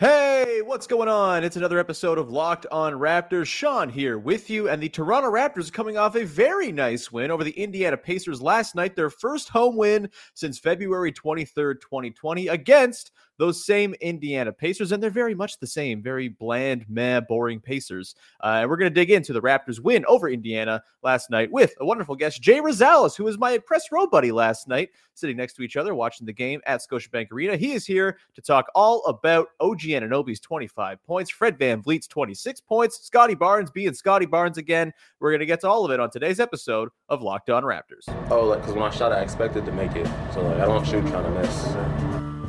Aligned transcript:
Hey, 0.00 0.60
what's 0.60 0.88
going 0.88 1.08
on? 1.08 1.44
It's 1.44 1.54
another 1.54 1.78
episode 1.78 2.18
of 2.18 2.28
Locked 2.28 2.66
on 2.72 2.94
Raptors. 2.94 3.46
Sean 3.46 3.88
here 3.88 4.18
with 4.18 4.50
you, 4.50 4.68
and 4.68 4.82
the 4.82 4.88
Toronto 4.88 5.30
Raptors 5.30 5.72
coming 5.72 5.96
off 5.96 6.16
a 6.16 6.24
very 6.24 6.72
nice 6.72 7.12
win 7.12 7.30
over 7.30 7.44
the 7.44 7.52
Indiana 7.52 7.96
Pacers 7.96 8.42
last 8.42 8.74
night, 8.74 8.96
their 8.96 9.08
first 9.08 9.50
home 9.50 9.76
win 9.76 10.10
since 10.34 10.58
February 10.58 11.12
23rd, 11.12 11.80
2020, 11.80 12.48
against 12.48 13.12
those 13.38 13.66
same 13.66 13.94
Indiana 14.00 14.52
Pacers, 14.52 14.92
and 14.92 15.02
they're 15.02 15.10
very 15.10 15.34
much 15.34 15.58
the 15.58 15.66
same, 15.66 16.02
very 16.02 16.28
bland, 16.28 16.86
meh, 16.88 17.20
boring 17.20 17.60
Pacers. 17.60 18.14
Uh, 18.42 18.58
and 18.60 18.70
we're 18.70 18.76
going 18.76 18.90
to 18.90 18.94
dig 18.94 19.10
into 19.10 19.32
the 19.32 19.42
Raptors' 19.42 19.80
win 19.80 20.04
over 20.06 20.28
Indiana 20.28 20.82
last 21.02 21.30
night 21.30 21.52
with 21.52 21.74
a 21.80 21.84
wonderful 21.84 22.16
guest, 22.16 22.40
Jay 22.40 22.60
Rosales, 22.60 23.16
who 23.16 23.24
was 23.24 23.38
my 23.38 23.58
press 23.58 23.92
row 23.92 24.06
buddy 24.06 24.32
last 24.32 24.68
night, 24.68 24.90
sitting 25.14 25.36
next 25.36 25.54
to 25.54 25.62
each 25.62 25.76
other 25.76 25.94
watching 25.94 26.26
the 26.26 26.32
game 26.32 26.60
at 26.66 26.80
Scotiabank 26.80 27.30
Arena. 27.30 27.56
He 27.56 27.72
is 27.72 27.84
here 27.84 28.18
to 28.34 28.40
talk 28.40 28.66
all 28.74 29.04
about 29.04 29.48
OG 29.60 29.80
Anunoby's 29.80 30.40
25 30.40 31.02
points, 31.04 31.30
Fred 31.30 31.58
Van 31.58 31.74
VanVleet's 31.74 32.06
26 32.06 32.60
points, 32.62 33.04
Scottie 33.04 33.34
Barnes 33.34 33.70
being 33.70 33.94
Scottie 33.94 34.26
Barnes 34.26 34.58
again. 34.58 34.92
We're 35.20 35.30
going 35.30 35.40
to 35.40 35.46
get 35.46 35.60
to 35.60 35.68
all 35.68 35.84
of 35.84 35.90
it 35.90 36.00
on 36.00 36.10
today's 36.10 36.40
episode 36.40 36.90
of 37.08 37.22
Locked 37.22 37.50
On 37.50 37.62
Raptors. 37.62 38.04
Oh, 38.30 38.44
like, 38.44 38.60
because 38.60 38.74
when 38.74 38.84
I 38.84 38.90
shot, 38.90 39.12
I 39.12 39.20
expected 39.20 39.64
to 39.66 39.72
make 39.72 39.94
it. 39.96 40.06
So, 40.32 40.42
like, 40.42 40.58
I 40.58 40.66
don't 40.66 40.86
shoot 40.86 41.06
trying 41.06 41.24
to 41.24 41.30
miss. 41.30 42.23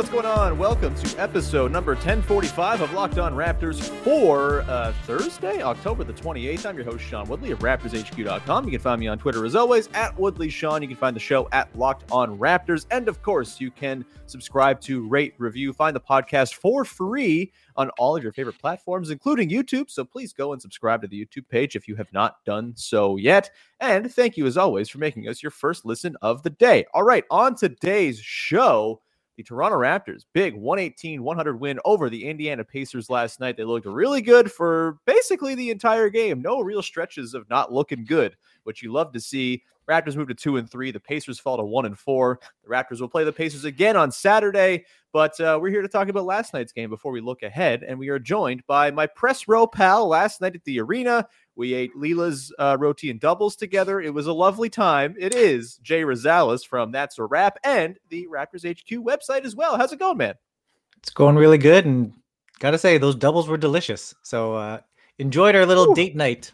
What's 0.00 0.08
going 0.08 0.24
on? 0.24 0.56
Welcome 0.56 0.94
to 0.94 1.20
episode 1.20 1.70
number 1.70 1.92
1045 1.92 2.80
of 2.80 2.90
Locked 2.94 3.18
On 3.18 3.34
Raptors 3.34 3.82
for 4.02 4.62
uh, 4.62 4.94
Thursday, 5.04 5.60
October 5.60 6.04
the 6.04 6.14
28th. 6.14 6.64
I'm 6.64 6.74
your 6.74 6.86
host, 6.86 7.04
Sean 7.04 7.28
Woodley 7.28 7.50
of 7.50 7.58
RaptorsHQ.com. 7.58 8.64
You 8.64 8.70
can 8.70 8.80
find 8.80 8.98
me 8.98 9.08
on 9.08 9.18
Twitter 9.18 9.44
as 9.44 9.54
always 9.54 9.90
at 9.92 10.18
Woodley 10.18 10.48
Sean. 10.48 10.80
You 10.80 10.88
can 10.88 10.96
find 10.96 11.14
the 11.14 11.20
show 11.20 11.50
at 11.52 11.68
Locked 11.76 12.10
On 12.10 12.38
Raptors. 12.38 12.86
And 12.90 13.08
of 13.08 13.20
course, 13.20 13.60
you 13.60 13.70
can 13.70 14.06
subscribe 14.24 14.80
to 14.80 15.06
rate, 15.06 15.34
review, 15.36 15.74
find 15.74 15.94
the 15.94 16.00
podcast 16.00 16.54
for 16.54 16.86
free 16.86 17.52
on 17.76 17.90
all 17.98 18.16
of 18.16 18.22
your 18.22 18.32
favorite 18.32 18.58
platforms, 18.58 19.10
including 19.10 19.50
YouTube. 19.50 19.90
So 19.90 20.02
please 20.02 20.32
go 20.32 20.54
and 20.54 20.62
subscribe 20.62 21.02
to 21.02 21.08
the 21.08 21.26
YouTube 21.26 21.46
page 21.50 21.76
if 21.76 21.86
you 21.86 21.94
have 21.96 22.10
not 22.14 22.42
done 22.46 22.72
so 22.74 23.18
yet. 23.18 23.50
And 23.80 24.10
thank 24.10 24.38
you, 24.38 24.46
as 24.46 24.56
always, 24.56 24.88
for 24.88 24.96
making 24.96 25.28
us 25.28 25.42
your 25.42 25.50
first 25.50 25.84
listen 25.84 26.16
of 26.22 26.42
the 26.42 26.48
day. 26.48 26.86
All 26.94 27.02
right, 27.02 27.24
on 27.30 27.54
today's 27.54 28.18
show 28.18 29.02
the 29.40 29.44
Toronto 29.44 29.78
Raptors, 29.78 30.26
big 30.34 30.54
118 30.54 31.22
100 31.22 31.58
win 31.58 31.80
over 31.86 32.10
the 32.10 32.28
Indiana 32.28 32.62
Pacers 32.62 33.08
last 33.08 33.40
night. 33.40 33.56
They 33.56 33.64
looked 33.64 33.86
really 33.86 34.20
good 34.20 34.52
for 34.52 34.98
basically 35.06 35.54
the 35.54 35.70
entire 35.70 36.10
game. 36.10 36.42
No 36.42 36.60
real 36.60 36.82
stretches 36.82 37.32
of 37.32 37.48
not 37.48 37.72
looking 37.72 38.04
good, 38.04 38.36
which 38.64 38.82
you 38.82 38.92
love 38.92 39.12
to 39.14 39.20
see. 39.20 39.62
Raptors 39.90 40.14
moved 40.14 40.28
to 40.28 40.34
two 40.34 40.56
and 40.56 40.70
three. 40.70 40.92
The 40.92 41.00
Pacers 41.00 41.40
fall 41.40 41.56
to 41.56 41.64
one 41.64 41.84
and 41.84 41.98
four. 41.98 42.38
The 42.62 42.70
Raptors 42.70 43.00
will 43.00 43.08
play 43.08 43.24
the 43.24 43.32
Pacers 43.32 43.64
again 43.64 43.96
on 43.96 44.12
Saturday. 44.12 44.84
But 45.12 45.40
uh, 45.40 45.58
we're 45.60 45.70
here 45.70 45.82
to 45.82 45.88
talk 45.88 46.08
about 46.08 46.24
last 46.24 46.54
night's 46.54 46.72
game 46.72 46.88
before 46.88 47.10
we 47.10 47.20
look 47.20 47.42
ahead. 47.42 47.82
And 47.82 47.98
we 47.98 48.10
are 48.10 48.18
joined 48.20 48.64
by 48.68 48.92
my 48.92 49.06
press 49.08 49.48
row 49.48 49.66
pal 49.66 50.06
last 50.06 50.40
night 50.40 50.54
at 50.54 50.62
the 50.64 50.80
arena. 50.80 51.26
We 51.56 51.74
ate 51.74 51.96
Leela's 51.96 52.54
uh, 52.58 52.76
roti 52.78 53.10
and 53.10 53.18
doubles 53.18 53.56
together. 53.56 54.00
It 54.00 54.14
was 54.14 54.28
a 54.28 54.32
lovely 54.32 54.70
time. 54.70 55.16
It 55.18 55.34
is 55.34 55.76
Jay 55.78 56.02
Rosales 56.02 56.64
from 56.64 56.92
That's 56.92 57.18
a 57.18 57.24
Rap 57.24 57.58
and 57.64 57.98
the 58.08 58.28
Raptors 58.30 58.64
HQ 58.64 59.04
website 59.04 59.44
as 59.44 59.56
well. 59.56 59.76
How's 59.76 59.92
it 59.92 59.98
going, 59.98 60.18
man? 60.18 60.34
It's 60.98 61.10
going 61.10 61.36
really 61.36 61.58
good, 61.58 61.86
and 61.86 62.12
gotta 62.60 62.78
say 62.78 62.98
those 62.98 63.16
doubles 63.16 63.48
were 63.48 63.56
delicious. 63.56 64.14
So 64.22 64.54
uh, 64.54 64.80
enjoyed 65.18 65.56
our 65.56 65.66
little 65.66 65.90
Ooh. 65.90 65.94
date 65.94 66.14
night. 66.14 66.52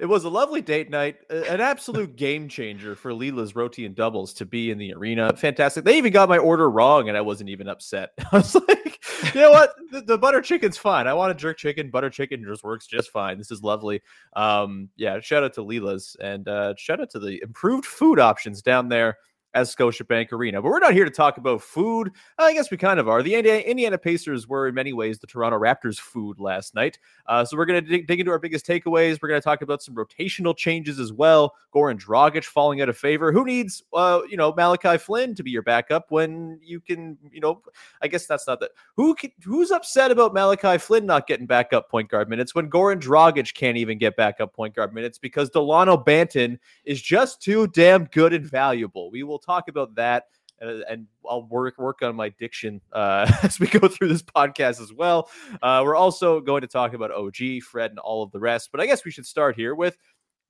It 0.00 0.08
was 0.08 0.24
a 0.24 0.28
lovely 0.28 0.60
date 0.62 0.90
night, 0.90 1.16
an 1.28 1.60
absolute 1.60 2.16
game 2.16 2.48
changer 2.48 2.94
for 2.94 3.12
Leela's 3.12 3.54
roti 3.54 3.84
and 3.84 3.94
doubles 3.94 4.32
to 4.34 4.46
be 4.46 4.70
in 4.70 4.78
the 4.78 4.94
arena. 4.94 5.34
Fantastic. 5.36 5.84
They 5.84 5.98
even 5.98 6.12
got 6.12 6.28
my 6.28 6.38
order 6.38 6.70
wrong, 6.70 7.08
and 7.08 7.16
I 7.16 7.20
wasn't 7.20 7.50
even 7.50 7.68
upset. 7.68 8.10
I 8.32 8.36
was 8.36 8.54
like, 8.54 9.00
you 9.34 9.40
know 9.40 9.50
what? 9.50 9.74
The, 9.90 10.00
the 10.02 10.18
butter 10.18 10.40
chicken's 10.40 10.78
fine. 10.78 11.06
I 11.06 11.14
want 11.14 11.32
a 11.32 11.34
jerk 11.34 11.58
chicken. 11.58 11.90
Butter 11.90 12.10
chicken 12.10 12.44
just 12.44 12.64
works 12.64 12.86
just 12.86 13.10
fine. 13.10 13.38
This 13.38 13.50
is 13.50 13.62
lovely. 13.62 14.00
Um, 14.34 14.88
yeah, 14.96 15.20
shout 15.20 15.44
out 15.44 15.52
to 15.54 15.62
Leela's 15.62 16.16
and 16.20 16.48
uh, 16.48 16.74
shout 16.76 17.00
out 17.00 17.10
to 17.10 17.18
the 17.18 17.40
improved 17.42 17.84
food 17.84 18.18
options 18.18 18.62
down 18.62 18.88
there 18.88 19.18
as 19.54 19.74
Scotiabank 19.74 20.32
Arena. 20.32 20.62
But 20.62 20.70
we're 20.70 20.78
not 20.78 20.92
here 20.92 21.04
to 21.04 21.10
talk 21.10 21.38
about 21.38 21.62
food. 21.62 22.12
I 22.38 22.52
guess 22.52 22.70
we 22.70 22.76
kind 22.76 23.00
of 23.00 23.08
are. 23.08 23.22
The 23.22 23.34
Indiana, 23.34 23.60
Indiana 23.60 23.98
Pacers 23.98 24.46
were, 24.46 24.68
in 24.68 24.74
many 24.74 24.92
ways, 24.92 25.18
the 25.18 25.26
Toronto 25.26 25.58
Raptors' 25.58 25.98
food 25.98 26.38
last 26.38 26.74
night. 26.74 26.98
Uh, 27.26 27.44
so 27.44 27.56
we're 27.56 27.66
going 27.66 27.84
to 27.84 27.90
dig, 27.90 28.06
dig 28.06 28.20
into 28.20 28.32
our 28.32 28.38
biggest 28.38 28.66
takeaways. 28.66 29.18
We're 29.20 29.28
going 29.28 29.40
to 29.40 29.44
talk 29.44 29.62
about 29.62 29.82
some 29.82 29.94
rotational 29.94 30.56
changes 30.56 30.98
as 30.98 31.12
well. 31.12 31.54
Goran 31.74 32.00
Dragic 32.00 32.44
falling 32.44 32.80
out 32.80 32.88
of 32.88 32.96
favor. 32.96 33.32
Who 33.32 33.44
needs, 33.44 33.82
uh, 33.92 34.20
you 34.28 34.36
know, 34.36 34.52
Malachi 34.56 34.98
Flynn 34.98 35.34
to 35.34 35.42
be 35.42 35.50
your 35.50 35.62
backup 35.62 36.10
when 36.10 36.60
you 36.62 36.80
can, 36.80 37.18
you 37.32 37.40
know, 37.40 37.62
I 38.02 38.08
guess 38.08 38.26
that's 38.26 38.46
not 38.46 38.60
that. 38.60 38.70
Who 38.96 39.14
can, 39.14 39.32
who's 39.44 39.70
upset 39.70 40.10
about 40.10 40.34
Malachi 40.34 40.78
Flynn 40.78 41.06
not 41.06 41.26
getting 41.26 41.46
backup 41.46 41.90
point 41.90 42.08
guard 42.08 42.28
minutes 42.28 42.54
when 42.54 42.70
Goran 42.70 43.00
Dragic 43.00 43.54
can't 43.54 43.76
even 43.76 43.98
get 43.98 44.16
backup 44.16 44.54
point 44.54 44.74
guard 44.74 44.94
minutes 44.94 45.18
because 45.18 45.50
Dalano 45.50 46.02
Banton 46.04 46.58
is 46.84 47.02
just 47.02 47.42
too 47.42 47.66
damn 47.68 48.04
good 48.06 48.32
and 48.32 48.46
valuable. 48.46 49.10
We 49.10 49.22
will 49.22 49.39
talk 49.40 49.68
about 49.68 49.94
that. 49.96 50.24
Uh, 50.62 50.80
and 50.90 51.06
I'll 51.28 51.46
work 51.46 51.78
work 51.78 52.02
on 52.02 52.14
my 52.14 52.28
diction 52.30 52.82
uh, 52.92 53.30
as 53.42 53.58
we 53.58 53.66
go 53.66 53.88
through 53.88 54.08
this 54.08 54.22
podcast 54.22 54.80
as 54.80 54.92
well. 54.92 55.30
Uh, 55.62 55.82
we're 55.84 55.96
also 55.96 56.40
going 56.40 56.60
to 56.60 56.66
talk 56.66 56.92
about 56.92 57.10
OG, 57.10 57.62
Fred, 57.62 57.90
and 57.90 57.98
all 57.98 58.22
of 58.22 58.30
the 58.30 58.40
rest. 58.40 58.70
But 58.70 58.80
I 58.80 58.86
guess 58.86 59.04
we 59.04 59.10
should 59.10 59.26
start 59.26 59.56
here 59.56 59.74
with 59.74 59.96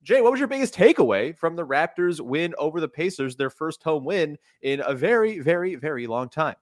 Jay. 0.03 0.21
What 0.21 0.31
was 0.31 0.39
your 0.39 0.49
biggest 0.49 0.75
takeaway 0.75 1.37
from 1.37 1.55
the 1.55 1.65
Raptors' 1.65 2.19
win 2.19 2.53
over 2.57 2.81
the 2.81 2.89
Pacers, 2.89 3.35
their 3.35 3.49
first 3.49 3.83
home 3.83 4.03
win 4.03 4.37
in 4.61 4.81
a 4.85 4.93
very, 4.93 5.39
very, 5.39 5.75
very 5.75 6.07
long 6.07 6.27
time? 6.27 6.55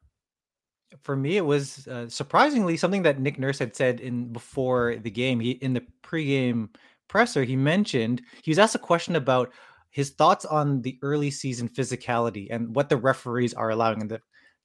For 1.02 1.16
me, 1.16 1.38
it 1.38 1.46
was 1.46 1.88
uh, 1.88 2.10
surprisingly 2.10 2.76
something 2.76 3.04
that 3.04 3.20
Nick 3.20 3.40
Nurse 3.40 3.60
had 3.60 3.76
said 3.76 4.00
in 4.00 4.34
before 4.34 4.96
the 4.98 5.12
game. 5.12 5.40
He 5.40 5.52
in 5.52 5.74
the 5.74 5.84
pregame 6.04 6.70
presser, 7.08 7.44
he 7.44 7.56
mentioned 7.56 8.22
he 8.44 8.52
was 8.52 8.60
asked 8.60 8.76
a 8.76 8.80
question 8.80 9.16
about 9.16 9.52
his 9.92 10.12
thoughts 10.12 10.46
on 10.46 10.82
the 10.82 10.98
early 11.02 11.32
season 11.32 11.68
physicality 11.70 12.48
and 12.50 12.76
what 12.76 12.90
the 12.90 12.98
referees 12.98 13.54
are 13.54 13.70
allowing. 13.72 14.02
And 14.02 14.12
the 14.12 14.22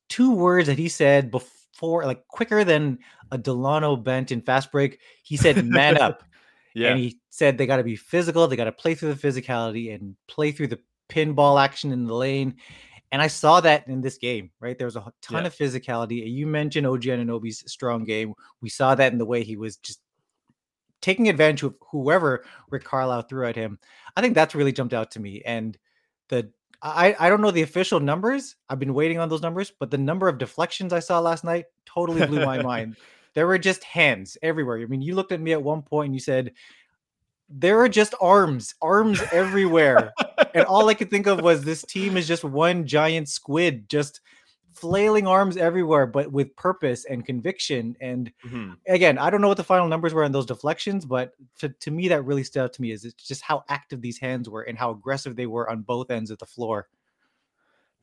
two 0.09 0.33
words 0.33 0.67
that 0.67 0.79
he 0.79 0.89
said 0.89 1.31
before, 1.31 2.05
like 2.05 2.27
quicker 2.29 2.65
than 2.65 2.99
a 3.31 3.39
Dalano 3.39 4.03
Banton 4.03 4.45
fast 4.45 4.71
break, 4.71 5.01
he 5.23 5.37
said, 5.37 5.65
man 5.65 5.99
up. 5.99 6.23
Yeah. 6.77 6.89
And 6.89 6.99
he 6.99 7.21
said 7.31 7.57
they 7.57 7.67
got 7.67 7.77
to 7.77 7.84
be 7.84 7.95
physical, 7.95 8.49
they 8.49 8.57
got 8.57 8.65
to 8.65 8.73
play 8.73 8.97
through 8.97 9.15
the 9.15 9.29
physicality 9.29 9.95
and 9.95 10.17
play 10.27 10.51
through 10.51 10.67
the 10.67 10.81
pinball 11.09 11.63
action 11.63 11.93
in 11.93 12.05
the 12.05 12.13
lane. 12.13 12.57
And 13.13 13.23
I 13.23 13.29
saw 13.29 13.61
that 13.61 13.87
in 13.87 14.01
this 14.01 14.19
game, 14.19 14.51
right? 14.59 14.77
There 14.77 14.89
was 14.89 14.97
a 14.97 15.13
ton 15.23 15.43
Yeah. 15.43 15.47
of 15.47 15.55
physicality. 15.55 16.29
You 16.29 16.49
mentioned 16.49 16.84
OG 16.84 17.03
Anunoby's 17.03 17.63
strong 17.71 18.03
game. 18.03 18.34
We 18.61 18.71
saw 18.71 18.97
that 18.97 19.13
in 19.13 19.19
the 19.19 19.25
way 19.25 19.45
he 19.45 19.57
was 19.57 19.77
just 19.77 20.01
taking 21.04 21.28
advantage 21.28 21.62
of 21.62 21.75
whoever 21.91 22.44
Rick 22.70 22.84
Carlisle 22.84 23.22
threw 23.22 23.47
at 23.47 23.54
him. 23.54 23.78
I 24.16 24.22
think 24.22 24.34
that's 24.34 24.54
really 24.54 24.72
jumped 24.72 24.94
out 24.94 25.10
to 25.12 25.20
me. 25.20 25.42
And 25.44 25.76
the 26.28 26.50
I, 26.81 27.15
I 27.19 27.28
don't 27.28 27.42
know 27.42 27.50
the 27.50 27.62
official 27.62 28.00
numbers. 28.00 28.56
I've 28.70 28.78
been 28.78 28.95
waiting 28.95 29.18
on 29.18 29.28
those 29.28 29.42
numbers, 29.42 29.71
but 29.78 29.91
the 29.91 29.98
number 29.98 30.28
of 30.28 30.39
deflections 30.39 30.92
I 30.92 31.01
saw 31.01 31.21
last 31.21 31.45
night 31.45 31.66
totally 31.84 32.27
blew 32.27 32.45
my 32.45 32.62
mind. 32.62 32.97
There 33.34 33.47
were 33.47 33.59
just 33.59 33.84
hands 33.84 34.39
everywhere. 34.42 34.78
I 34.80 34.86
mean, 34.86 35.03
you 35.03 35.15
looked 35.15 35.33
at 35.33 35.41
me 35.41 35.53
at 35.53 35.62
one 35.62 35.83
point 35.83 36.06
and 36.06 36.15
you 36.15 36.21
said, 36.21 36.53
There 37.50 37.80
are 37.80 37.89
just 37.89 38.15
arms, 38.21 38.74
arms 38.80 39.22
everywhere. 39.30 40.12
and 40.54 40.65
all 40.65 40.89
I 40.89 40.95
could 40.95 41.10
think 41.10 41.27
of 41.27 41.42
was 41.42 41.62
this 41.65 41.83
team 41.83 42.16
is 42.16 42.27
just 42.27 42.45
one 42.45 42.86
giant 42.86 43.28
squid, 43.28 43.89
just 43.91 44.21
flailing 44.74 45.26
arms 45.26 45.56
everywhere, 45.56 46.06
but 46.06 46.32
with 46.32 46.54
purpose 46.56 47.04
and 47.04 47.24
conviction. 47.24 47.97
And 48.00 48.32
Mhm. 48.44 48.76
again, 48.88 49.18
I 49.18 49.30
don't 49.30 49.41
know 49.41 49.48
what 49.48 49.56
the 49.59 49.65
final 49.65 49.88
numbers 49.88 50.15
were 50.15 50.24
on 50.24 50.32
those 50.32 50.47
deflections, 50.47 51.06
but 51.06 51.34
to, 51.59 51.71
to 51.71 51.91
me, 51.91 52.09
that 52.09 52.24
really 52.24 52.44
stood 52.44 52.65
out 52.65 52.72
to 52.74 52.82
me 52.82 52.92
is 52.92 53.04
it's 53.04 53.26
just 53.26 53.42
how 53.42 53.65
active 53.68 54.03
these 54.03 54.18
hands 54.18 54.48
were 54.48 54.62
and 54.62 54.78
how 54.78 54.91
aggressive 54.91 55.36
they 55.36 55.47
were 55.47 55.68
on 55.71 55.82
both 55.82 56.10
ends 56.10 56.30
of 56.30 56.38
the 56.38 56.47
floor. 56.47 56.88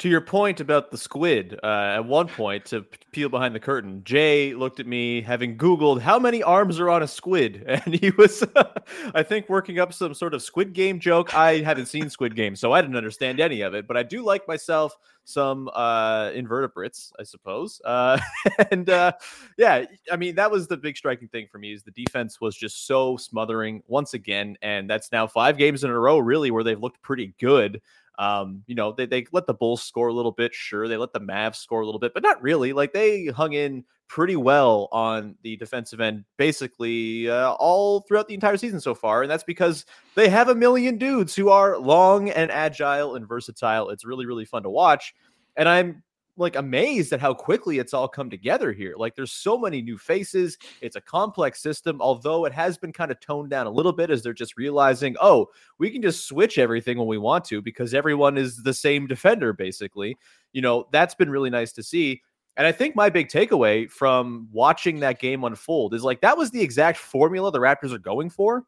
To 0.01 0.09
your 0.09 0.19
point 0.19 0.59
about 0.59 0.89
the 0.89 0.98
squid, 0.98 1.59
uh, 1.62 1.94
at 1.94 2.06
one 2.06 2.27
point 2.27 2.65
to 2.65 2.83
peel 3.12 3.30
behind 3.30 3.53
the 3.53 3.59
curtain, 3.59 4.01
Jay 4.03 4.51
looked 4.56 4.80
at 4.80 4.88
me 4.88 5.21
having 5.21 5.56
Googled 5.56 6.01
how 6.01 6.18
many 6.18 6.42
arms 6.42 6.80
are 6.80 6.89
on 6.89 7.03
a 7.03 7.07
squid, 7.07 7.63
and 7.68 7.94
he 7.94 8.09
was, 8.18 8.44
I 9.13 9.21
think, 9.21 9.48
working 9.48 9.77
up 9.77 9.94
some 9.94 10.15
sort 10.15 10.33
of 10.33 10.42
Squid 10.42 10.74
Game 10.74 11.00
joke. 11.00 11.36
I 11.36 11.59
haven't 11.59 11.86
seen 11.86 12.09
Squid 12.09 12.36
Game, 12.36 12.56
so 12.56 12.71
I 12.71 12.81
didn't 12.81 12.95
understand 12.95 13.39
any 13.39 13.62
of 13.62 13.75
it, 13.75 13.86
but 13.86 13.95
I 13.95 14.01
do 14.01 14.24
like 14.25 14.48
myself 14.48 14.98
some 15.24 15.69
uh, 15.75 16.31
invertebrates, 16.33 17.13
I 17.19 17.24
suppose. 17.24 17.80
Uh, 17.86 18.18
and 18.71 18.89
uh, 18.89 19.12
yeah, 19.59 19.86
I 20.12 20.15
mean 20.15 20.33
that 20.33 20.50
was 20.50 20.68
the 20.68 20.77
big 20.77 20.97
striking 20.97 21.27
thing 21.27 21.45
for 21.51 21.59
me 21.59 21.74
is 21.74 21.83
the 21.83 21.92
defense 21.92 22.42
was 22.42 22.56
just 22.56 22.88
so 22.88 23.18
smothering 23.18 23.83
once 23.86 24.15
again, 24.15 24.57
and 24.63 24.89
that's 24.89 25.12
now 25.12 25.27
five 25.27 25.57
games 25.57 25.83
in 25.83 25.92
a 25.92 26.00
row 26.00 26.18
really 26.18 26.50
where 26.50 26.63
they've 26.63 26.81
looked 26.81 27.04
pretty 27.04 27.36
good. 27.39 27.81
Um, 28.19 28.63
you 28.68 28.75
know, 28.75 28.92
they, 28.92 29.06
they 29.06 29.25
let 29.31 29.48
the 29.48 29.54
Bulls 29.54 29.81
score 29.81 30.08
a 30.08 30.13
little 30.13 30.31
bit, 30.31 30.54
sure. 30.54 30.88
They 30.88 30.98
let 30.98 31.13
the 31.13 31.22
Mavs 31.22 31.56
score 31.56 31.81
a 31.81 31.86
little 31.86 32.00
bit, 32.00 32.13
but 32.13 32.24
not 32.24 32.42
really. 32.42 32.74
Like 32.74 32.94
they 32.94 33.28
hung 33.28 33.54
in 33.54 33.84
pretty 34.08 34.36
well 34.36 34.90
on 34.92 35.36
the 35.42 35.56
defensive 35.56 36.02
end 36.02 36.25
basically 36.38 37.30
uh, 37.30 37.54
all 37.54 38.02
throughout 38.02 38.28
the 38.28 38.34
entire 38.34 38.58
season 38.58 38.81
so 38.81 38.94
far. 38.94 39.22
And 39.22 39.31
that's 39.31 39.44
because 39.44 39.86
they 40.16 40.28
have 40.28 40.50
a 40.50 40.56
million 40.56 40.98
dudes 40.98 41.34
who 41.34 41.50
are 41.50 41.78
long 41.78 42.30
and 42.30 42.52
agile 42.52 43.16
and 43.16 43.25
versatile. 43.28 43.90
It's 43.90 44.04
really, 44.04 44.25
really 44.25 44.46
fun 44.46 44.64
to 44.64 44.69
watch. 44.69 45.16
And 45.56 45.69
I'm 45.69 46.04
like 46.42 46.56
amazed 46.56 47.14
at 47.14 47.22
how 47.22 47.34
quickly 47.34 47.80
it's 47.80 47.94
all 47.94 48.08
come 48.08 48.30
together 48.30 48.72
here. 48.72 48.96
Like 48.98 49.16
there's 49.16 49.32
so 49.32 49.58
many 49.58 49.82
new 49.82 49.98
faces. 49.98 50.58
It's 50.82 50.96
a 50.96 51.02
complex 51.02 51.62
system, 51.62 52.02
although 52.02 52.46
it 52.46 52.54
has 52.54 52.78
been 52.78 52.92
kind 52.92 53.12
of 53.12 53.20
toned 53.20 53.50
down 53.50 53.68
a 53.68 53.72
little 53.72 53.94
bit 53.94 54.10
as 54.10 54.24
they're 54.24 54.34
just 54.34 54.58
realizing, 54.58 55.16
oh, 55.22 55.48
we 55.78 55.90
can 55.90 56.02
just 56.02 56.28
switch 56.28 56.58
everything 56.58 56.98
when 56.98 57.08
we 57.08 57.18
want 57.18 57.46
to 57.46 57.62
because 57.62 57.94
everyone 57.94 58.38
is 58.38 58.58
the 58.64 58.74
same 58.74 59.08
defender, 59.08 59.54
basically. 59.54 60.18
You 60.52 60.62
know, 60.62 60.88
that's 60.92 61.16
been 61.16 61.30
really 61.30 61.50
nice 61.50 61.72
to 61.74 61.84
see. 61.84 62.22
And 62.58 62.68
I 62.68 62.72
think 62.72 62.96
my 62.96 63.10
big 63.10 63.30
takeaway 63.30 63.90
from 63.90 64.50
watching 64.52 65.00
that 65.00 65.20
game 65.20 65.44
unfold 65.44 65.94
is 65.94 66.04
like 66.04 66.22
that 66.22 66.38
was 66.38 66.52
the 66.52 66.62
exact 66.62 66.98
formula 66.98 67.52
the 67.52 67.60
Raptors 67.60 67.94
are 67.94 68.00
going 68.00 68.30
for. 68.30 68.66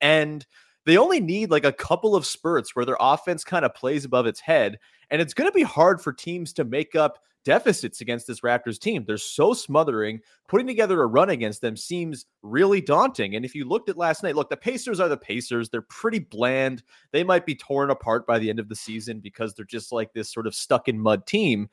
And 0.00 0.46
they 0.86 0.98
only 0.98 1.20
need 1.20 1.50
like 1.50 1.64
a 1.64 1.72
couple 1.72 2.16
of 2.16 2.26
spurts 2.26 2.74
where 2.74 2.84
their 2.84 2.96
offense 3.00 3.44
kind 3.44 3.64
of 3.64 3.74
plays 3.74 4.04
above 4.04 4.26
its 4.26 4.40
head. 4.40 4.78
And 5.10 5.20
it's 5.20 5.34
going 5.34 5.50
to 5.50 5.54
be 5.54 5.62
hard 5.62 6.00
for 6.00 6.12
teams 6.12 6.52
to 6.54 6.64
make 6.64 6.94
up 6.94 7.18
deficits 7.44 8.00
against 8.00 8.26
this 8.26 8.40
Raptors 8.40 8.78
team. 8.78 9.04
They're 9.04 9.18
so 9.18 9.52
smothering. 9.52 10.20
Putting 10.48 10.66
together 10.66 11.02
a 11.02 11.06
run 11.06 11.30
against 11.30 11.60
them 11.60 11.76
seems 11.76 12.26
really 12.42 12.80
daunting. 12.80 13.34
And 13.34 13.44
if 13.44 13.54
you 13.54 13.64
looked 13.64 13.88
at 13.88 13.96
last 13.96 14.22
night, 14.22 14.36
look, 14.36 14.48
the 14.48 14.56
Pacers 14.56 15.00
are 15.00 15.08
the 15.08 15.16
Pacers. 15.16 15.68
They're 15.68 15.82
pretty 15.82 16.20
bland. 16.20 16.82
They 17.10 17.24
might 17.24 17.46
be 17.46 17.54
torn 17.54 17.90
apart 17.90 18.26
by 18.26 18.38
the 18.38 18.50
end 18.50 18.58
of 18.58 18.68
the 18.68 18.76
season 18.76 19.20
because 19.20 19.54
they're 19.54 19.64
just 19.64 19.92
like 19.92 20.12
this 20.12 20.32
sort 20.32 20.46
of 20.46 20.54
stuck 20.54 20.88
in 20.88 21.00
mud 21.00 21.26
team. 21.26 21.68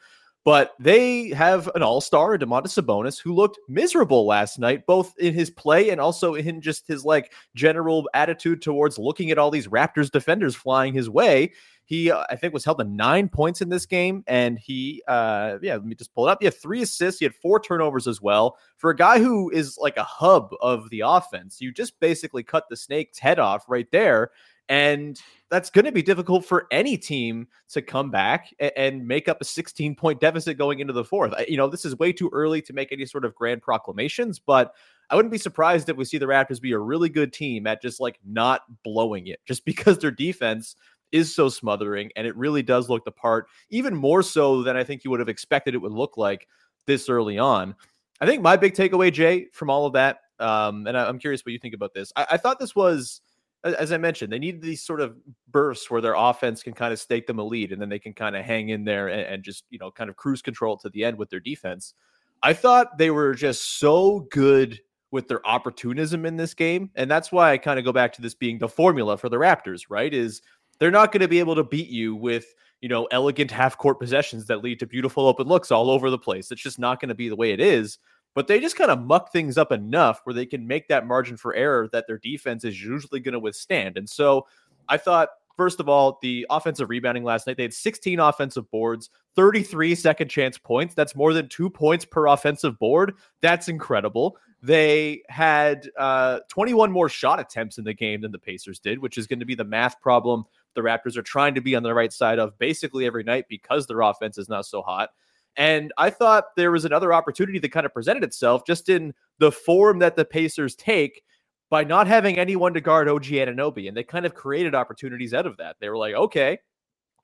But 0.45 0.74
they 0.80 1.30
have 1.30 1.69
an 1.75 1.83
all-star, 1.83 2.38
Domantas 2.38 2.81
Sabonis, 2.81 3.21
who 3.21 3.33
looked 3.33 3.59
miserable 3.68 4.25
last 4.25 4.57
night, 4.57 4.86
both 4.88 5.13
in 5.19 5.33
his 5.33 5.50
play 5.50 5.89
and 5.89 6.00
also 6.00 6.36
in 6.36 6.62
just 6.62 6.88
his 6.88 7.03
like 7.03 7.33
general 7.56 8.09
attitude 8.13 8.62
towards 8.62 8.97
looking 8.97 9.31
at 9.31 9.38
all 9.38 9.51
these 9.51 9.68
Raptors 9.68 10.09
defenders 10.09 10.56
flying 10.56 10.94
his 10.94 11.09
way. 11.09 11.51
He, 11.83 12.12
uh, 12.12 12.24
I 12.30 12.36
think, 12.36 12.53
was 12.53 12.63
held 12.63 12.77
to 12.77 12.83
nine 12.83 13.30
points 13.30 13.62
in 13.62 13.69
this 13.69 13.88
game, 13.88 14.24
and 14.27 14.59
he, 14.59 15.01
uh, 15.07 15.57
yeah, 15.62 15.74
let 15.74 15.86
me 15.86 15.95
just 15.95 16.13
pull 16.13 16.27
it 16.27 16.31
up. 16.31 16.38
He 16.39 16.45
had 16.45 16.53
three 16.53 16.83
assists. 16.83 17.19
He 17.19 17.25
had 17.25 17.33
four 17.33 17.59
turnovers 17.59 18.07
as 18.07 18.21
well. 18.21 18.57
For 18.77 18.92
a 18.92 18.95
guy 18.95 19.18
who 19.18 19.50
is 19.50 19.75
like 19.80 19.97
a 19.97 20.03
hub 20.03 20.51
of 20.62 20.89
the 20.92 21.01
offense, 21.03 21.59
you 21.59 21.71
just 21.71 22.00
basically 22.00 22.44
cut 22.44 22.65
the 22.69 22.77
snake's 22.77 23.18
head 23.18 23.39
off 23.39 23.65
right 23.68 23.89
there. 23.92 24.30
And 24.69 25.19
that's 25.50 25.71
going 25.71 25.86
to 25.86 25.92
be 25.92 26.04
difficult 26.04 26.45
for 26.45 26.68
any 26.71 26.95
team 26.95 27.48
to 27.69 27.81
come 27.81 28.12
back 28.12 28.54
and, 28.75 29.07
make 29.07 29.27
up 29.27 29.42
a 29.42 29.45
16 29.45 29.95
point 29.95 30.21
deficit 30.21 30.57
going 30.57 30.80
into 30.80 30.94
the 30.94 31.04
fourth. 31.04 31.33
You 31.48 31.57
know, 31.57 31.68
this 31.68 31.86
is 31.86 31.98
way 31.98 32.13
too 32.13 32.30
early 32.31 32.62
to 32.62 32.74
make 32.74 32.92
any 32.92 33.06
sort 33.06 33.25
of 33.25 33.33
grand 33.33 33.63
proclamations, 33.63 34.38
but 34.38 34.75
I 35.10 35.16
wouldn't 35.16 35.31
be 35.31 35.39
surprised 35.39 35.89
if 35.89 35.98
we 35.98 36.06
see 36.06 36.19
the 36.19 36.27
Raptors 36.27 36.62
be 36.62 36.74
a 36.74 36.80
really 36.80 37.10
good 37.10 37.33
team 37.33 37.66
at 37.66 37.81
just 37.81 38.00
like 38.00 38.19
not 38.24 38.62
blowing 38.83 39.27
it, 39.27 39.39
just 39.45 39.66
because 39.66 39.98
their 39.98 40.12
defense 40.12 40.75
is 41.12 41.33
so 41.33 41.50
smothering 41.50 42.12
and 42.16 42.27
it 42.27 42.36
really 42.36 42.62
does 42.62 42.88
look 42.88 43.04
the 43.04 43.12
part, 43.12 43.48
even 43.71 43.95
more 43.95 44.21
so 44.21 44.62
than 44.62 44.77
I 44.77 44.83
think 44.83 45.04
you 45.04 45.10
would 45.10 45.19
have 45.19 45.30
expected 45.30 45.74
it 45.74 45.80
would 45.80 45.92
look 45.92 46.18
like 46.18 46.48
this 46.86 47.10
early 47.10 47.39
on. 47.39 47.75
I 48.21 48.27
think 48.27 48.44
my 48.44 48.57
big 48.57 48.75
takeaway, 48.75 49.12
Jay, 49.12 49.48
from 49.51 49.69
all 49.71 49.88
of 49.88 49.94
that, 49.94 50.19
um, 50.39 50.86
and 50.86 50.98
I, 50.98 51.10
am 51.10 51.19
curious 51.19 51.42
what 51.44 51.54
you 51.54 51.60
think 51.60 51.74
about 51.74 51.94
this. 51.94 52.12
I, 52.16 52.27
I 52.31 52.38
thought 52.38 52.60
this 52.60 52.75
was 52.75 53.21
as 53.63 53.91
I 53.91 53.97
mentioned, 53.97 54.31
they 54.31 54.39
need 54.39 54.61
these 54.61 54.83
sort 54.83 55.01
of 55.01 55.15
bursts 55.50 55.91
where 55.91 56.01
their 56.01 56.15
offense 56.15 56.63
can 56.63 56.73
kind 56.73 56.94
of 56.94 57.00
stake 57.00 57.27
them 57.27 57.39
a 57.39 57.44
lead 57.44 57.71
and 57.71 57.81
then 57.81 57.89
they 57.89 58.00
can 58.00 58.13
kind 58.13 58.35
of 58.35 58.45
hang 58.45 58.69
in 58.69 58.85
there 58.85 59.09
and, 59.09 59.21
and, 59.21 59.44
just, 59.44 59.65
you 59.69 59.79
know, 59.79 59.91
kind 59.91 60.09
of 60.09 60.15
cruise 60.15 60.41
control 60.41 60.77
to 60.77 60.89
the 60.89 61.03
end 61.03 61.17
with 61.17 61.29
their 61.29 61.39
defense. 61.39 61.94
I 62.41 62.53
thought 62.53 62.97
they 62.97 63.11
were 63.11 63.33
just 63.33 63.79
so 63.79 64.27
good 64.31 64.79
with 65.11 65.27
their 65.27 65.45
opportunism 65.45 66.25
in 66.25 66.38
this 66.38 66.53
game. 66.53 66.89
And 66.95 67.11
that's 67.11 67.31
why 67.31 67.51
I 67.51 67.57
kind 67.57 67.79
of 67.79 67.85
go 67.85 67.91
back 67.91 68.13
to 68.13 68.21
this 68.21 68.35
being 68.35 68.59
the 68.59 68.69
formula 68.69 69.17
for 69.17 69.27
the 69.27 69.38
Raptors, 69.38 69.83
right? 69.89 70.13
Is 70.13 70.41
they're 70.79 70.91
not 70.91 71.11
going 71.11 71.21
to 71.21 71.27
be 71.27 71.39
able 71.39 71.56
to 71.56 71.63
beat 71.63 71.89
you 71.89 72.15
with, 72.15 72.45
you 72.79 72.88
know, 72.88 73.07
elegant 73.11 73.51
half 73.51 73.77
court 73.77 74.00
possessions 74.00 74.45
that 74.47 74.63
lead 74.63 74.79
to 74.79 74.88
beautiful 74.88 75.27
open 75.27 75.47
looks 75.47 75.71
all 75.71 75.89
over 75.89 76.09
the 76.09 76.17
place. 76.17 76.51
It's 76.51 76.61
just 76.61 76.79
not 76.79 77.01
going 77.01 77.09
to 77.09 77.15
be 77.15 77.27
the 77.27 77.35
way 77.35 77.51
it 77.51 77.59
is 77.59 77.97
but 78.36 78.48
they 78.48 78.60
just 78.60 78.76
kind 78.76 78.92
of 78.92 79.02
muck 79.02 79.31
things 79.31 79.58
up 79.58 79.72
enough 79.72 80.22
where 80.24 80.34
they 80.34 80.46
can 80.46 80.68
make 80.68 80.88
that 80.88 81.08
margin 81.08 81.38
for 81.38 81.54
error 81.56 81.90
that 81.92 82.06
their 82.08 82.18
defense 82.18 82.64
is 82.64 82.81
usually 82.81 83.20
going 83.20 83.34
to 83.34 83.40
withstand. 83.40 83.98
And 83.98 84.10
so 84.10 84.46
I 84.88 84.98
thought, 84.98 85.30
first 85.58 85.80
of 85.80 85.90
all, 85.90 86.20
the 86.22 86.46
offensive 86.50 86.90
rebounding 86.90 87.24
last 87.24 87.48
night, 87.48 87.58
they 87.58 87.64
had 87.64 87.74
16 87.74 88.20
offensive 88.20 88.70
boards, 88.72 89.10
33 89.36 89.96
second 89.96 90.30
chance 90.30 90.58
points. 90.58 90.96
That's 90.96 91.16
more 91.16 91.34
than 91.34 91.50
two 91.50 91.70
points 91.70 92.06
per 92.06 92.28
offensive 92.28 92.80
board. 92.80 93.16
That's 93.42 93.68
incredible. 93.68 94.38
They 94.62 95.24
had 95.30 95.90
uh, 95.98 96.40
21 96.50 96.92
more 96.92 97.08
shot 97.08 97.40
attempts 97.40 97.78
in 97.78 97.86
the 97.86 97.94
game 97.94 98.22
than 98.22 98.31
the 98.31 98.40
Pacers 98.40 98.80
did, 98.80 99.00
which 99.00 99.18
is 99.18 99.26
going 99.26 99.40
to 99.40 99.46
be 99.46 99.56
the 99.56 99.64
math 99.64 100.00
problem 100.02 100.46
the 100.76 100.81
Raptors 100.81 101.18
are 101.18 101.22
trying 101.22 101.56
to 101.56 101.62
be 101.62 101.76
on 101.76 101.84
the 101.84 101.94
right 101.94 102.12
side 102.12 102.40
of 102.40 102.58
basically 102.58 103.06
every 103.06 103.24
night 103.24 103.46
because 103.50 103.88
their 103.88 104.02
offense 104.02 104.38
is 104.38 104.50
not 104.50 104.66
so 104.66 104.81
hot. 104.81 105.10
And 105.59 105.91
I 105.97 106.09
thought 106.09 106.56
there 106.56 106.71
was 106.71 106.85
another 106.85 107.13
opportunity 107.13 107.59
that 107.59 107.73
kind 107.73 107.85
of 107.85 107.94
presented 107.94 108.23
itself 108.23 108.63
just 108.65 108.88
in 108.88 109.13
the 109.39 109.51
form 109.51 110.00
that 110.00 110.15
the 110.15 110.23
Pacers 110.23 110.73
take 110.73 111.21
by 111.69 111.83
not 111.83 112.07
having 112.07 112.39
anyone 112.39 112.73
to 112.73 112.81
guard 112.81 113.09
OG 113.09 113.25
Anunoby. 113.25 113.89
And 113.89 113.95
they 113.95 114.03
kind 114.03 114.25
of 114.25 114.33
created 114.33 114.73
opportunities 114.73 115.33
out 115.33 115.45
of 115.45 115.57
that. 115.57 115.75
They 115.81 115.89
were 115.89 115.97
like, 115.97 116.15
okay, 116.15 116.59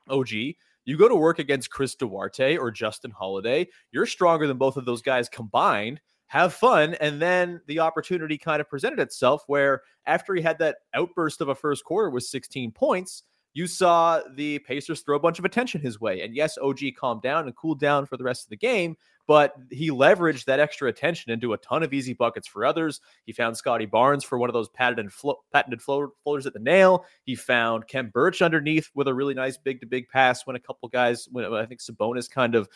OG, 0.09 0.29
you 0.31 0.97
go 0.97 1.07
to 1.07 1.15
work 1.15 1.39
against 1.39 1.71
Chris 1.71 1.95
Duarte 1.95 2.57
or 2.57 2.71
Justin 2.71 3.09
Holiday. 3.09 3.67
You're 3.93 4.05
stronger 4.05 4.47
than 4.47 4.57
both 4.57 4.75
of 4.75 4.83
those 4.83 5.01
guys 5.01 5.29
combined. 5.29 6.01
Have 6.27 6.53
fun. 6.53 6.95
And 6.95 7.21
then 7.21 7.61
the 7.67 7.79
opportunity 7.79 8.37
kind 8.37 8.59
of 8.59 8.69
presented 8.69 8.99
itself 8.99 9.43
where 9.47 9.81
after 10.05 10.35
he 10.35 10.41
had 10.41 10.59
that 10.59 10.79
outburst 10.93 11.39
of 11.39 11.47
a 11.47 11.55
first 11.55 11.85
quarter 11.85 12.09
with 12.09 12.23
16 12.23 12.73
points, 12.73 13.23
you 13.55 13.67
saw 13.67 14.19
the 14.35 14.59
Pacers 14.59 15.01
throw 15.01 15.15
a 15.15 15.19
bunch 15.19 15.39
of 15.39 15.45
attention 15.45 15.79
his 15.79 15.99
way. 15.99 16.21
And 16.21 16.35
yes, 16.35 16.57
OG 16.61 16.79
calmed 16.99 17.21
down 17.21 17.45
and 17.45 17.55
cooled 17.55 17.79
down 17.79 18.05
for 18.05 18.17
the 18.17 18.23
rest 18.25 18.43
of 18.43 18.49
the 18.49 18.57
game, 18.57 18.97
but 19.27 19.53
he 19.71 19.89
leveraged 19.91 20.43
that 20.45 20.59
extra 20.59 20.89
attention 20.89 21.31
into 21.31 21.53
a 21.53 21.57
ton 21.59 21.81
of 21.81 21.93
easy 21.93 22.11
buckets 22.11 22.49
for 22.49 22.65
others. 22.65 22.99
He 23.25 23.31
found 23.31 23.55
Scottie 23.55 23.85
Barnes 23.85 24.25
for 24.25 24.37
one 24.37 24.49
of 24.49 24.53
those 24.53 24.67
patented, 24.67 25.13
flo- 25.13 25.39
patented 25.53 25.81
floaters 25.81 26.45
at 26.45 26.51
the 26.51 26.59
nail. 26.59 27.05
He 27.23 27.33
found 27.33 27.87
Khem 27.87 28.09
Birch 28.09 28.41
underneath 28.41 28.91
with 28.93 29.07
a 29.07 29.13
really 29.13 29.33
nice 29.33 29.57
big 29.57 29.79
to 29.79 29.87
big 29.87 30.09
pass 30.09 30.45
when 30.45 30.57
a 30.57 30.59
couple 30.59 30.89
guys, 30.89 31.29
when 31.31 31.45
I 31.45 31.65
think 31.65 31.79
Sabonis 31.79 32.29
kind 32.29 32.55
of 32.55 32.67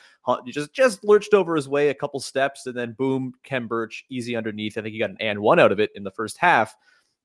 just 0.48 0.72
just 0.72 1.04
lurched 1.04 1.34
over 1.34 1.58
his 1.58 1.68
way 1.68 1.90
a 1.90 1.94
couple 1.94 2.22
steps, 2.22 2.66
and 2.68 2.76
then 2.76 2.94
boom, 2.98 3.34
Khem 3.44 3.68
Birch 3.68 4.06
easy 4.10 4.34
underneath. 4.34 4.78
I 4.78 4.82
think 4.82 4.94
he 4.94 5.00
got 5.00 5.10
an 5.10 5.18
and 5.20 5.40
one 5.40 5.60
out 5.60 5.74
of 5.74 5.82
it 5.82 5.92
in 5.94 6.06
the 6.06 6.12
first 6.12 6.38
half. 6.38 6.74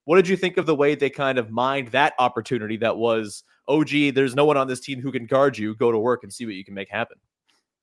What 0.05 0.15
did 0.15 0.27
you 0.27 0.37
think 0.37 0.57
of 0.57 0.65
the 0.65 0.75
way 0.75 0.95
they 0.95 1.09
kind 1.09 1.37
of 1.37 1.51
mined 1.51 1.89
that 1.89 2.13
opportunity 2.17 2.77
that 2.77 2.97
was, 2.97 3.43
oh, 3.67 3.83
gee, 3.83 4.11
there's 4.11 4.35
no 4.35 4.45
one 4.45 4.57
on 4.57 4.67
this 4.67 4.79
team 4.79 5.01
who 5.01 5.11
can 5.11 5.25
guard 5.25 5.57
you. 5.57 5.75
Go 5.75 5.91
to 5.91 5.99
work 5.99 6.23
and 6.23 6.31
see 6.31 6.45
what 6.45 6.55
you 6.55 6.63
can 6.63 6.73
make 6.73 6.89
happen. 6.89 7.17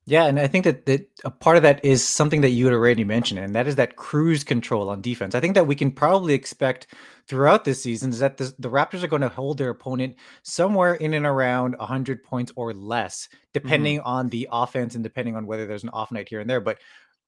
Yeah, 0.05 0.25
and 0.25 0.37
I 0.37 0.47
think 0.47 0.65
that, 0.65 0.85
that 0.87 1.07
a 1.23 1.31
part 1.31 1.55
of 1.55 1.63
that 1.63 1.83
is 1.83 2.05
something 2.05 2.41
that 2.41 2.49
you 2.49 2.65
had 2.65 2.73
already 2.73 3.05
mentioned, 3.05 3.39
and 3.39 3.55
that 3.55 3.67
is 3.67 3.77
that 3.77 3.95
cruise 3.95 4.43
control 4.43 4.89
on 4.89 5.01
defense. 5.01 5.33
I 5.33 5.39
think 5.39 5.53
that 5.53 5.65
we 5.65 5.75
can 5.75 5.91
probably 5.91 6.33
expect 6.33 6.87
throughout 7.27 7.63
this 7.63 7.81
season 7.81 8.09
is 8.09 8.19
that 8.19 8.35
the, 8.35 8.53
the 8.59 8.69
Raptors 8.69 9.03
are 9.03 9.07
going 9.07 9.21
to 9.21 9.29
hold 9.29 9.57
their 9.57 9.69
opponent 9.69 10.17
somewhere 10.41 10.95
in 10.95 11.13
and 11.13 11.25
around 11.25 11.77
100 11.77 12.21
points 12.21 12.51
or 12.57 12.73
less, 12.73 13.29
depending 13.53 13.99
mm-hmm. 13.99 14.07
on 14.07 14.27
the 14.27 14.49
offense 14.51 14.95
and 14.95 15.05
depending 15.05 15.37
on 15.37 15.47
whether 15.47 15.65
there's 15.65 15.83
an 15.83 15.89
off 15.89 16.11
night 16.11 16.27
here 16.27 16.41
and 16.41 16.49
there. 16.49 16.59
But 16.59 16.79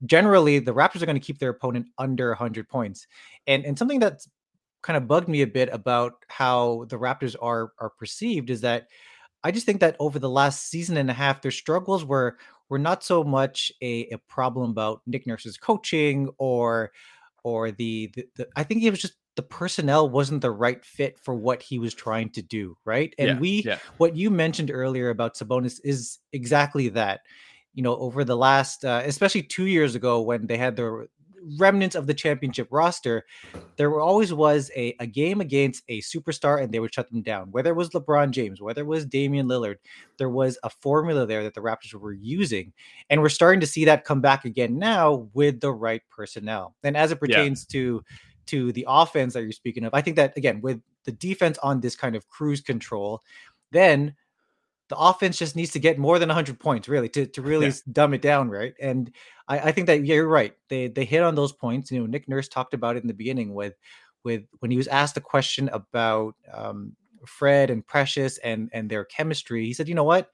generally, 0.06 0.60
the 0.60 0.74
Raptors 0.74 1.02
are 1.02 1.06
going 1.06 1.20
to 1.20 1.26
keep 1.26 1.40
their 1.40 1.52
opponent 1.52 1.88
under 1.98 2.28
100 2.30 2.68
points. 2.68 3.08
And 3.48 3.64
and 3.64 3.80
something 3.80 4.02
that's 4.02 4.28
kind 4.86 4.98
of 4.98 5.08
bugged 5.08 5.28
me 5.28 5.42
a 5.42 5.48
bit 5.48 5.68
about 5.74 6.14
how 6.28 6.86
the 6.90 6.98
Raptors 6.98 7.36
are 7.42 7.72
are 7.80 7.90
perceived 7.90 8.52
is 8.52 8.62
that 8.62 8.88
I 9.44 9.52
just 9.52 9.66
think 9.66 9.80
that 9.80 9.96
over 10.00 10.20
the 10.20 10.30
last 10.30 10.70
season 10.70 10.96
and 10.98 11.10
a 11.10 11.14
half, 11.14 11.42
their 11.42 11.52
struggles 11.52 12.06
were 12.06 12.38
were 12.70 12.78
not 12.80 13.04
so 13.04 13.24
much 13.24 13.72
a, 13.82 14.08
a 14.12 14.18
problem 14.28 14.70
about 14.70 15.02
Nick 15.08 15.26
Nurse's 15.26 15.58
coaching 15.58 16.30
or 16.38 16.92
or 17.44 17.72
the, 17.72 18.12
the, 18.16 18.26
the 18.36 18.48
I 18.56 18.64
think 18.64 18.84
it 18.84 18.92
was 18.92 19.02
just 19.02 19.16
the 19.36 19.42
personnel 19.42 20.08
wasn't 20.08 20.42
the 20.42 20.52
right 20.52 20.84
fit 20.86 21.20
for 21.20 21.36
what 21.36 21.64
he 21.64 21.80
was 21.80 21.94
trying 21.94 22.30
to 22.32 22.44
do, 22.44 22.78
right? 22.86 23.14
And 23.18 23.28
Yeah, 23.28 23.40
we 23.40 23.64
yeah. 23.66 23.80
what 23.98 24.16
you 24.16 24.30
mentioned 24.30 24.70
earlier 24.72 25.10
about 25.10 25.36
Sabonis 25.36 25.80
is 25.84 26.20
exactly 26.32 26.90
that. 26.90 27.22
You 27.74 27.84
know, 27.84 27.98
over 27.98 28.24
the 28.24 28.38
last, 28.38 28.86
uh, 28.86 29.02
especially 29.04 29.44
two 29.44 29.66
years 29.66 29.96
ago 29.96 30.22
when 30.22 30.48
they 30.48 30.58
had 30.58 30.78
the 30.78 31.08
remnants 31.58 31.96
of 31.96 32.08
the 32.08 32.14
championship 32.14 32.68
roster, 32.72 33.26
there 33.78 34.00
always 34.00 34.34
was 34.34 34.72
a, 34.76 34.96
a 35.02 35.06
game 35.06 35.42
against 35.42 35.84
a 35.90 36.00
superstar 36.02 36.62
and 36.64 36.74
they 36.74 36.80
would 36.80 36.94
shut 36.94 37.10
them 37.12 37.22
down. 37.22 37.52
Whether 37.52 37.72
it 37.72 37.76
was 37.76 37.90
LeBron 37.90 38.32
James, 38.32 38.62
whether 38.62 38.82
it 38.82 38.88
was 38.88 39.06
Damian 39.06 39.48
Lillard, 39.48 39.76
there 40.18 40.30
was 40.30 40.58
a 40.64 40.70
formula 40.70 41.26
there 41.26 41.44
that 41.44 41.54
the 41.56 41.62
Raptors 41.62 41.94
were 41.94 42.14
using. 42.14 42.72
And 43.10 43.22
we're 43.22 43.30
starting 43.30 43.60
to 43.60 43.68
see 43.68 43.84
that 43.86 44.06
come 44.06 44.22
back 44.22 44.46
again 44.46 44.80
now 44.80 45.30
with 45.34 45.60
the 45.60 45.74
right 45.74 46.02
personnel. 46.10 46.76
And 46.84 46.96
as 46.96 47.12
it 47.12 47.20
Yeah. 47.26 47.48
pertains 47.48 47.66
to 47.68 48.04
to 48.48 48.72
the 48.74 48.86
offense 48.88 49.34
that 49.34 49.42
you're 49.42 49.52
speaking 49.52 49.84
of, 49.86 49.94
I 49.94 50.02
think 50.02 50.16
that 50.18 50.38
again 50.38 50.62
with 50.62 50.82
the 51.04 51.12
defense 51.12 51.58
on 51.60 51.82
this 51.82 51.96
kind 51.96 52.16
of 52.16 52.28
cruise 52.28 52.62
control, 52.62 53.22
then 53.72 54.16
the 54.90 54.98
offense 54.98 55.38
just 55.38 55.56
needs 55.56 55.72
to 55.72 55.80
get 55.80 55.98
more 55.98 56.20
than 56.20 56.30
100 56.30 56.60
points 56.60 56.88
really 56.88 57.10
to, 57.10 57.26
to 57.26 57.42
really 57.42 57.68
Yeah. 57.68 57.74
dumb 57.92 58.14
it 58.14 58.22
down 58.22 58.50
right? 58.50 58.74
And 58.80 59.12
I, 59.48 59.60
I 59.60 59.72
think 59.72 59.88
that 59.88 60.06
yeah, 60.06 60.16
you're 60.16 60.28
right. 60.28 60.54
They 60.70 60.88
they 60.88 61.06
hit 61.06 61.24
on 61.24 61.36
those 61.36 61.52
points 61.52 61.92
you 61.92 62.00
know 62.00 62.06
nick 62.06 62.28
nurse 62.30 62.48
talked 62.48 62.74
about 62.74 62.96
it 62.98 63.02
in 63.04 63.08
the 63.08 63.14
beginning 63.14 63.54
with 63.54 63.74
with 64.24 64.44
when 64.60 64.72
he 64.72 64.78
was 64.78 64.88
asked 64.88 65.18
a 65.18 65.22
question 65.22 65.70
about 65.74 66.36
um, 66.54 66.96
fred 67.26 67.70
and 67.70 67.86
precious 67.86 68.38
and 68.40 68.70
and 68.74 68.90
their 68.90 69.06
chemistry 69.06 69.66
he 69.66 69.74
said 69.74 69.88
you 69.88 69.96
know 69.96 70.04
what 70.04 70.32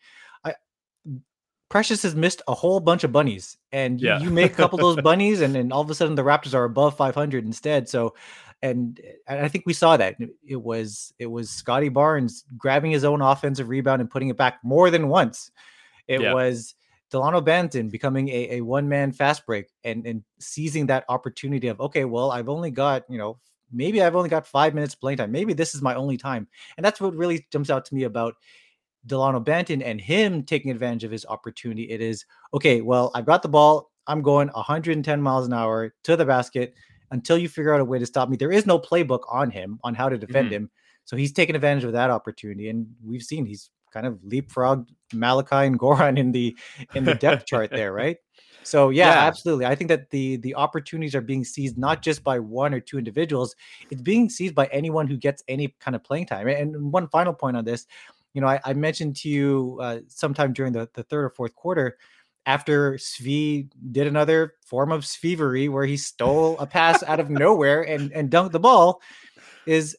precious 1.71 2.03
has 2.03 2.13
missed 2.15 2.41
a 2.47 2.53
whole 2.53 2.79
bunch 2.81 3.03
of 3.03 3.11
bunnies 3.11 3.57
and 3.71 3.99
you, 4.01 4.07
Yeah. 4.09 4.19
you 4.19 4.29
make 4.29 4.51
a 4.51 4.55
couple 4.55 4.77
of 4.77 4.83
those 4.95 5.01
bunnies 5.09 5.39
and 5.41 5.55
then 5.55 5.71
all 5.71 5.81
of 5.81 5.89
a 5.89 5.95
sudden 5.95 6.15
the 6.15 6.21
raptors 6.21 6.53
are 6.53 6.65
above 6.65 6.95
500 6.97 7.45
instead 7.45 7.87
so 7.89 8.13
and 8.61 8.99
and 9.27 9.39
I 9.39 9.47
think 9.47 9.65
we 9.65 9.73
saw 9.73 9.97
that 9.97 10.15
it- 10.19 10.35
it 10.45 10.61
was 10.61 11.13
it 11.17 11.25
was 11.25 11.49
Scottie 11.49 11.89
Barnes 11.89 12.43
grabbing 12.57 12.91
his 12.91 13.03
own 13.03 13.21
offensive 13.21 13.69
rebound 13.69 14.01
and 14.01 14.09
putting 14.09 14.29
it 14.29 14.37
back 14.37 14.59
more 14.63 14.91
than 14.91 15.07
once. 15.07 15.49
It 16.07 16.21
Yeah. 16.21 16.33
was 16.33 16.75
Dalano 17.11 17.43
Banton 17.43 17.89
becoming 17.89 18.29
a, 18.29 18.57
a 18.57 18.61
one 18.61 18.87
man 18.87 19.11
fast 19.13 19.45
break 19.45 19.67
and 19.83 20.05
and 20.05 20.23
seizing 20.39 20.85
that 20.87 21.05
opportunity 21.09 21.69
of 21.69 21.79
okay, 21.81 22.05
well, 22.05 22.31
I've 22.31 22.49
only 22.49 22.69
got 22.69 23.03
you 23.09 23.17
know 23.17 23.39
maybe 23.71 24.01
I've 24.03 24.15
only 24.17 24.29
got 24.29 24.45
five 24.45 24.75
minutes 24.75 24.93
playing 24.95 25.17
time. 25.17 25.31
Maybe 25.31 25.53
this 25.53 25.73
is 25.73 25.81
my 25.81 25.95
only 25.95 26.17
time, 26.17 26.47
and 26.77 26.85
that's 26.85 26.99
what 27.01 27.15
really 27.15 27.47
jumps 27.51 27.69
out 27.69 27.85
to 27.85 27.95
me 27.95 28.03
about 28.03 28.35
Dalano 29.07 29.43
Banton 29.43 29.81
and 29.83 29.99
him 29.99 30.43
taking 30.43 30.71
advantage 30.71 31.03
of 31.03 31.11
his 31.11 31.25
opportunity. 31.25 31.83
It 31.89 32.01
is 32.01 32.25
okay. 32.53 32.81
Well, 32.81 33.11
I've 33.15 33.25
got 33.25 33.41
the 33.41 33.49
ball. 33.49 33.91
I'm 34.07 34.21
going 34.21 34.49
110 34.49 35.21
miles 35.21 35.47
an 35.47 35.53
hour 35.53 35.93
to 36.03 36.15
the 36.15 36.25
basket 36.25 36.73
until 37.11 37.37
you 37.37 37.49
figure 37.49 37.73
out 37.73 37.81
a 37.81 37.85
way 37.85 37.99
to 37.99 38.05
stop 38.05 38.29
me. 38.29 38.37
There 38.37 38.51
is 38.51 38.65
no 38.65 38.79
playbook 38.79 39.21
on 39.31 39.49
him 39.51 39.79
on 39.83 39.93
how 39.95 40.09
to 40.09 40.17
defend 40.17 40.51
Mhm. 40.51 40.53
him. 40.53 40.71
So 41.05 41.17
he's 41.17 41.33
taken 41.33 41.55
advantage 41.55 41.83
of 41.83 41.93
that 41.93 42.09
opportunity. 42.09 42.69
And 42.69 42.87
we've 43.03 43.23
seen 43.23 43.45
he's 43.45 43.69
kind 43.93 44.05
of 44.05 44.15
leapfrogged 44.27 44.87
Malachi 45.13 45.67
and 45.67 45.79
Goran 45.79 46.17
in 46.19 46.31
the 46.31 46.57
in 46.93 47.05
the 47.05 47.13
depth 47.13 47.45
chart 47.45 47.71
there, 47.75 47.91
right? 47.93 48.17
So 48.63 48.89
yeah, 48.91 49.09
Yeah. 49.09 49.27
absolutely. 49.27 49.65
I 49.65 49.75
think 49.75 49.87
that 49.89 50.09
the 50.11 50.37
the 50.37 50.55
opportunities 50.55 51.15
are 51.15 51.21
being 51.21 51.43
seized 51.43 51.77
not 51.77 52.01
just 52.03 52.23
by 52.23 52.39
one 52.39 52.73
or 52.73 52.79
two 52.79 52.97
individuals, 52.99 53.55
it's 53.89 54.01
being 54.01 54.29
seized 54.29 54.55
by 54.55 54.67
anyone 54.67 55.07
who 55.07 55.17
gets 55.17 55.43
any 55.47 55.75
kind 55.79 55.95
of 55.95 56.03
playing 56.03 56.27
time. 56.27 56.47
And 56.47 56.91
one 56.91 57.07
final 57.09 57.33
point 57.33 57.57
on 57.57 57.65
this, 57.65 57.87
you 58.33 58.41
know, 58.41 58.47
I, 58.47 58.59
I 58.63 58.73
mentioned 58.73 59.15
to 59.17 59.29
you 59.29 59.79
uh, 59.81 59.99
sometime 60.07 60.53
during 60.53 60.73
the, 60.73 60.89
the 60.93 61.03
third 61.03 61.25
or 61.25 61.29
fourth 61.29 61.55
quarter 61.55 61.97
after 62.45 62.93
Svi 62.93 63.69
did 63.91 64.07
another 64.07 64.55
form 64.65 64.91
of 64.91 65.03
Svivery 65.03 65.69
where 65.69 65.85
he 65.85 65.97
stole 65.97 66.57
a 66.59 66.65
pass 66.65 67.03
out 67.03 67.19
of 67.19 67.29
nowhere 67.29 67.81
and, 67.83 68.11
and 68.13 68.31
dunked 68.31 68.51
the 68.51 68.59
ball 68.59 69.01
is 69.65 69.95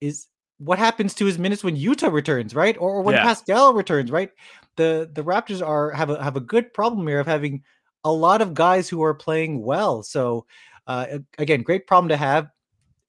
is 0.00 0.28
what 0.58 0.78
happens 0.78 1.14
to 1.14 1.24
his 1.24 1.38
minutes 1.38 1.62
when 1.62 1.76
Yuta 1.76 2.12
returns, 2.12 2.54
right? 2.54 2.76
Or, 2.78 2.96
or 2.96 3.02
when 3.02 3.14
Yeah. 3.14 3.22
Pascal 3.22 3.74
returns, 3.74 4.10
right? 4.10 4.30
The 4.76 5.10
the 5.12 5.22
Raptors 5.22 5.66
are 5.66 5.90
have 5.92 6.10
a 6.10 6.22
have 6.22 6.36
a 6.36 6.40
good 6.40 6.72
problem 6.72 7.06
here 7.06 7.20
of 7.20 7.26
having 7.26 7.62
a 8.04 8.12
lot 8.12 8.42
of 8.42 8.54
guys 8.54 8.88
who 8.88 9.02
are 9.02 9.14
playing 9.14 9.62
well. 9.62 10.02
So 10.02 10.46
uh, 10.86 11.18
again, 11.38 11.62
great 11.62 11.86
problem 11.86 12.08
to 12.08 12.16
have. 12.16 12.48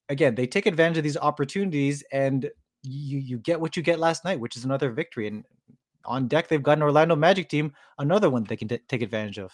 Again, 0.08 0.34
they 0.34 0.46
take 0.46 0.66
advantage 0.66 0.98
of 0.98 1.04
these 1.04 1.16
opportunities, 1.16 2.02
and 2.12 2.50
you 2.82 3.18
you 3.18 3.38
get 3.38 3.60
what 3.60 3.76
you 3.76 3.82
get 3.82 3.98
last 3.98 4.24
night, 4.24 4.40
which 4.40 4.56
is 4.56 4.64
another 4.64 4.90
victory. 4.90 5.26
And 5.26 5.44
on 6.04 6.28
deck, 6.28 6.48
they've 6.48 6.62
got 6.62 6.78
an 6.78 6.82
Orlando 6.82 7.16
Magic 7.16 7.48
team, 7.48 7.72
another 7.98 8.30
one 8.30 8.44
they 8.44 8.56
can 8.56 8.68
t- 8.68 8.80
take 8.88 9.02
advantage 9.02 9.38
of. 9.38 9.52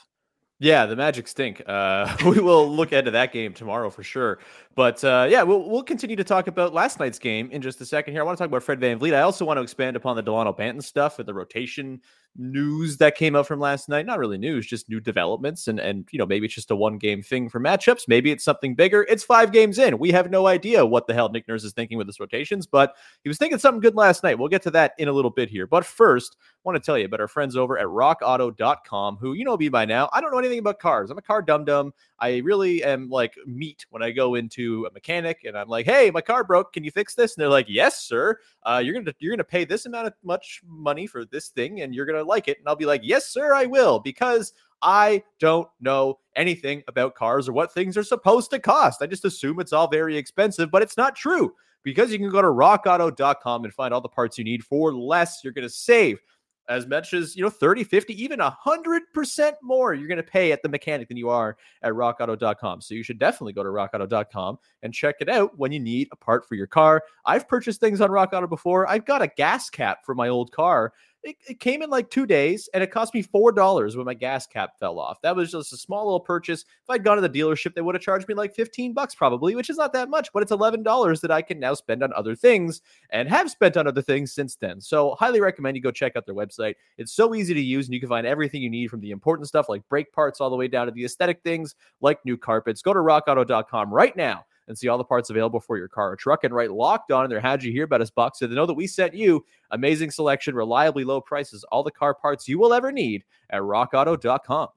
Yeah, 0.58 0.86
the 0.86 0.96
Magic 0.96 1.28
stink. 1.28 1.62
Uh, 1.66 2.16
we 2.24 2.40
will 2.40 2.68
look 2.68 2.92
into 2.92 3.10
that 3.10 3.32
game 3.32 3.52
tomorrow 3.52 3.90
for 3.90 4.02
sure. 4.02 4.38
But 4.74 5.02
uh, 5.04 5.26
yeah, 5.28 5.42
we'll, 5.42 5.68
we'll 5.68 5.82
continue 5.82 6.16
to 6.16 6.24
talk 6.24 6.46
about 6.46 6.72
last 6.72 6.98
night's 6.98 7.18
game 7.18 7.50
in 7.50 7.60
just 7.60 7.80
a 7.80 7.86
second 7.86 8.14
here. 8.14 8.22
I 8.22 8.24
want 8.24 8.38
to 8.38 8.42
talk 8.42 8.48
about 8.48 8.62
Fred 8.62 8.80
VanVleet. 8.80 9.14
I 9.14 9.20
also 9.20 9.44
want 9.44 9.58
to 9.58 9.62
expand 9.62 9.96
upon 9.96 10.16
the 10.16 10.22
Dalano 10.22 10.56
Banton 10.56 10.82
stuff 10.82 11.18
with 11.18 11.26
the 11.26 11.34
rotation 11.34 12.00
news 12.38 12.96
that 12.98 13.16
came 13.16 13.36
out 13.36 13.46
from 13.46 13.60
last 13.60 13.88
night. 13.88 14.06
Not 14.06 14.18
really 14.18 14.38
news, 14.38 14.66
just 14.66 14.88
new 14.88 15.00
developments. 15.00 15.68
And, 15.68 15.78
and 15.78 16.06
you 16.10 16.18
know, 16.18 16.26
maybe 16.26 16.46
it's 16.46 16.54
just 16.54 16.70
a 16.70 16.76
one 16.76 16.98
game 16.98 17.22
thing 17.22 17.48
for 17.48 17.60
matchups. 17.60 18.08
Maybe 18.08 18.30
it's 18.30 18.44
something 18.44 18.74
bigger. 18.74 19.06
It's 19.08 19.24
five 19.24 19.52
games 19.52 19.78
in. 19.78 19.98
We 19.98 20.10
have 20.12 20.30
no 20.30 20.46
idea 20.46 20.84
what 20.84 21.06
the 21.06 21.14
hell 21.14 21.28
Nick 21.28 21.48
Nurse 21.48 21.64
is 21.64 21.72
thinking 21.72 21.98
with 21.98 22.06
his 22.06 22.20
rotations, 22.20 22.66
but 22.66 22.94
he 23.22 23.28
was 23.28 23.38
thinking 23.38 23.58
something 23.58 23.80
good 23.80 23.96
last 23.96 24.22
night. 24.22 24.38
We'll 24.38 24.48
get 24.48 24.62
to 24.62 24.70
that 24.72 24.92
in 24.98 25.08
a 25.08 25.12
little 25.12 25.30
bit 25.30 25.48
here. 25.48 25.66
But 25.66 25.84
first, 25.84 26.36
I 26.40 26.46
want 26.64 26.76
to 26.76 26.84
tell 26.84 26.98
you 26.98 27.04
about 27.04 27.20
our 27.20 27.28
friends 27.28 27.56
over 27.56 27.78
at 27.78 27.86
rockauto.com 27.86 29.16
who 29.16 29.34
you 29.34 29.44
know 29.44 29.56
me 29.56 29.68
by 29.68 29.84
now. 29.84 30.08
I 30.12 30.20
don't 30.20 30.32
know 30.32 30.38
anything 30.38 30.58
about 30.58 30.78
cars. 30.78 31.10
I'm 31.10 31.18
a 31.18 31.22
car 31.22 31.42
dum 31.42 31.64
dum. 31.64 31.92
I 32.18 32.38
really 32.38 32.82
am 32.82 33.08
like 33.08 33.34
meat 33.46 33.84
when 33.90 34.02
I 34.02 34.10
go 34.10 34.34
into 34.34 34.86
a 34.86 34.92
mechanic 34.92 35.44
and 35.44 35.56
I'm 35.56 35.68
like, 35.68 35.86
"Hey, 35.86 36.10
my 36.10 36.20
car 36.20 36.44
broke. 36.44 36.72
Can 36.72 36.84
you 36.84 36.90
fix 36.90 37.14
this?" 37.14 37.34
And 37.34 37.42
they're 37.42 37.48
like, 37.48 37.66
"Yes, 37.68 38.02
sir. 38.02 38.38
Uh, 38.62 38.80
you're 38.84 38.94
gonna 38.94 39.14
you're 39.18 39.32
gonna 39.32 39.44
pay 39.44 39.64
this 39.64 39.86
amount 39.86 40.06
of 40.06 40.14
much 40.22 40.60
money 40.66 41.06
for 41.06 41.24
this 41.24 41.48
thing, 41.48 41.82
and 41.82 41.94
you're 41.94 42.06
gonna 42.06 42.24
like 42.24 42.48
it." 42.48 42.58
And 42.58 42.68
I'll 42.68 42.76
be 42.76 42.86
like, 42.86 43.02
"Yes, 43.04 43.28
sir, 43.28 43.52
I 43.52 43.66
will," 43.66 44.00
because 44.00 44.52
I 44.82 45.22
don't 45.40 45.68
know 45.80 46.18
anything 46.34 46.82
about 46.88 47.14
cars 47.14 47.48
or 47.48 47.52
what 47.52 47.72
things 47.72 47.96
are 47.96 48.04
supposed 48.04 48.50
to 48.50 48.58
cost. 48.58 49.02
I 49.02 49.06
just 49.06 49.24
assume 49.24 49.60
it's 49.60 49.72
all 49.72 49.88
very 49.88 50.16
expensive, 50.16 50.70
but 50.70 50.82
it's 50.82 50.96
not 50.96 51.16
true 51.16 51.54
because 51.82 52.12
you 52.12 52.18
can 52.18 52.30
go 52.30 52.42
to 52.42 52.48
rockauto.com 52.48 53.64
and 53.64 53.72
find 53.72 53.94
all 53.94 54.00
the 54.00 54.08
parts 54.08 54.36
you 54.36 54.44
need 54.44 54.64
for 54.64 54.92
less. 54.92 55.40
You're 55.42 55.52
going 55.52 55.66
to 55.66 55.72
save 55.72 56.20
as 56.68 56.86
much 56.86 57.14
as, 57.14 57.36
you 57.36 57.42
know, 57.42 57.50
30, 57.50 57.84
50, 57.84 58.22
even 58.22 58.40
100% 58.40 59.52
more 59.62 59.94
you're 59.94 60.08
going 60.08 60.16
to 60.16 60.22
pay 60.22 60.52
at 60.52 60.62
the 60.62 60.68
mechanic 60.68 61.08
than 61.08 61.16
you 61.16 61.28
are 61.28 61.56
at 61.82 61.92
rockauto.com. 61.92 62.80
So 62.80 62.94
you 62.94 63.02
should 63.02 63.18
definitely 63.18 63.52
go 63.52 63.62
to 63.62 63.68
rockauto.com 63.68 64.58
and 64.82 64.92
check 64.94 65.16
it 65.20 65.28
out 65.28 65.58
when 65.58 65.72
you 65.72 65.80
need 65.80 66.08
a 66.12 66.16
part 66.16 66.48
for 66.48 66.54
your 66.54 66.66
car. 66.66 67.02
I've 67.24 67.48
purchased 67.48 67.80
things 67.80 68.00
on 68.00 68.10
Rock 68.10 68.30
Auto 68.32 68.46
before. 68.46 68.88
I've 68.88 69.04
got 69.04 69.22
a 69.22 69.28
gas 69.28 69.70
cap 69.70 70.04
for 70.04 70.14
my 70.14 70.28
old 70.28 70.52
car. 70.52 70.92
It, 71.26 71.36
it 71.48 71.60
came 71.60 71.82
in 71.82 71.90
like 71.90 72.08
two 72.08 72.24
days 72.24 72.68
and 72.72 72.82
it 72.82 72.90
cost 72.92 73.12
me 73.12 73.22
$4 73.22 73.96
when 73.96 74.06
my 74.06 74.14
gas 74.14 74.46
cap 74.46 74.78
fell 74.78 75.00
off. 75.00 75.20
That 75.22 75.34
was 75.34 75.50
just 75.50 75.72
a 75.72 75.76
small 75.76 76.04
little 76.04 76.20
purchase. 76.20 76.62
If 76.62 76.88
I'd 76.88 77.02
gone 77.02 77.20
to 77.20 77.28
the 77.28 77.28
dealership, 77.28 77.74
they 77.74 77.80
would 77.80 77.96
have 77.96 78.02
charged 78.02 78.28
me 78.28 78.34
like 78.34 78.54
15 78.54 78.92
bucks 78.92 79.14
probably, 79.14 79.56
which 79.56 79.68
is 79.68 79.76
not 79.76 79.92
that 79.94 80.08
much, 80.08 80.32
but 80.32 80.42
it's 80.42 80.52
$11 80.52 81.20
that 81.20 81.30
I 81.32 81.42
can 81.42 81.58
now 81.58 81.74
spend 81.74 82.02
on 82.04 82.12
other 82.12 82.36
things 82.36 82.80
and 83.10 83.28
have 83.28 83.50
spent 83.50 83.76
on 83.76 83.88
other 83.88 84.02
things 84.02 84.32
since 84.32 84.54
then. 84.56 84.80
So, 84.80 85.16
highly 85.18 85.40
recommend 85.40 85.76
you 85.76 85.82
go 85.82 85.90
check 85.90 86.16
out 86.16 86.26
their 86.26 86.34
website. 86.34 86.74
It's 86.96 87.12
so 87.12 87.34
easy 87.34 87.54
to 87.54 87.60
use, 87.60 87.86
and 87.86 87.94
you 87.94 88.00
can 88.00 88.08
find 88.08 88.26
everything 88.26 88.62
you 88.62 88.70
need 88.70 88.88
from 88.88 89.00
the 89.00 89.10
important 89.10 89.48
stuff 89.48 89.68
like 89.68 89.82
brake 89.88 90.12
parts 90.12 90.40
all 90.40 90.50
the 90.50 90.56
way 90.56 90.68
down 90.68 90.86
to 90.86 90.92
the 90.92 91.04
aesthetic 91.04 91.42
things 91.42 91.74
like 92.00 92.24
new 92.24 92.36
carpets. 92.36 92.82
Go 92.82 92.92
to 92.92 93.00
rockauto.com 93.00 93.92
right 93.92 94.16
now 94.16 94.44
and 94.68 94.76
see 94.76 94.88
all 94.88 94.98
the 94.98 95.04
parts 95.04 95.30
available 95.30 95.60
for 95.60 95.76
your 95.76 95.88
car 95.88 96.12
or 96.12 96.16
truck 96.16 96.44
and 96.44 96.54
write 96.54 96.70
locked 96.70 97.10
on 97.10 97.24
in 97.24 97.30
their 97.30 97.40
How'd 97.40 97.62
You 97.62 97.72
Hear 97.72 97.84
About 97.84 98.00
Us 98.00 98.10
box 98.10 98.38
so 98.38 98.46
they 98.46 98.54
know 98.54 98.66
that 98.66 98.74
we 98.74 98.86
sent 98.86 99.14
you 99.14 99.44
amazing 99.70 100.10
selection, 100.10 100.54
reliably 100.54 101.04
low 101.04 101.20
prices, 101.20 101.64
all 101.70 101.82
the 101.82 101.90
car 101.90 102.14
parts 102.14 102.48
you 102.48 102.58
will 102.58 102.72
ever 102.72 102.92
need 102.92 103.24
at 103.50 103.60
rockauto.com. 103.60 104.68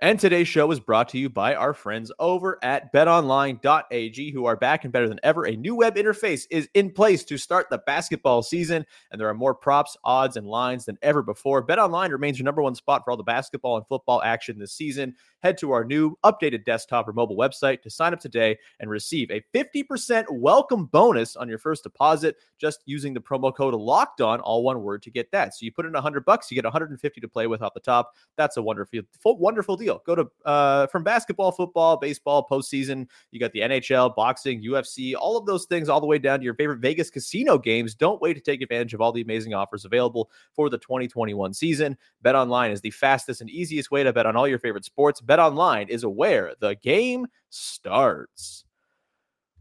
And 0.00 0.18
today's 0.18 0.48
show 0.48 0.70
is 0.72 0.80
brought 0.80 1.08
to 1.10 1.18
you 1.18 1.30
by 1.30 1.54
our 1.54 1.72
friends 1.72 2.10
over 2.18 2.58
at 2.64 2.92
betonline.ag, 2.92 4.32
who 4.32 4.44
are 4.44 4.56
back 4.56 4.82
and 4.82 4.92
better 4.92 5.08
than 5.08 5.20
ever. 5.22 5.46
A 5.46 5.54
new 5.54 5.76
web 5.76 5.94
interface 5.94 6.46
is 6.50 6.68
in 6.74 6.90
place 6.90 7.22
to 7.24 7.38
start 7.38 7.70
the 7.70 7.78
basketball 7.78 8.42
season, 8.42 8.84
and 9.12 9.20
there 9.20 9.28
are 9.28 9.34
more 9.34 9.54
props, 9.54 9.96
odds, 10.02 10.36
and 10.36 10.48
lines 10.48 10.84
than 10.84 10.98
ever 11.00 11.22
before. 11.22 11.64
BetOnline 11.64 12.10
remains 12.10 12.40
your 12.40 12.44
number 12.44 12.60
one 12.60 12.74
spot 12.74 13.04
for 13.04 13.12
all 13.12 13.16
the 13.16 13.22
basketball 13.22 13.76
and 13.76 13.86
football 13.86 14.20
action 14.22 14.58
this 14.58 14.72
season. 14.72 15.14
Head 15.44 15.58
to 15.58 15.70
our 15.70 15.84
new 15.84 16.18
updated 16.24 16.64
desktop 16.64 17.06
or 17.06 17.12
mobile 17.12 17.36
website 17.36 17.80
to 17.82 17.90
sign 17.90 18.12
up 18.12 18.20
today 18.20 18.58
and 18.80 18.90
receive 18.90 19.30
a 19.30 19.44
50% 19.54 20.24
welcome 20.30 20.86
bonus 20.86 21.36
on 21.36 21.48
your 21.48 21.58
first 21.58 21.84
deposit 21.84 22.36
just 22.58 22.80
using 22.86 23.14
the 23.14 23.20
promo 23.20 23.54
code 23.54 23.74
locked 23.74 24.20
on, 24.20 24.40
all 24.40 24.64
one 24.64 24.82
word, 24.82 25.02
to 25.02 25.10
get 25.10 25.30
that. 25.32 25.54
So 25.54 25.64
you 25.64 25.70
put 25.70 25.86
in 25.86 25.92
100 25.92 26.24
bucks, 26.24 26.50
you 26.50 26.56
get 26.56 26.64
150 26.64 27.20
to 27.20 27.28
play 27.28 27.46
with 27.46 27.62
off 27.62 27.74
the 27.74 27.80
top. 27.80 28.14
That's 28.36 28.56
a 28.56 28.62
wonderful, 28.62 29.02
wonderful 29.24 29.76
deal. 29.76 29.83
Go 29.84 30.14
to 30.14 30.26
uh, 30.44 30.86
from 30.88 31.04
basketball, 31.04 31.52
football, 31.52 31.96
baseball, 31.96 32.46
postseason. 32.50 33.06
You 33.30 33.40
got 33.40 33.52
the 33.52 33.60
NHL, 33.60 34.14
boxing, 34.14 34.62
UFC, 34.62 35.14
all 35.18 35.36
of 35.36 35.46
those 35.46 35.66
things, 35.66 35.88
all 35.88 36.00
the 36.00 36.06
way 36.06 36.18
down 36.18 36.38
to 36.38 36.44
your 36.44 36.54
favorite 36.54 36.80
Vegas 36.80 37.10
casino 37.10 37.58
games. 37.58 37.94
Don't 37.94 38.20
wait 38.20 38.34
to 38.34 38.40
take 38.40 38.62
advantage 38.62 38.94
of 38.94 39.00
all 39.00 39.12
the 39.12 39.22
amazing 39.22 39.54
offers 39.54 39.84
available 39.84 40.30
for 40.54 40.68
the 40.68 40.78
2021 40.78 41.54
season. 41.54 41.96
Bet 42.22 42.34
online 42.34 42.70
is 42.70 42.80
the 42.80 42.90
fastest 42.90 43.40
and 43.40 43.50
easiest 43.50 43.90
way 43.90 44.02
to 44.02 44.12
bet 44.12 44.26
on 44.26 44.36
all 44.36 44.48
your 44.48 44.58
favorite 44.58 44.84
sports. 44.84 45.20
Bet 45.20 45.38
online 45.38 45.88
is 45.88 46.04
where 46.04 46.54
the 46.60 46.74
game 46.76 47.26
starts. 47.50 48.64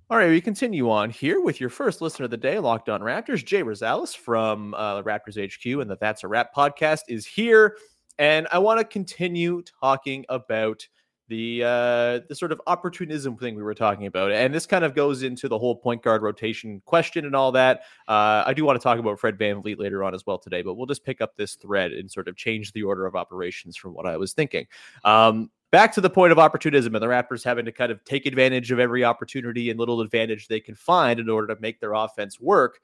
All 0.10 0.18
right, 0.18 0.30
we 0.30 0.42
continue 0.42 0.92
on 0.92 1.10
here 1.10 1.42
with 1.42 1.60
your 1.60 1.70
first 1.70 2.01
listener 2.01 2.25
of 2.25 2.32
the 2.32 2.38
day, 2.38 2.60
Locked 2.60 2.88
On 2.88 3.01
Raptors. 3.01 3.44
Jay 3.44 3.63
Rosales 3.63 4.15
from 4.15 4.74
uh, 4.75 5.01
Raptors 5.01 5.44
HQ 5.44 5.82
and 5.82 5.89
the 5.89 5.98
That's 6.00 6.24
a 6.24 6.27
Rap 6.27 6.53
podcast 6.56 7.00
is 7.08 7.25
here. 7.25 7.77
And 8.17 8.48
I 8.51 8.60
want 8.60 8.79
to 8.79 8.86
continue 8.86 9.63
talking 9.82 10.25
about 10.29 10.88
the 11.29 11.63
uh, 11.63 12.20
the 12.27 12.36
sort 12.36 12.51
of 12.51 12.62
opportunism 12.67 13.38
thing 13.38 13.55
we 13.55 13.63
were 13.63 13.74
talking 13.74 14.05
about, 14.05 14.32
and 14.32 14.53
this 14.53 14.65
kind 14.65 14.84
of 14.84 14.93
goes 14.93 15.24
into 15.24 15.48
the 15.48 15.58
whole 15.58 15.75
point 15.75 16.03
guard 16.03 16.22
rotation 16.22 16.82
question 16.86 17.25
and 17.25 17.36
all 17.36 17.51
that. 17.53 17.82
Uh, 18.08 18.43
I 18.46 18.53
do 18.53 18.65
want 18.65 18.79
to 18.79 18.84
talk 18.84 19.00
about 19.00 19.20
Fred 19.20 19.38
Van 19.38 19.62
VanVleet 19.62 19.79
later 19.79 20.03
on 20.03 20.13
as 20.13 20.25
well 20.25 20.38
today, 20.38 20.62
but 20.62 20.75
we'll 20.75 20.86
just 20.86 21.03
pick 21.03 21.22
up 21.22 21.36
this 21.36 21.55
thread 21.55 21.91
and 21.91 22.12
sort 22.12 22.27
of 22.27 22.36
change 22.36 22.72
the 22.74 22.84
order 22.84 23.05
of 23.05 23.15
operations 23.15 23.77
from 23.77 23.93
what 23.93 24.05
I 24.05 24.17
was 24.17 24.34
thinking. 24.34 24.67
Um, 25.05 25.50
back 25.72 25.91
to 25.93 26.01
the 26.01 26.10
point 26.10 26.32
of 26.32 26.38
opportunism 26.38 26.93
and 26.93 27.01
the 27.01 27.08
Raptors 27.08 27.43
having 27.43 27.65
to 27.65 27.72
kind 27.72 27.91
of 27.91 28.03
take 28.03 28.27
advantage 28.27 28.72
of 28.72 28.79
every 28.79 29.03
opportunity 29.03 29.72
and 29.72 29.79
little 29.79 30.01
advantage 30.01 30.48
they 30.48 30.60
can 30.60 30.75
find 30.75 31.20
in 31.20 31.29
order 31.29 31.48
to 31.55 31.60
make 31.62 31.79
their 31.79 31.93
offense 31.93 32.39
work. 32.39 32.79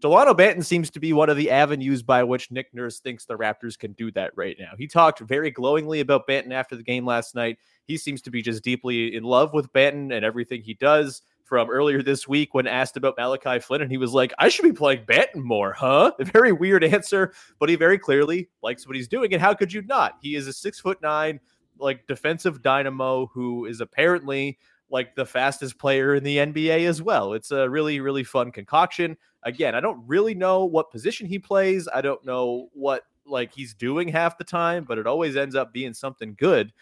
Dalano 0.00 0.34
Banton 0.34 0.64
seems 0.64 0.90
to 0.90 1.00
be 1.00 1.12
one 1.12 1.28
of 1.28 1.36
the 1.36 1.50
avenues 1.50 2.02
by 2.02 2.24
which 2.24 2.50
Nick 2.50 2.72
Nurse 2.72 3.00
thinks 3.00 3.26
the 3.26 3.36
Raptors 3.36 3.78
can 3.78 3.92
do 3.92 4.10
that 4.12 4.32
right 4.34 4.56
now. 4.58 4.72
He 4.78 4.86
talked 4.86 5.20
very 5.20 5.50
glowingly 5.50 6.00
about 6.00 6.26
Banton 6.26 6.52
after 6.52 6.74
the 6.74 6.82
game 6.82 7.04
last 7.04 7.34
night. 7.34 7.58
He 7.84 7.98
seems 7.98 8.22
to 8.22 8.30
be 8.30 8.40
just 8.40 8.64
deeply 8.64 9.14
in 9.14 9.24
love 9.24 9.52
with 9.52 9.72
Banton 9.72 10.14
and 10.14 10.24
everything 10.24 10.62
he 10.62 10.74
does. 10.74 11.22
From 11.44 11.68
earlier 11.68 12.00
this 12.00 12.28
week, 12.28 12.54
when 12.54 12.68
asked 12.68 12.96
about 12.96 13.16
Malachi 13.18 13.58
Flynn, 13.58 13.82
and 13.82 13.90
he 13.90 13.96
was 13.96 14.12
like, 14.12 14.32
I 14.38 14.48
should 14.48 14.62
be 14.62 14.72
playing 14.72 15.04
Banton 15.04 15.42
more, 15.42 15.72
huh? 15.72 16.12
A 16.20 16.24
very 16.24 16.52
weird 16.52 16.84
answer, 16.84 17.32
but 17.58 17.68
he 17.68 17.74
very 17.74 17.98
clearly 17.98 18.48
likes 18.62 18.86
what 18.86 18.94
he's 18.94 19.08
doing. 19.08 19.32
And 19.32 19.42
how 19.42 19.54
could 19.54 19.72
you 19.72 19.82
not? 19.82 20.16
He 20.22 20.36
is 20.36 20.46
a 20.46 20.52
six 20.52 20.78
foot 20.78 21.02
nine, 21.02 21.40
like 21.76 22.06
defensive 22.06 22.62
dynamo 22.62 23.26
who 23.34 23.64
is 23.64 23.80
apparently 23.80 24.60
like 24.90 25.14
the 25.14 25.26
fastest 25.26 25.76
player 25.76 26.14
in 26.14 26.22
the 26.24 26.36
NBA 26.36 26.86
as 26.86 27.00
well. 27.02 27.32
It's 27.32 27.50
a 27.50 27.68
really, 27.68 28.00
really 28.00 28.24
fun 28.24 28.52
concoction. 28.52 29.16
Again, 29.42 29.74
I 29.74 29.80
don't 29.80 30.06
really 30.06 30.34
know 30.34 30.64
what 30.64 30.90
position 30.90 31.26
he 31.26 31.38
plays. 31.38 31.88
I 31.92 32.00
don't 32.00 32.24
know 32.24 32.68
what 32.72 33.04
like 33.26 33.52
he's 33.52 33.74
doing 33.74 34.08
half 34.08 34.38
the 34.38 34.44
time, 34.44 34.84
but 34.84 34.98
it 34.98 35.06
always 35.06 35.36
ends 35.36 35.54
up 35.54 35.72
being 35.72 35.94
something 35.94 36.34
good. 36.38 36.72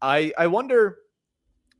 I 0.00 0.32
I 0.38 0.46
wonder, 0.46 0.98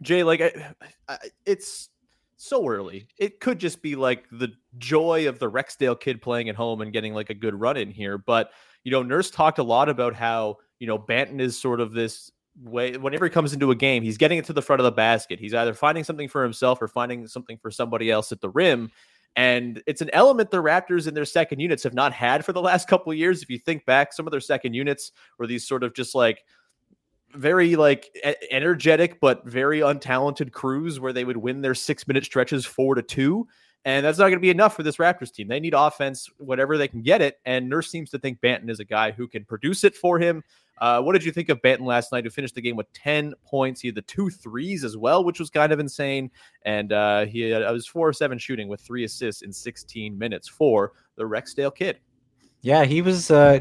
Jay, 0.02 0.24
like 0.24 0.40
I, 0.40 0.74
I, 1.08 1.18
it's 1.44 1.90
so 2.36 2.68
early. 2.68 3.06
It 3.18 3.40
could 3.40 3.58
just 3.58 3.82
be 3.82 3.96
like 3.96 4.24
the 4.30 4.52
joy 4.78 5.28
of 5.28 5.38
the 5.38 5.50
Rexdale 5.50 5.98
kid 5.98 6.20
playing 6.20 6.48
at 6.48 6.56
home 6.56 6.80
and 6.80 6.92
getting 6.92 7.14
like 7.14 7.30
a 7.30 7.34
good 7.34 7.58
run 7.58 7.76
in 7.76 7.90
here. 7.90 8.18
But 8.18 8.50
you 8.84 8.90
know, 8.90 9.02
Nurse 9.02 9.30
talked 9.30 9.58
a 9.58 9.62
lot 9.62 9.88
about 9.88 10.14
how 10.14 10.56
you 10.78 10.86
know 10.86 10.98
Banton 10.98 11.40
is 11.40 11.58
sort 11.60 11.80
of 11.80 11.92
this 11.92 12.30
way 12.62 12.96
whenever 12.96 13.24
he 13.24 13.30
comes 13.30 13.52
into 13.52 13.70
a 13.70 13.74
game, 13.74 14.02
he's 14.02 14.16
getting 14.16 14.38
it 14.38 14.44
to 14.46 14.52
the 14.52 14.62
front 14.62 14.80
of 14.80 14.84
the 14.84 14.92
basket. 14.92 15.38
He's 15.38 15.54
either 15.54 15.74
finding 15.74 16.04
something 16.04 16.28
for 16.28 16.42
himself 16.42 16.80
or 16.80 16.88
finding 16.88 17.26
something 17.26 17.58
for 17.58 17.70
somebody 17.70 18.10
else 18.10 18.32
at 18.32 18.40
the 18.40 18.50
rim. 18.50 18.90
And 19.36 19.82
it's 19.86 20.00
an 20.00 20.10
element 20.14 20.50
the 20.50 20.62
Raptors 20.62 21.06
in 21.06 21.12
their 21.12 21.26
second 21.26 21.60
units 21.60 21.82
have 21.82 21.94
not 21.94 22.12
had 22.12 22.44
for 22.44 22.54
the 22.54 22.62
last 22.62 22.88
couple 22.88 23.12
of 23.12 23.18
years. 23.18 23.42
If 23.42 23.50
you 23.50 23.58
think 23.58 23.84
back, 23.84 24.12
some 24.12 24.26
of 24.26 24.30
their 24.30 24.40
second 24.40 24.72
units 24.74 25.12
were 25.38 25.46
these 25.46 25.68
sort 25.68 25.84
of 25.84 25.94
just 25.94 26.14
like 26.14 26.42
very 27.34 27.76
like 27.76 28.16
energetic 28.50 29.20
but 29.20 29.44
very 29.46 29.80
untalented 29.80 30.52
crews 30.52 30.98
where 30.98 31.12
they 31.12 31.24
would 31.24 31.36
win 31.36 31.60
their 31.60 31.74
six 31.74 32.08
minute 32.08 32.24
stretches 32.24 32.64
four 32.64 32.94
to 32.94 33.02
two. 33.02 33.46
And 33.84 34.04
that's 34.04 34.18
not 34.18 34.24
going 34.24 34.38
to 34.38 34.40
be 34.40 34.50
enough 34.50 34.74
for 34.74 34.82
this 34.82 34.96
Raptors 34.96 35.32
team. 35.32 35.46
They 35.46 35.60
need 35.60 35.74
offense, 35.74 36.28
whatever 36.38 36.76
they 36.76 36.88
can 36.88 37.02
get 37.02 37.22
it. 37.22 37.38
And 37.44 37.68
Nurse 37.68 37.88
seems 37.88 38.10
to 38.10 38.18
think 38.18 38.40
Banton 38.40 38.68
is 38.68 38.80
a 38.80 38.84
guy 38.84 39.12
who 39.12 39.28
can 39.28 39.44
produce 39.44 39.84
it 39.84 39.94
for 39.94 40.18
him. 40.18 40.42
Uh, 40.78 41.00
what 41.00 41.14
did 41.14 41.24
you 41.24 41.32
think 41.32 41.48
of 41.48 41.60
Banton 41.62 41.86
last 41.86 42.12
night, 42.12 42.24
who 42.24 42.30
finished 42.30 42.54
the 42.54 42.60
game 42.60 42.76
with 42.76 42.92
10 42.92 43.34
points? 43.44 43.80
He 43.80 43.88
had 43.88 43.94
the 43.94 44.02
two 44.02 44.30
threes 44.30 44.84
as 44.84 44.96
well, 44.96 45.24
which 45.24 45.40
was 45.40 45.50
kind 45.50 45.72
of 45.72 45.80
insane. 45.80 46.30
And 46.64 46.92
uh, 46.92 47.26
he 47.26 47.40
had, 47.42 47.62
was 47.70 47.86
four 47.86 48.08
or 48.08 48.12
seven 48.12 48.38
shooting 48.38 48.68
with 48.68 48.80
three 48.80 49.04
assists 49.04 49.42
in 49.42 49.52
16 49.52 50.16
minutes 50.18 50.48
for 50.48 50.92
the 51.16 51.24
Rexdale 51.24 51.74
kid. 51.74 51.98
Yeah, 52.62 52.84
he 52.84 53.00
was. 53.02 53.30
Uh, 53.30 53.60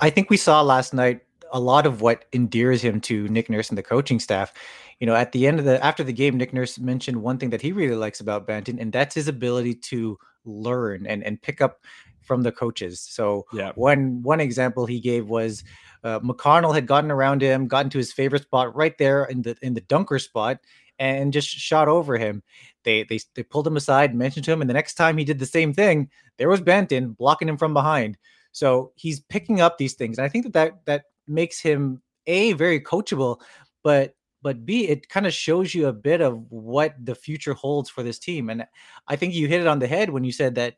I 0.00 0.10
think 0.10 0.30
we 0.30 0.36
saw 0.36 0.62
last 0.62 0.94
night 0.94 1.22
a 1.52 1.60
lot 1.60 1.86
of 1.86 2.00
what 2.00 2.24
endears 2.32 2.82
him 2.82 3.00
to 3.02 3.28
Nick 3.28 3.50
Nurse 3.50 3.68
and 3.68 3.78
the 3.78 3.82
coaching 3.82 4.18
staff. 4.18 4.52
You 5.00 5.06
know, 5.06 5.14
at 5.14 5.32
the 5.32 5.46
end 5.46 5.58
of 5.58 5.64
the 5.64 5.82
after 5.84 6.04
the 6.04 6.12
game, 6.12 6.36
Nick 6.36 6.52
Nurse 6.52 6.78
mentioned 6.78 7.20
one 7.20 7.38
thing 7.38 7.50
that 7.50 7.60
he 7.60 7.72
really 7.72 7.96
likes 7.96 8.20
about 8.20 8.46
Banton, 8.46 8.80
and 8.80 8.92
that's 8.92 9.14
his 9.14 9.28
ability 9.28 9.74
to 9.74 10.18
learn 10.44 11.06
and 11.06 11.22
and 11.24 11.40
pick 11.40 11.60
up 11.60 11.80
from 12.24 12.42
the 12.42 12.52
coaches. 12.52 13.00
So 13.00 13.46
yeah. 13.52 13.72
one 13.74 14.22
one 14.22 14.40
example 14.40 14.86
he 14.86 15.00
gave 15.00 15.28
was 15.28 15.62
uh, 16.02 16.20
McConnell 16.20 16.74
had 16.74 16.86
gotten 16.86 17.10
around 17.10 17.42
him, 17.42 17.68
gotten 17.68 17.90
to 17.90 17.98
his 17.98 18.12
favorite 18.12 18.42
spot 18.42 18.74
right 18.74 18.96
there 18.98 19.24
in 19.24 19.42
the 19.42 19.56
in 19.62 19.74
the 19.74 19.80
dunker 19.82 20.18
spot, 20.18 20.58
and 20.98 21.32
just 21.32 21.48
shot 21.48 21.88
over 21.88 22.16
him. 22.16 22.42
They 22.82 23.04
they 23.04 23.20
they 23.34 23.42
pulled 23.42 23.66
him 23.66 23.76
aside, 23.76 24.14
mentioned 24.14 24.44
to 24.46 24.52
him, 24.52 24.60
and 24.60 24.70
the 24.70 24.74
next 24.74 24.94
time 24.94 25.18
he 25.18 25.24
did 25.24 25.38
the 25.38 25.46
same 25.46 25.72
thing, 25.72 26.10
there 26.38 26.48
was 26.48 26.60
Banton 26.60 27.16
blocking 27.16 27.48
him 27.48 27.56
from 27.56 27.74
behind. 27.74 28.18
So 28.52 28.92
he's 28.94 29.20
picking 29.20 29.60
up 29.60 29.78
these 29.78 29.94
things, 29.94 30.18
and 30.18 30.24
I 30.24 30.28
think 30.28 30.44
that 30.44 30.52
that 30.54 30.84
that 30.86 31.04
makes 31.26 31.60
him 31.60 32.02
a 32.26 32.52
very 32.54 32.80
coachable, 32.80 33.40
but 33.82 34.14
but 34.44 34.66
B, 34.66 34.86
it 34.88 35.08
kind 35.08 35.26
of 35.26 35.32
shows 35.32 35.74
you 35.74 35.88
a 35.88 35.92
bit 35.92 36.20
of 36.20 36.44
what 36.50 36.94
the 37.02 37.14
future 37.14 37.54
holds 37.54 37.88
for 37.88 38.02
this 38.02 38.18
team. 38.18 38.50
And 38.50 38.66
I 39.08 39.16
think 39.16 39.32
you 39.32 39.48
hit 39.48 39.62
it 39.62 39.66
on 39.66 39.78
the 39.78 39.86
head 39.86 40.10
when 40.10 40.22
you 40.22 40.32
said 40.32 40.54
that 40.56 40.74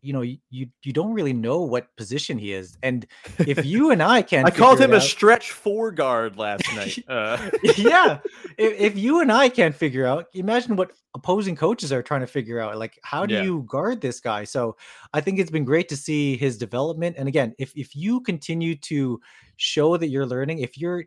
you 0.00 0.12
know 0.12 0.22
you 0.22 0.38
you 0.50 0.92
don't 0.92 1.12
really 1.12 1.32
know 1.32 1.62
what 1.62 1.94
position 1.96 2.38
he 2.38 2.52
is 2.52 2.78
and 2.84 3.04
if 3.40 3.64
you 3.66 3.90
and 3.90 4.00
i 4.00 4.22
can't, 4.22 4.46
i 4.46 4.50
called 4.50 4.80
him 4.80 4.92
a 4.92 5.00
stretch 5.00 5.50
four 5.50 5.90
guard 5.90 6.38
last 6.38 6.62
night 6.76 6.96
uh. 7.08 7.50
yeah 7.76 8.20
if, 8.58 8.80
if, 8.80 8.96
you 8.96 9.20
and 9.20 9.32
i 9.32 9.48
can't 9.48 9.74
figure 9.74 10.06
out 10.06 10.26
imagine 10.34 10.76
what 10.76 10.92
opposing 11.16 11.56
coaches 11.56 11.92
are 11.92 12.00
trying 12.00 12.20
to 12.20 12.28
figure 12.28 12.60
out 12.60 12.78
like 12.78 12.96
how 13.02 13.26
do 13.26 13.34
yeah. 13.34 13.42
you 13.42 13.64
guard 13.66 14.00
this 14.00 14.20
guy 14.20 14.44
so 14.44 14.76
i 15.14 15.20
think 15.20 15.40
it's 15.40 15.50
been 15.50 15.64
great 15.64 15.88
to 15.88 15.96
see 15.96 16.36
his 16.36 16.56
development 16.56 17.16
and 17.18 17.26
again 17.26 17.52
if 17.58 17.72
if 17.76 17.96
you 17.96 18.20
continue 18.20 18.76
to 18.76 19.20
show 19.56 19.96
that 19.96 20.10
you're 20.10 20.26
learning 20.26 20.60
if 20.60 20.78
you're 20.78 21.04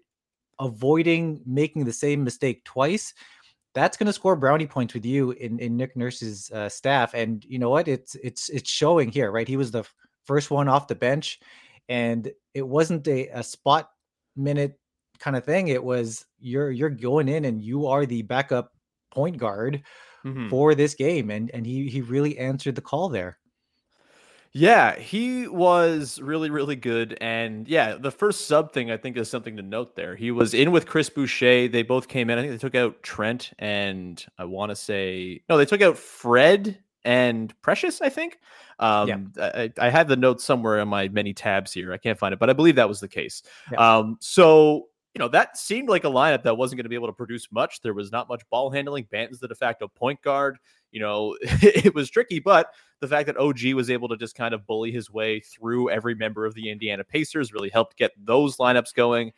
avoiding 0.62 1.42
making 1.46 1.84
the 1.84 1.92
same 1.92 2.24
mistake 2.24 2.64
twice 2.64 3.14
that's 3.74 3.98
going 3.98 4.08
to 4.08 4.14
score 4.14 4.36
brownie 4.36 4.68
points 4.68 4.94
with 4.94 5.06
you 5.06 5.32
in, 5.32 5.60
in 5.60 5.78
Nick 5.78 5.96
Nurse's 5.96 6.52
uh, 6.52 6.70
staff. 6.70 7.14
And 7.14 7.44
you 7.46 7.60
know 7.60 7.70
what? 7.70 7.88
It's 7.88 8.16
it's 8.16 8.50
it's 8.50 8.70
showing 8.70 9.10
here, 9.12 9.32
right? 9.32 9.48
He 9.48 9.58
was 9.58 9.72
the 9.72 9.86
first 10.26 10.52
one 10.52 10.68
off 10.68 10.88
the 10.88 10.96
bench, 10.96 11.40
and 11.88 12.32
it 12.54 12.68
wasn't 12.68 13.08
a, 13.08 13.28
a 13.30 13.44
spot 13.44 13.90
minute 14.36 14.80
kind 15.20 15.36
of 15.36 15.46
thing. 15.46 15.70
It 15.70 15.84
was 15.84 16.26
you're 16.40 16.72
you're 16.72 16.90
going 16.90 17.30
in 17.30 17.46
and 17.46 17.62
you 17.62 17.88
are 17.88 18.06
the 18.06 18.24
backup 18.24 18.74
point 19.12 19.38
guard 19.38 19.84
mm-hmm. 20.26 20.50
for 20.50 20.76
this 20.76 20.94
game, 20.94 21.30
and 21.30 21.50
and 21.52 21.66
he 21.66 21.88
he 21.88 22.02
really 22.02 22.38
answered 22.38 22.76
the 22.76 22.82
call 22.82 23.10
there. 23.10 23.38
Yeah, 24.54 24.98
he 24.98 25.48
was 25.48 26.20
really, 26.20 26.50
really 26.50 26.76
good. 26.76 27.18
And 27.22 27.68
yeah, 27.68 27.96
the 27.96 28.12
first 28.12 28.48
sub 28.48 28.74
thing 28.74 28.92
I 28.92 28.98
think 28.98 29.16
is 29.16 29.30
something 29.30 29.56
to 29.56 29.64
note 29.64 29.96
there. 29.96 30.16
He 30.16 30.32
was 30.32 30.54
in 30.54 30.72
with 30.72 30.88
Chris 30.88 31.10
Boucher. 31.10 31.70
They 31.70 31.84
both 31.84 32.10
came 32.10 32.30
in. 32.30 32.38
I 32.38 32.42
think 32.42 32.54
they 32.54 32.58
took 32.58 32.76
out 32.76 33.02
Trent 33.02 33.52
and 33.60 34.24
I 34.38 34.46
want 34.46 34.72
to 34.72 34.76
say, 34.76 35.42
no, 35.48 35.58
they 35.58 35.66
took 35.66 35.82
out 35.82 35.98
Fred 35.98 36.78
and 37.06 37.54
Precious, 37.62 38.02
I 38.02 38.10
think. 38.10 38.40
Um, 38.80 39.32
yeah. 39.38 39.52
I, 39.56 39.72
I 39.80 39.90
had 39.90 40.10
the 40.10 40.18
notes 40.18 40.44
somewhere 40.44 40.82
on 40.82 40.90
my 40.90 41.08
many 41.08 41.34
tabs 41.34 41.72
here. 41.72 41.94
I 41.94 41.98
can't 41.98 42.20
find 42.20 42.34
it, 42.34 42.40
but 42.40 42.50
I 42.50 42.54
believe 42.54 42.76
that 42.76 42.90
was 42.90 43.00
the 43.00 43.08
case. 43.08 43.44
Yeah. 43.72 43.98
Um, 43.98 44.18
so 44.20 44.88
you 45.14 45.20
know, 45.20 45.28
that 45.28 45.58
seemed 45.58 45.90
like 45.90 46.06
a 46.06 46.10
lineup 46.10 46.44
that 46.44 46.56
wasn't 46.56 46.78
going 46.78 46.86
to 46.86 46.90
be 46.90 46.96
able 46.96 47.08
to 47.08 47.14
produce 47.14 47.52
much. 47.52 47.82
There 47.82 47.94
was 47.94 48.14
not 48.14 48.30
much 48.30 48.44
ball 48.50 48.72
handling. 48.72 49.08
Banton's 49.12 49.40
the 49.40 49.48
de 49.50 49.56
facto 49.56 49.90
point 49.90 50.22
guard. 50.22 50.58
You 50.92 51.02
know, 51.02 51.38
it 51.42 51.94
was 51.94 52.10
tricky, 52.10 52.40
but 52.40 52.72
the 53.02 53.08
fact 53.08 53.28
that 53.28 53.38
OG 53.38 53.74
was 53.74 53.90
able 53.90 54.08
to 54.08 54.16
just 54.16 54.36
kind 54.36 54.54
of 54.54 54.66
bully 54.66 54.92
his 54.92 55.12
way 55.12 55.40
through 55.40 55.90
every 55.90 56.16
member 56.16 56.46
of 56.46 56.54
the 56.54 56.70
Indiana 56.70 57.04
Pacers 57.04 57.52
really 57.52 57.70
helped 57.70 57.98
get 57.98 58.12
those 58.24 58.58
lineups 58.58 58.94
going. 58.94 59.34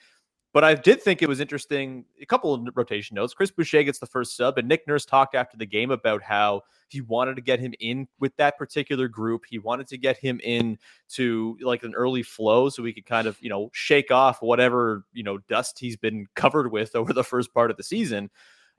But 0.54 0.64
I 0.64 0.76
did 0.76 1.02
think 1.02 1.24
it 1.24 1.30
was 1.30 1.40
interesting. 1.40 2.06
A 2.22 2.28
couple 2.28 2.54
of 2.54 2.62
rotation 2.76 3.16
notes. 3.16 3.34
Chris 3.34 3.50
Boucher 3.50 3.82
gets 3.82 3.98
the 3.98 4.06
first 4.06 4.38
sub, 4.38 4.60
and 4.60 4.68
Nick 4.68 4.88
Nurse 4.88 5.04
talked 5.04 5.34
after 5.34 5.58
the 5.58 5.66
game 5.66 5.90
about 5.90 6.22
how 6.22 6.62
he 6.90 7.02
wanted 7.02 7.38
to 7.38 7.42
get 7.42 7.60
him 7.60 7.74
in 7.80 8.08
with 8.20 8.36
that 8.36 8.56
particular 8.56 9.08
group. 9.08 9.46
He 9.50 9.58
wanted 9.58 9.88
to 9.88 9.98
get 9.98 10.18
him 10.18 10.40
in 10.44 10.78
to 11.14 11.58
like 11.62 11.82
an 11.82 11.96
early 11.96 12.22
flow 12.22 12.70
so 12.70 12.84
he 12.84 12.94
could 12.94 13.08
kind 13.08 13.26
of, 13.26 13.42
you 13.42 13.50
know, 13.50 13.72
shake 13.74 14.12
off 14.12 14.44
whatever, 14.44 15.06
you 15.12 15.24
know, 15.24 15.40
dust 15.50 15.80
he's 15.80 15.98
been 15.98 16.28
covered 16.36 16.72
with 16.72 16.96
over 16.96 17.14
the 17.14 17.24
first 17.24 17.52
part 17.52 17.72
of 17.72 17.78
the 17.78 17.84
season. 17.84 18.30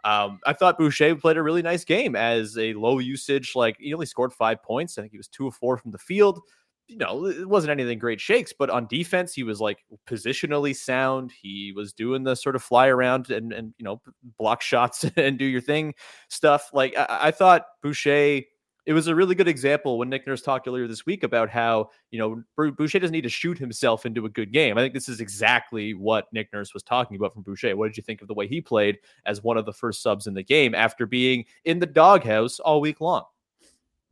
Um, 0.05 0.39
I 0.47 0.53
thought 0.53 0.79
Boucher 0.79 1.17
played 1.17 1.37
a 1.39 1.43
really 1.43 1.63
nice 1.63 1.85
game 1.85 2.15
as 2.15 2.57
a 2.59 2.75
low 2.75 2.99
usage, 2.99 3.53
like 3.57 3.77
he 3.79 3.95
only 3.95 4.07
scored 4.07 4.33
five 4.33 4.63
points. 4.63 4.99
I 4.99 5.03
think 5.03 5.13
he 5.13 5.19
was 5.19 5.29
two 5.29 5.47
of 5.47 5.55
four 5.55 5.77
from 5.77 5.91
the 5.91 5.99
field 5.99 6.41
you 6.87 6.99
know, 6.99 7.27
it 7.27 7.49
wasn't 7.49 7.71
anything 7.71 7.99
great 7.99 8.21
shakes, 8.21 8.53
but 8.53 8.69
on 8.69 8.87
defense, 8.87 9.33
he 9.33 9.43
was 9.43 9.61
like 9.61 9.85
positionally 10.07 10.77
sound. 10.77 11.33
He 11.41 11.73
was 11.75 11.93
doing 11.93 12.25
the 12.25 12.35
sort 12.35 12.57
of 12.57 12.63
fly 12.63 12.89
around 12.89 13.31
and 13.31 13.53
and 13.53 13.75
you 13.79 13.85
know 13.85 14.03
block 14.39 14.61
shots 14.61 15.05
and 15.17 15.39
do 15.39 15.47
your 15.47 15.61
thing 15.61 15.95
stuff. 16.29 16.71
Like 16.73 16.95
I, 16.97 17.07
I 17.23 17.31
thought 17.31 17.65
Boucher 17.83 18.43
it 18.87 18.93
was 18.93 19.07
a 19.07 19.15
really 19.15 19.35
good 19.35 19.49
example 19.49 19.99
when 19.99 20.11
Nick 20.11 20.27
Nurse 20.27 20.43
talked 20.43 20.69
earlier 20.69 20.87
this 20.87 21.07
week 21.07 21.23
about 21.23 21.49
how, 21.49 21.91
you 22.11 22.19
know, 22.19 22.71
Boucher 22.73 22.99
doesn't 22.99 23.13
need 23.13 23.23
to 23.23 23.29
shoot 23.29 23.59
himself 23.59 24.05
into 24.05 24.27
a 24.27 24.29
good 24.29 24.53
game. 24.53 24.77
I 24.77 24.83
think 24.83 24.93
this 24.93 25.09
is 25.09 25.21
exactly 25.21 25.95
what 25.95 26.31
Nick 26.33 26.53
Nurse 26.53 26.75
was 26.75 26.83
talking 26.83 27.17
about 27.17 27.33
from 27.33 27.43
Boucher. 27.43 27.75
What 27.77 27.87
did 27.87 27.97
you 27.97 28.03
think 28.03 28.21
of 28.21 28.29
the 28.29 28.35
way 28.35 28.47
he 28.47 28.61
played 28.61 28.99
as 29.25 29.43
one 29.43 29.57
of 29.57 29.65
the 29.65 29.73
first 29.73 30.03
subs 30.03 30.27
in 30.27 30.35
the 30.35 30.43
game 30.43 30.75
after 30.75 31.07
being 31.07 31.45
in 31.65 31.79
the 31.79 31.87
doghouse 31.87 32.61
all 32.61 32.81
week 32.81 33.01
long? 33.01 33.25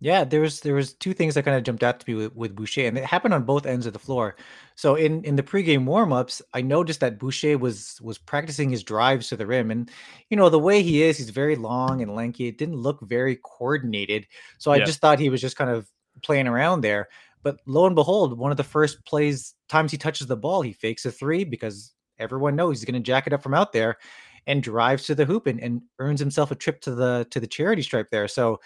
Yeah, 0.04 0.24
there 0.24 0.40
was 0.40 0.60
there 0.62 0.74
was 0.74 0.94
two 0.94 1.14
things 1.14 1.34
that 1.34 1.44
kind 1.44 1.56
of 1.56 1.62
jumped 1.62 1.84
out 1.84 2.00
to 2.00 2.10
me 2.10 2.16
with, 2.16 2.34
with 2.34 2.56
Boucher, 2.56 2.86
and 2.86 2.98
it 2.98 3.04
happened 3.04 3.34
on 3.34 3.44
both 3.44 3.66
ends 3.66 3.86
of 3.86 3.92
the 3.92 4.00
floor. 4.00 4.34
So 4.74 4.96
in 4.96 5.22
in 5.22 5.36
the 5.36 5.44
pregame 5.44 5.84
warmups, 5.84 6.42
I 6.52 6.60
noticed 6.60 6.98
that 7.00 7.20
Boucher 7.20 7.56
was 7.56 8.00
was 8.02 8.18
practicing 8.18 8.70
his 8.70 8.82
drives 8.82 9.28
to 9.28 9.36
the 9.36 9.46
rim, 9.46 9.70
and 9.70 9.88
you 10.28 10.36
know 10.36 10.48
the 10.48 10.58
way 10.58 10.82
he 10.82 11.04
is, 11.04 11.18
he's 11.18 11.30
very 11.30 11.54
long 11.54 12.02
and 12.02 12.16
lanky. 12.16 12.48
It 12.48 12.58
didn't 12.58 12.78
look 12.78 12.98
very 13.02 13.36
coordinated, 13.36 14.26
so 14.58 14.72
I 14.72 14.80
Yeah. 14.80 14.86
just 14.86 15.00
thought 15.00 15.20
he 15.20 15.28
was 15.30 15.40
just 15.40 15.56
kind 15.56 15.70
of 15.70 15.88
playing 16.22 16.48
around 16.48 16.80
there. 16.80 17.08
But 17.44 17.58
lo 17.66 17.86
and 17.86 17.94
behold, 17.94 18.36
one 18.36 18.50
of 18.50 18.56
the 18.56 18.64
first 18.64 19.04
plays 19.06 19.54
times 19.68 19.92
he 19.92 19.98
touches 19.98 20.26
the 20.26 20.36
ball, 20.36 20.62
he 20.62 20.72
fakes 20.72 21.06
a 21.06 21.12
three 21.12 21.44
because 21.44 21.92
everyone 22.18 22.56
knows 22.56 22.80
he's 22.80 22.84
going 22.90 23.00
to 23.00 23.06
jack 23.06 23.28
it 23.28 23.32
up 23.32 23.42
from 23.42 23.54
out 23.54 23.72
there, 23.72 23.98
and 24.48 24.64
drives 24.64 25.04
to 25.06 25.14
the 25.14 25.24
hoop 25.26 25.46
and, 25.46 25.60
and 25.60 25.82
earns 26.00 26.18
himself 26.18 26.50
a 26.50 26.56
trip 26.56 26.80
to 26.80 26.92
the 26.94 27.24
to 27.30 27.38
the 27.38 27.46
charity 27.46 27.82
stripe 27.82 28.08
there. 28.10 28.26
So 28.26 28.58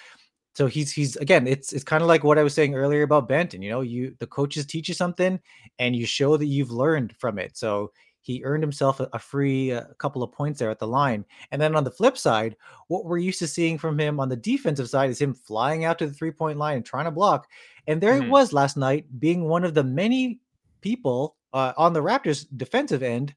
so 0.57 0.67
he's 0.67 0.91
he's 0.91 1.17
again 1.17 1.47
it's 1.47 1.75
it's 1.75 1.85
kind 1.85 2.03
of 2.03 2.09
like 2.09 2.25
what 2.25 2.39
i 2.39 2.43
was 2.43 2.55
saying 2.55 2.75
earlier 2.75 3.03
about 3.03 3.29
Banton 3.29 3.63
you 3.63 3.69
know 3.69 3.83
you 3.83 4.17
the 4.21 4.27
coaches 4.27 4.65
teach 4.65 4.89
you 4.89 4.95
something 4.95 5.39
and 5.79 5.95
you 5.95 6.07
show 6.07 6.39
that 6.39 6.47
you've 6.47 6.71
learned 6.71 7.15
from 7.19 7.39
it. 7.39 7.59
So 7.59 7.93
he 8.23 8.43
earned 8.43 8.63
himself 8.63 8.99
a, 8.99 9.09
a 9.13 9.19
free 9.19 9.73
uh, 9.73 9.85
couple 9.99 10.23
of 10.23 10.33
points 10.33 10.59
there 10.59 10.71
at 10.71 10.79
the 10.81 10.87
line. 10.87 11.25
And 11.53 11.61
then 11.61 11.77
on 11.77 11.85
the 11.85 11.91
flip 11.91 12.17
side 12.17 12.57
what 12.89 13.05
we're 13.05 13.19
used 13.19 13.39
to 13.41 13.47
seeing 13.47 13.77
from 13.77 13.99
him 14.01 14.19
on 14.19 14.31
the 14.31 14.37
defensive 14.37 14.89
side 14.89 15.11
is 15.11 15.21
him 15.21 15.35
flying 15.35 15.85
out 15.85 15.99
to 15.99 16.07
the 16.07 16.15
three 16.15 16.33
point 16.33 16.59
line 16.59 16.77
and 16.77 16.87
trying 16.87 17.05
to 17.05 17.11
block. 17.11 17.47
And 17.87 18.01
there 18.01 18.15
Mhm. 18.15 18.25
it 18.25 18.31
was 18.31 18.55
last 18.55 18.79
night 18.79 19.05
being 19.21 19.45
one 19.45 19.63
of 19.63 19.75
the 19.75 19.85
many 19.85 20.41
people 20.81 21.37
uh, 21.53 21.75
on 21.77 21.93
the 21.93 22.03
raptors 22.03 22.47
defensive 22.57 23.03
end 23.03 23.35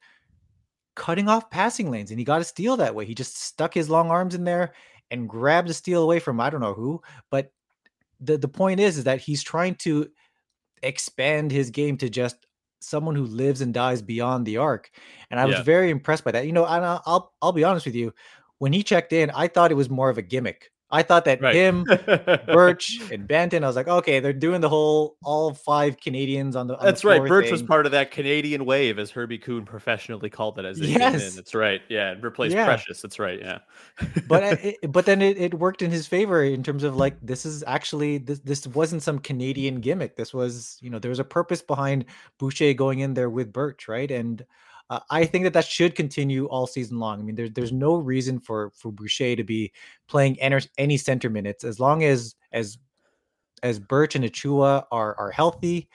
cutting 0.95 1.27
off 1.27 1.49
passing 1.49 1.91
lanes 1.91 2.11
and 2.11 2.19
he 2.19 2.23
got 2.25 2.41
a 2.41 2.45
steal 2.45 2.77
that 2.77 2.95
way. 2.95 3.03
He 3.05 3.13
just 3.13 3.37
stuck 3.41 3.73
his 3.73 3.89
long 3.89 4.09
arms 4.09 4.35
in 4.35 4.45
there 4.45 4.73
and 5.11 5.29
grabbed 5.29 5.69
the 5.69 5.73
steal 5.73 6.03
away 6.03 6.19
from 6.19 6.39
I 6.39 6.49
don't 6.49 6.61
know 6.61 6.73
who. 6.73 7.01
But 7.29 7.51
the 8.19 8.37
the 8.37 8.47
point 8.47 8.79
is 8.79 8.97
is 8.97 9.03
that 9.05 9.21
he's 9.21 9.43
trying 9.43 9.75
to 9.75 10.09
expand 10.83 11.51
his 11.51 11.69
game 11.69 11.97
to 11.97 12.09
just 12.09 12.37
someone 12.81 13.15
who 13.15 13.25
lives 13.25 13.61
and 13.61 13.73
dies 13.73 14.01
beyond 14.01 14.45
the 14.45 14.57
arc. 14.57 14.89
And 15.29 15.39
I 15.39 15.45
was 15.45 15.59
very 15.59 15.89
impressed 15.89 16.23
by 16.23 16.31
that. 16.31 16.45
You 16.45 16.53
know, 16.53 16.65
and 16.65 16.85
I'll, 16.85 17.33
I'll 17.41 17.51
be 17.51 17.63
honest 17.63 17.85
with 17.85 17.95
you. 17.95 18.13
When 18.59 18.73
he 18.73 18.83
checked 18.83 19.13
in, 19.13 19.29
I 19.31 19.47
thought 19.47 19.71
it 19.71 19.75
was 19.75 19.89
more 19.89 20.09
of 20.09 20.17
a 20.17 20.21
gimmick. 20.21 20.71
I 20.91 21.03
thought 21.03 21.25
that 21.25 21.39
Right. 21.41 21.53
him, 21.53 21.83
Birch, 22.47 22.99
and 23.11 23.27
Banton, 23.27 23.63
I 23.63 23.67
was 23.67 23.75
like, 23.75 23.87
okay, 23.87 24.19
they're 24.19 24.33
doing 24.33 24.59
the 24.59 24.69
whole 24.69 25.17
all 25.23 25.53
five 25.53 25.99
Canadians 25.99 26.55
on 26.55 26.67
the. 26.67 26.73
On 26.73 26.79
the 26.79 26.85
That's 26.85 27.03
right. 27.03 27.17
floor 27.17 27.27
Birch 27.27 27.51
was 27.51 27.61
part 27.61 27.85
of 27.85 27.91
that 27.91 28.09
Canadian 28.11 28.65
wave, 28.65 28.97
as 28.97 29.11
Herbie 29.11 29.37
Kuhn 29.37 29.65
professionally 29.65 30.29
called 30.29 30.57
it 30.57 30.65
as 30.65 30.79
they 30.79 30.87
came 30.87 30.95
in. 30.95 31.13
Yes. 31.13 31.35
That's 31.35 31.53
right. 31.53 31.81
Yeah, 31.89 32.11
and 32.11 32.23
replaced 32.23 32.55
Yeah. 32.55 32.65
Precious. 32.65 33.01
That's 33.01 33.19
right. 33.19 33.39
Yeah. 33.39 33.59
but 34.27 34.43
uh, 34.43 34.55
it, 34.63 34.91
but 34.91 35.05
then 35.05 35.21
it, 35.21 35.37
it 35.37 35.53
worked 35.53 35.81
in 35.81 35.91
his 35.91 36.07
favor 36.07 36.43
in 36.43 36.63
terms 36.63 36.83
of 36.83 36.95
like 36.95 37.15
this 37.21 37.45
is 37.45 37.63
actually 37.67 38.17
this 38.17 38.39
this 38.39 38.65
wasn't 38.67 39.03
some 39.03 39.19
Canadian 39.19 39.81
gimmick. 39.81 40.15
This 40.15 40.33
was 40.33 40.79
you 40.81 40.89
know 40.89 40.97
there 40.97 41.09
was 41.09 41.19
a 41.19 41.23
purpose 41.23 41.61
behind 41.61 42.05
Boucher 42.39 42.73
going 42.73 42.99
in 42.99 43.13
there 43.13 43.29
with 43.29 43.53
Birch, 43.53 43.87
right? 43.87 44.09
And 44.09 44.43
uh, 44.89 44.99
I 45.09 45.25
think 45.25 45.43
that 45.45 45.53
that 45.53 45.65
should 45.65 45.95
continue 45.95 46.45
all 46.47 46.67
season 46.67 46.99
long. 46.99 47.19
I 47.19 47.23
mean, 47.23 47.35
there's 47.35 47.51
there's 47.51 47.71
no 47.71 47.95
reason 47.95 48.39
for 48.39 48.71
for 48.75 48.91
Boucher 48.91 49.35
to 49.35 49.43
be 49.43 49.71
playing 50.07 50.39
enter, 50.41 50.61
any 50.77 50.97
center 50.97 51.29
minutes 51.29 51.63
as 51.63 51.79
long 51.79 52.03
as 52.03 52.35
as 52.51 52.77
as 53.63 53.79
Birch 53.79 54.15
and 54.15 54.23
Achiuwa 54.25 54.85
are 54.91 55.15
are 55.19 55.31
healthy 55.31 55.89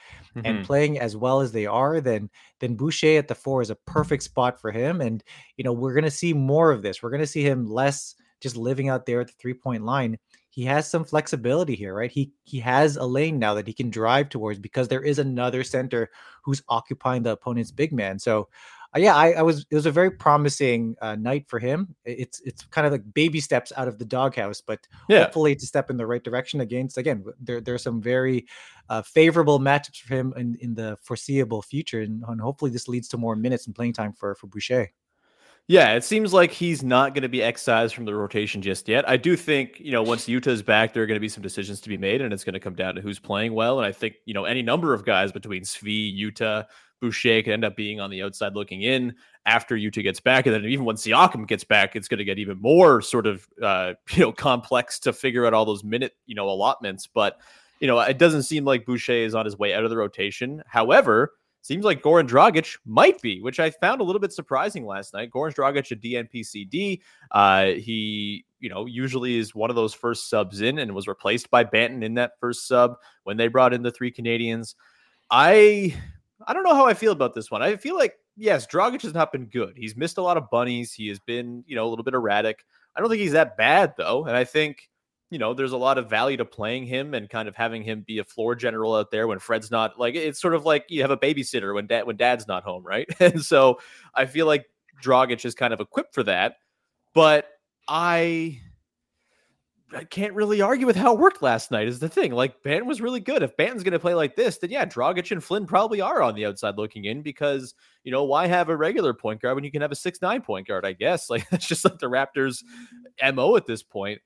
and 0.44 0.60
Mhm. 0.60 0.64
playing 0.64 0.98
as 1.00 1.16
well 1.16 1.40
as 1.40 1.52
they 1.52 1.66
are, 1.66 2.00
then 2.00 2.30
then 2.60 2.74
Boucher 2.76 3.18
at 3.18 3.28
the 3.28 3.34
four 3.34 3.62
is 3.62 3.70
a 3.70 3.76
perfect 3.76 4.22
spot 4.22 4.60
for 4.60 4.70
him. 4.70 5.00
And 5.00 5.22
you 5.56 5.64
know, 5.64 5.72
we're 5.72 5.94
gonna 5.94 6.10
see 6.10 6.32
more 6.34 6.70
of 6.70 6.82
this. 6.82 7.02
We're 7.02 7.10
gonna 7.10 7.26
see 7.26 7.42
him 7.42 7.66
less 7.66 8.14
just 8.40 8.56
living 8.56 8.88
out 8.90 9.06
there 9.06 9.20
at 9.20 9.28
the 9.28 9.32
three 9.38 9.54
point 9.54 9.84
line. 9.84 10.18
He 10.50 10.64
has 10.66 10.88
some 10.88 11.04
flexibility 11.04 11.74
here, 11.74 11.94
right? 11.94 12.10
He 12.10 12.32
he 12.44 12.60
has 12.60 12.96
a 12.96 13.04
lane 13.06 13.38
now 13.38 13.54
that 13.54 13.66
he 13.66 13.72
can 13.72 13.90
drive 13.90 14.28
towards 14.28 14.58
because 14.58 14.88
there 14.88 15.02
is 15.02 15.18
another 15.18 15.64
center 15.64 16.10
who's 16.44 16.62
occupying 16.68 17.22
the 17.22 17.32
opponent's 17.32 17.70
big 17.72 17.92
man. 17.92 18.18
So, 18.18 18.48
uh, 18.94 18.98
yeah, 18.98 19.14
I, 19.14 19.32
I 19.32 19.42
was 19.42 19.66
it 19.70 19.74
was 19.74 19.86
a 19.86 19.90
very 19.90 20.10
promising 20.10 20.96
uh, 21.02 21.16
night 21.16 21.46
for 21.48 21.58
him. 21.58 21.94
It's 22.04 22.40
it's 22.40 22.64
kind 22.66 22.86
of 22.86 22.92
like 22.92 23.02
baby 23.14 23.40
steps 23.40 23.72
out 23.76 23.88
of 23.88 23.98
the 23.98 24.04
doghouse, 24.04 24.60
but 24.60 24.86
Yeah. 25.08 25.24
hopefully 25.24 25.56
to 25.56 25.66
step 25.66 25.90
in 25.90 25.96
the 25.96 26.06
right 26.06 26.22
direction 26.22 26.60
against 26.60 26.98
again 26.98 27.24
there 27.40 27.60
there 27.60 27.74
are 27.74 27.78
some 27.78 28.00
very 28.00 28.46
uh, 28.88 29.02
favorable 29.02 29.58
matchups 29.58 29.98
for 29.98 30.14
him 30.14 30.34
in, 30.36 30.56
in 30.60 30.74
the 30.74 30.96
foreseeable 31.02 31.62
future 31.62 32.02
and, 32.02 32.22
and 32.28 32.40
hopefully 32.40 32.70
this 32.70 32.88
leads 32.88 33.08
to 33.08 33.18
more 33.18 33.34
minutes 33.34 33.66
and 33.66 33.74
playing 33.74 33.92
time 33.92 34.12
for 34.12 34.34
for 34.34 34.46
Boucher. 34.46 34.90
Yeah, 35.66 35.94
it 35.94 36.04
seems 36.04 36.34
like 36.34 36.50
he's 36.50 36.82
not 36.82 37.14
going 37.14 37.22
to 37.22 37.28
be 37.28 37.42
excised 37.42 37.94
from 37.94 38.04
the 38.04 38.14
rotation 38.14 38.60
just 38.60 38.86
yet. 38.86 39.08
I 39.08 39.16
do 39.16 39.34
think, 39.34 39.80
you 39.80 39.92
know, 39.92 40.02
once 40.02 40.26
Yuta's 40.26 40.62
back, 40.62 40.92
there 40.92 41.02
are 41.02 41.06
going 41.06 41.16
to 41.16 41.20
be 41.20 41.28
some 41.28 41.42
decisions 41.42 41.80
to 41.80 41.88
be 41.88 41.96
made, 41.96 42.20
and 42.20 42.34
it's 42.34 42.44
going 42.44 42.52
to 42.52 42.60
come 42.60 42.74
down 42.74 42.96
to 42.96 43.00
who's 43.00 43.18
playing 43.18 43.54
well. 43.54 43.78
And 43.78 43.86
I 43.86 43.92
think, 43.92 44.16
you 44.26 44.34
know, 44.34 44.44
any 44.44 44.60
number 44.60 44.92
of 44.92 45.06
guys 45.06 45.32
between 45.32 45.62
Svi, 45.62 46.14
Yuta, 46.14 46.66
Boucher 47.04 47.42
could 47.42 47.52
end 47.52 47.64
up 47.64 47.76
being 47.76 48.00
on 48.00 48.10
the 48.10 48.22
outside 48.22 48.54
looking 48.54 48.82
in 48.82 49.14
after 49.44 49.76
Utah 49.76 50.00
gets 50.00 50.20
back. 50.20 50.46
And 50.46 50.54
then 50.54 50.64
even 50.64 50.84
when 50.84 50.96
Siakam 50.96 51.46
gets 51.46 51.64
back, 51.64 51.94
it's 51.94 52.08
going 52.08 52.18
to 52.18 52.24
get 52.24 52.38
even 52.38 52.58
more 52.60 53.02
sort 53.02 53.26
of, 53.26 53.46
uh, 53.62 53.92
you 54.12 54.20
know, 54.20 54.32
complex 54.32 54.98
to 55.00 55.12
figure 55.12 55.46
out 55.46 55.52
all 55.52 55.64
those 55.66 55.84
minute, 55.84 56.12
you 56.26 56.34
know, 56.34 56.48
allotments. 56.48 57.06
But, 57.06 57.38
you 57.80 57.86
know, 57.86 58.00
it 58.00 58.18
doesn't 58.18 58.44
seem 58.44 58.64
like 58.64 58.86
Boucher 58.86 59.12
is 59.12 59.34
on 59.34 59.44
his 59.44 59.58
way 59.58 59.74
out 59.74 59.84
of 59.84 59.90
the 59.90 59.96
rotation. 59.96 60.62
However, 60.66 61.32
Seems 61.64 61.82
like 61.82 62.02
Goran 62.02 62.28
Dragic 62.28 62.76
might 62.84 63.22
be, 63.22 63.40
which 63.40 63.58
I 63.58 63.70
found 63.70 64.02
a 64.02 64.04
little 64.04 64.20
bit 64.20 64.34
surprising 64.34 64.84
last 64.84 65.14
night. 65.14 65.30
Goran 65.30 65.54
Dragic, 65.54 65.90
a 65.92 65.96
DNPCD, 65.96 67.00
uh, 67.30 67.64
he, 67.80 68.44
you 68.60 68.68
know, 68.68 68.84
usually 68.84 69.38
is 69.38 69.54
one 69.54 69.70
of 69.70 69.76
those 69.76 69.94
first 69.94 70.28
subs 70.28 70.60
in 70.60 70.78
and 70.78 70.94
was 70.94 71.08
replaced 71.08 71.50
by 71.50 71.64
Banton 71.64 72.04
in 72.04 72.12
that 72.16 72.32
first 72.38 72.68
sub 72.68 72.96
when 73.22 73.38
they 73.38 73.48
brought 73.48 73.72
in 73.72 73.80
the 73.80 73.90
three 73.90 74.10
Canadians. 74.10 74.74
I, 75.30 75.96
I 76.46 76.52
don't 76.52 76.64
know 76.64 76.74
how 76.74 76.86
I 76.86 76.94
feel 76.94 77.12
about 77.12 77.34
this 77.34 77.50
one. 77.50 77.62
I 77.62 77.76
feel 77.76 77.96
like 77.96 78.14
yes, 78.36 78.66
Dragic 78.66 79.02
has 79.02 79.14
not 79.14 79.32
been 79.32 79.46
good. 79.46 79.74
He's 79.76 79.96
missed 79.96 80.18
a 80.18 80.22
lot 80.22 80.36
of 80.36 80.50
bunnies. 80.50 80.92
He 80.92 81.08
has 81.08 81.18
been, 81.18 81.64
you 81.66 81.76
know, 81.76 81.86
a 81.86 81.90
little 81.90 82.04
bit 82.04 82.14
erratic. 82.14 82.64
I 82.96 83.00
don't 83.00 83.08
think 83.08 83.20
he's 83.20 83.32
that 83.32 83.56
bad 83.56 83.94
though, 83.96 84.24
and 84.26 84.36
I 84.36 84.44
think 84.44 84.88
you 85.30 85.38
know, 85.38 85.52
there's 85.52 85.72
a 85.72 85.76
lot 85.76 85.98
of 85.98 86.08
value 86.08 86.36
to 86.36 86.44
playing 86.44 86.86
him 86.86 87.12
and 87.12 87.28
kind 87.28 87.48
of 87.48 87.56
having 87.56 87.82
him 87.82 88.04
be 88.06 88.18
a 88.18 88.24
floor 88.24 88.54
general 88.54 88.94
out 88.94 89.10
there 89.10 89.26
when 89.26 89.40
Fred's 89.40 89.68
not 89.68 89.98
like 89.98 90.14
it's 90.14 90.40
sort 90.40 90.54
of 90.54 90.64
like 90.64 90.84
you 90.88 91.02
have 91.02 91.10
a 91.10 91.16
babysitter 91.16 91.74
when 91.74 91.88
dad 91.88 92.06
when 92.06 92.16
dad's 92.16 92.46
not 92.46 92.62
home, 92.62 92.84
right? 92.84 93.08
And 93.20 93.42
so 93.42 93.80
I 94.14 94.26
feel 94.26 94.46
like 94.46 94.66
Dragic 95.02 95.44
is 95.44 95.56
kind 95.56 95.74
of 95.74 95.80
equipped 95.80 96.14
for 96.14 96.22
that, 96.24 96.58
but 97.14 97.48
I 97.88 98.60
I 99.94 100.04
can't 100.04 100.34
really 100.34 100.60
argue 100.60 100.86
with 100.86 100.96
how 100.96 101.14
it 101.14 101.18
worked 101.18 101.42
last 101.42 101.70
night 101.70 101.88
is 101.88 101.98
the 101.98 102.08
thing. 102.08 102.32
Like 102.32 102.62
Banton 102.62 102.86
was 102.86 103.00
really 103.00 103.20
good. 103.20 103.42
If 103.42 103.56
Banton's 103.56 103.82
going 103.82 103.92
to 103.92 103.98
play 103.98 104.14
like 104.14 104.36
this, 104.36 104.58
then 104.58 104.70
yeah, 104.70 104.84
Dragic 104.84 105.30
and 105.30 105.42
Flynn 105.42 105.66
probably 105.66 106.00
are 106.00 106.22
on 106.22 106.34
the 106.34 106.46
outside 106.46 106.76
looking 106.76 107.04
in 107.04 107.22
because 107.22 107.74
you 108.02 108.12
know 108.12 108.24
why 108.24 108.46
have 108.46 108.68
a 108.68 108.76
regular 108.76 109.14
point 109.14 109.40
guard 109.40 109.54
when 109.54 109.64
you 109.64 109.70
can 109.70 109.82
have 109.82 109.92
a 109.92 109.96
six 109.96 110.20
nine 110.20 110.42
point 110.42 110.66
guard? 110.66 110.84
I 110.84 110.92
guess 110.92 111.30
like 111.30 111.48
that's 111.50 111.66
just 111.66 111.84
like 111.84 111.98
the 111.98 112.06
Raptors' 112.06 112.62
mo 113.34 113.56
at 113.56 113.66
this 113.66 113.82
point. 113.82 114.20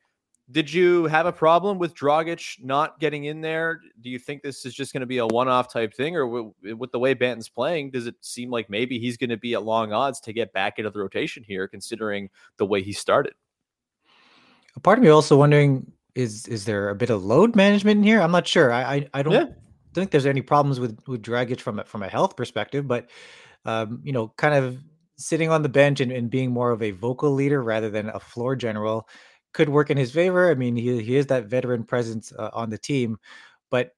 Did 0.50 0.72
you 0.72 1.04
have 1.04 1.26
a 1.26 1.32
problem 1.32 1.78
with 1.78 1.94
Dragic 1.94 2.64
not 2.64 2.98
getting 3.00 3.24
in 3.24 3.42
there? 3.42 3.82
Do 4.00 4.08
you 4.08 4.18
think 4.18 4.42
this 4.42 4.64
is 4.64 4.72
just 4.72 4.94
going 4.94 5.02
to 5.02 5.06
be 5.06 5.18
a 5.18 5.26
one-off 5.26 5.70
type 5.70 5.92
thing, 5.92 6.16
or 6.16 6.24
w- 6.24 6.54
with 6.74 6.90
the 6.90 6.98
way 6.98 7.12
Banton's 7.12 7.50
playing, 7.50 7.90
does 7.90 8.06
it 8.06 8.14
seem 8.22 8.50
like 8.50 8.70
maybe 8.70 8.98
he's 8.98 9.18
going 9.18 9.28
to 9.28 9.36
be 9.36 9.52
at 9.52 9.62
long 9.62 9.92
odds 9.92 10.20
to 10.20 10.32
get 10.32 10.54
back 10.54 10.78
into 10.78 10.90
the 10.90 11.00
rotation 11.00 11.44
here, 11.46 11.68
considering 11.68 12.30
the 12.56 12.64
way 12.64 12.82
he 12.82 12.94
started? 12.94 13.34
A 14.78 14.80
part 14.80 14.96
of 14.98 15.02
me 15.02 15.10
also 15.10 15.36
wondering 15.36 15.90
is 16.14 16.46
is 16.46 16.64
there 16.64 16.88
a 16.88 16.94
bit 16.94 17.10
of 17.10 17.24
load 17.24 17.56
management 17.56 17.98
in 17.98 18.04
here? 18.04 18.20
I'm 18.20 18.30
not 18.30 18.46
sure. 18.46 18.72
I 18.72 18.82
I, 18.94 19.08
I 19.14 19.22
don't 19.24 19.32
Yeah. 19.34 19.46
think 19.92 20.12
there's 20.12 20.24
any 20.24 20.40
problems 20.40 20.78
with 20.78 20.96
with 21.08 21.20
Dragic 21.20 21.58
from 21.58 21.80
a, 21.80 21.84
from 21.84 22.04
a 22.04 22.08
health 22.08 22.36
perspective, 22.36 22.86
but 22.86 23.10
um, 23.64 24.00
you 24.04 24.12
know, 24.12 24.28
kind 24.36 24.54
of 24.54 24.78
sitting 25.16 25.50
on 25.50 25.62
the 25.62 25.68
bench 25.68 25.98
and, 26.00 26.12
and 26.12 26.30
being 26.30 26.52
more 26.52 26.70
of 26.70 26.80
a 26.80 26.92
vocal 26.92 27.32
leader 27.32 27.60
rather 27.60 27.90
than 27.90 28.08
a 28.10 28.20
floor 28.20 28.54
general 28.54 29.08
could 29.52 29.68
work 29.68 29.90
in 29.90 29.96
his 29.96 30.12
favor. 30.12 30.48
I 30.48 30.54
mean, 30.54 30.76
he 30.76 31.02
he 31.02 31.16
is 31.16 31.26
that 31.26 31.46
veteran 31.46 31.82
presence 31.82 32.32
uh, 32.38 32.50
on 32.52 32.70
the 32.70 32.78
team, 32.78 33.18
but 33.70 33.90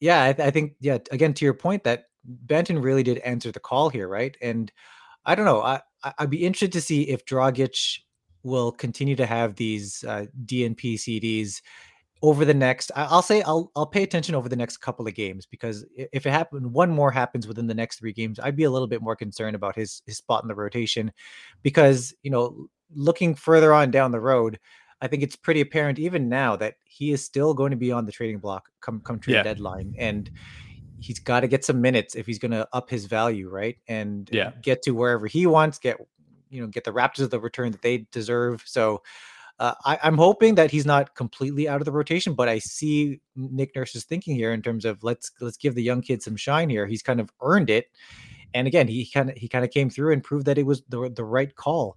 yeah, 0.00 0.22
I, 0.24 0.30
I 0.42 0.50
think 0.50 0.72
yeah. 0.80 0.98
Again, 1.12 1.34
to 1.34 1.44
your 1.44 1.54
point, 1.54 1.84
that 1.84 2.06
Banton 2.46 2.82
really 2.82 3.04
did 3.04 3.18
answer 3.18 3.52
the 3.52 3.60
call 3.60 3.90
here, 3.90 4.08
right? 4.08 4.36
And 4.42 4.72
I 5.24 5.36
don't 5.36 5.46
know. 5.46 5.62
I- 5.62 5.82
I'd 6.18 6.30
be 6.30 6.44
interested 6.44 6.72
to 6.72 6.80
see 6.80 7.02
if 7.10 7.24
Dragic 7.24 7.98
will 8.46 8.72
continue 8.72 9.16
to 9.16 9.26
have 9.26 9.56
these 9.56 10.04
uh, 10.04 10.24
DNP 10.46 10.94
CDs 10.94 11.60
over 12.22 12.44
the 12.44 12.54
next. 12.54 12.90
I'll 12.96 13.20
say 13.22 13.42
I'll 13.42 13.70
I'll 13.76 13.86
pay 13.86 14.02
attention 14.02 14.34
over 14.34 14.48
the 14.48 14.56
next 14.56 14.78
couple 14.78 15.06
of 15.06 15.14
games 15.14 15.44
because 15.46 15.84
if 15.96 16.24
it 16.24 16.30
happen 16.30 16.72
one 16.72 16.90
more 16.90 17.10
happens 17.10 17.46
within 17.46 17.66
the 17.66 17.74
next 17.74 17.98
three 17.98 18.12
games, 18.12 18.38
I'd 18.40 18.56
be 18.56 18.64
a 18.64 18.70
little 18.70 18.88
bit 18.88 19.02
more 19.02 19.16
concerned 19.16 19.56
about 19.56 19.74
his 19.74 20.02
his 20.06 20.16
spot 20.16 20.42
in 20.44 20.48
the 20.48 20.54
rotation, 20.54 21.12
because 21.62 22.14
you 22.22 22.30
know 22.30 22.68
looking 22.94 23.34
further 23.34 23.74
on 23.74 23.90
down 23.90 24.12
the 24.12 24.20
road. 24.20 24.58
I 25.02 25.08
think 25.08 25.22
it's 25.22 25.36
pretty 25.36 25.60
apparent 25.60 25.98
even 25.98 26.26
now 26.30 26.56
that 26.56 26.76
he 26.84 27.12
is 27.12 27.22
still 27.22 27.52
going 27.52 27.70
to 27.70 27.76
be 27.76 27.92
on 27.92 28.06
the 28.06 28.12
trading 28.12 28.38
block 28.38 28.70
come 28.80 29.00
come 29.00 29.18
trade 29.18 29.34
Yeah. 29.34 29.42
deadline, 29.42 29.92
and 29.98 30.30
he's 31.00 31.18
got 31.18 31.40
to 31.40 31.48
get 31.48 31.64
some 31.64 31.80
minutes 31.82 32.14
if 32.14 32.24
he's 32.26 32.38
going 32.38 32.52
to 32.52 32.66
up 32.72 32.88
his 32.88 33.04
value, 33.04 33.50
right? 33.50 33.76
And 33.88 34.28
Yeah. 34.32 34.52
get 34.62 34.80
to 34.82 34.92
wherever 34.92 35.26
he 35.26 35.46
wants, 35.46 35.78
get 35.78 35.98
you 36.50 36.60
know, 36.60 36.66
get 36.66 36.84
the 36.84 36.92
Raptors 36.92 37.20
of 37.20 37.30
the 37.30 37.40
return 37.40 37.72
that 37.72 37.82
they 37.82 38.06
deserve. 38.12 38.62
So. 38.66 39.02
Uh, 39.58 39.72
I, 39.86 39.98
I'm 40.02 40.18
hoping 40.18 40.54
that 40.56 40.70
he's 40.70 40.84
not 40.84 41.14
completely 41.14 41.66
out 41.66 41.80
of 41.80 41.86
the 41.86 41.90
rotation, 41.90 42.34
but 42.34 42.46
I 42.46 42.58
see 42.58 43.22
Nick 43.36 43.74
Nurse's 43.74 44.04
thinking 44.04 44.36
here 44.36 44.52
in 44.52 44.60
terms 44.60 44.84
of 44.84 45.02
let's 45.02 45.32
let's 45.40 45.56
give 45.56 45.74
the 45.74 45.82
young 45.82 46.02
kid 46.02 46.22
some 46.22 46.36
shine 46.36 46.68
here. 46.68 46.86
He's 46.86 47.02
kind 47.02 47.20
of 47.20 47.32
earned 47.40 47.70
it, 47.70 47.86
and 48.52 48.66
again, 48.66 48.86
he 48.86 49.06
kind 49.06 49.30
of 49.30 49.36
he 49.36 49.48
kind 49.48 49.64
of 49.64 49.70
came 49.70 49.88
through 49.88 50.12
and 50.12 50.22
proved 50.22 50.44
that 50.44 50.58
it 50.58 50.66
was 50.66 50.82
the 50.90 51.08
the 51.08 51.24
right 51.24 51.56
call. 51.56 51.96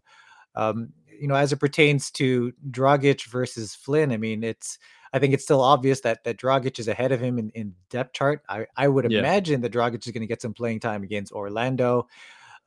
Um, 0.55 0.93
you 1.19 1.27
know, 1.27 1.35
as 1.35 1.51
it 1.51 1.57
pertains 1.59 2.11
to 2.11 2.53
Dragic 2.71 3.25
versus 3.25 3.75
Flynn, 3.75 4.13
I 4.13 4.17
mean, 4.17 4.41
it's 4.41 4.79
I 5.11 5.19
think 5.19 5.33
it's 5.33 5.43
still 5.43 5.59
obvious 5.61 5.99
that 6.01 6.23
that 6.23 6.37
Dragic 6.37 6.79
is 6.79 6.87
ahead 6.87 7.11
of 7.11 7.19
him 7.19 7.37
in, 7.37 7.49
in 7.49 7.75
depth 7.89 8.13
chart. 8.13 8.41
I, 8.47 8.67
I 8.77 8.87
would 8.87 9.03
Yeah. 9.03 9.19
imagine 9.19 9.59
that 9.61 9.73
Dragic 9.73 10.05
is 10.05 10.13
going 10.13 10.21
to 10.21 10.27
get 10.27 10.41
some 10.41 10.53
playing 10.53 10.79
time 10.79 11.03
against 11.03 11.33
Orlando. 11.33 12.07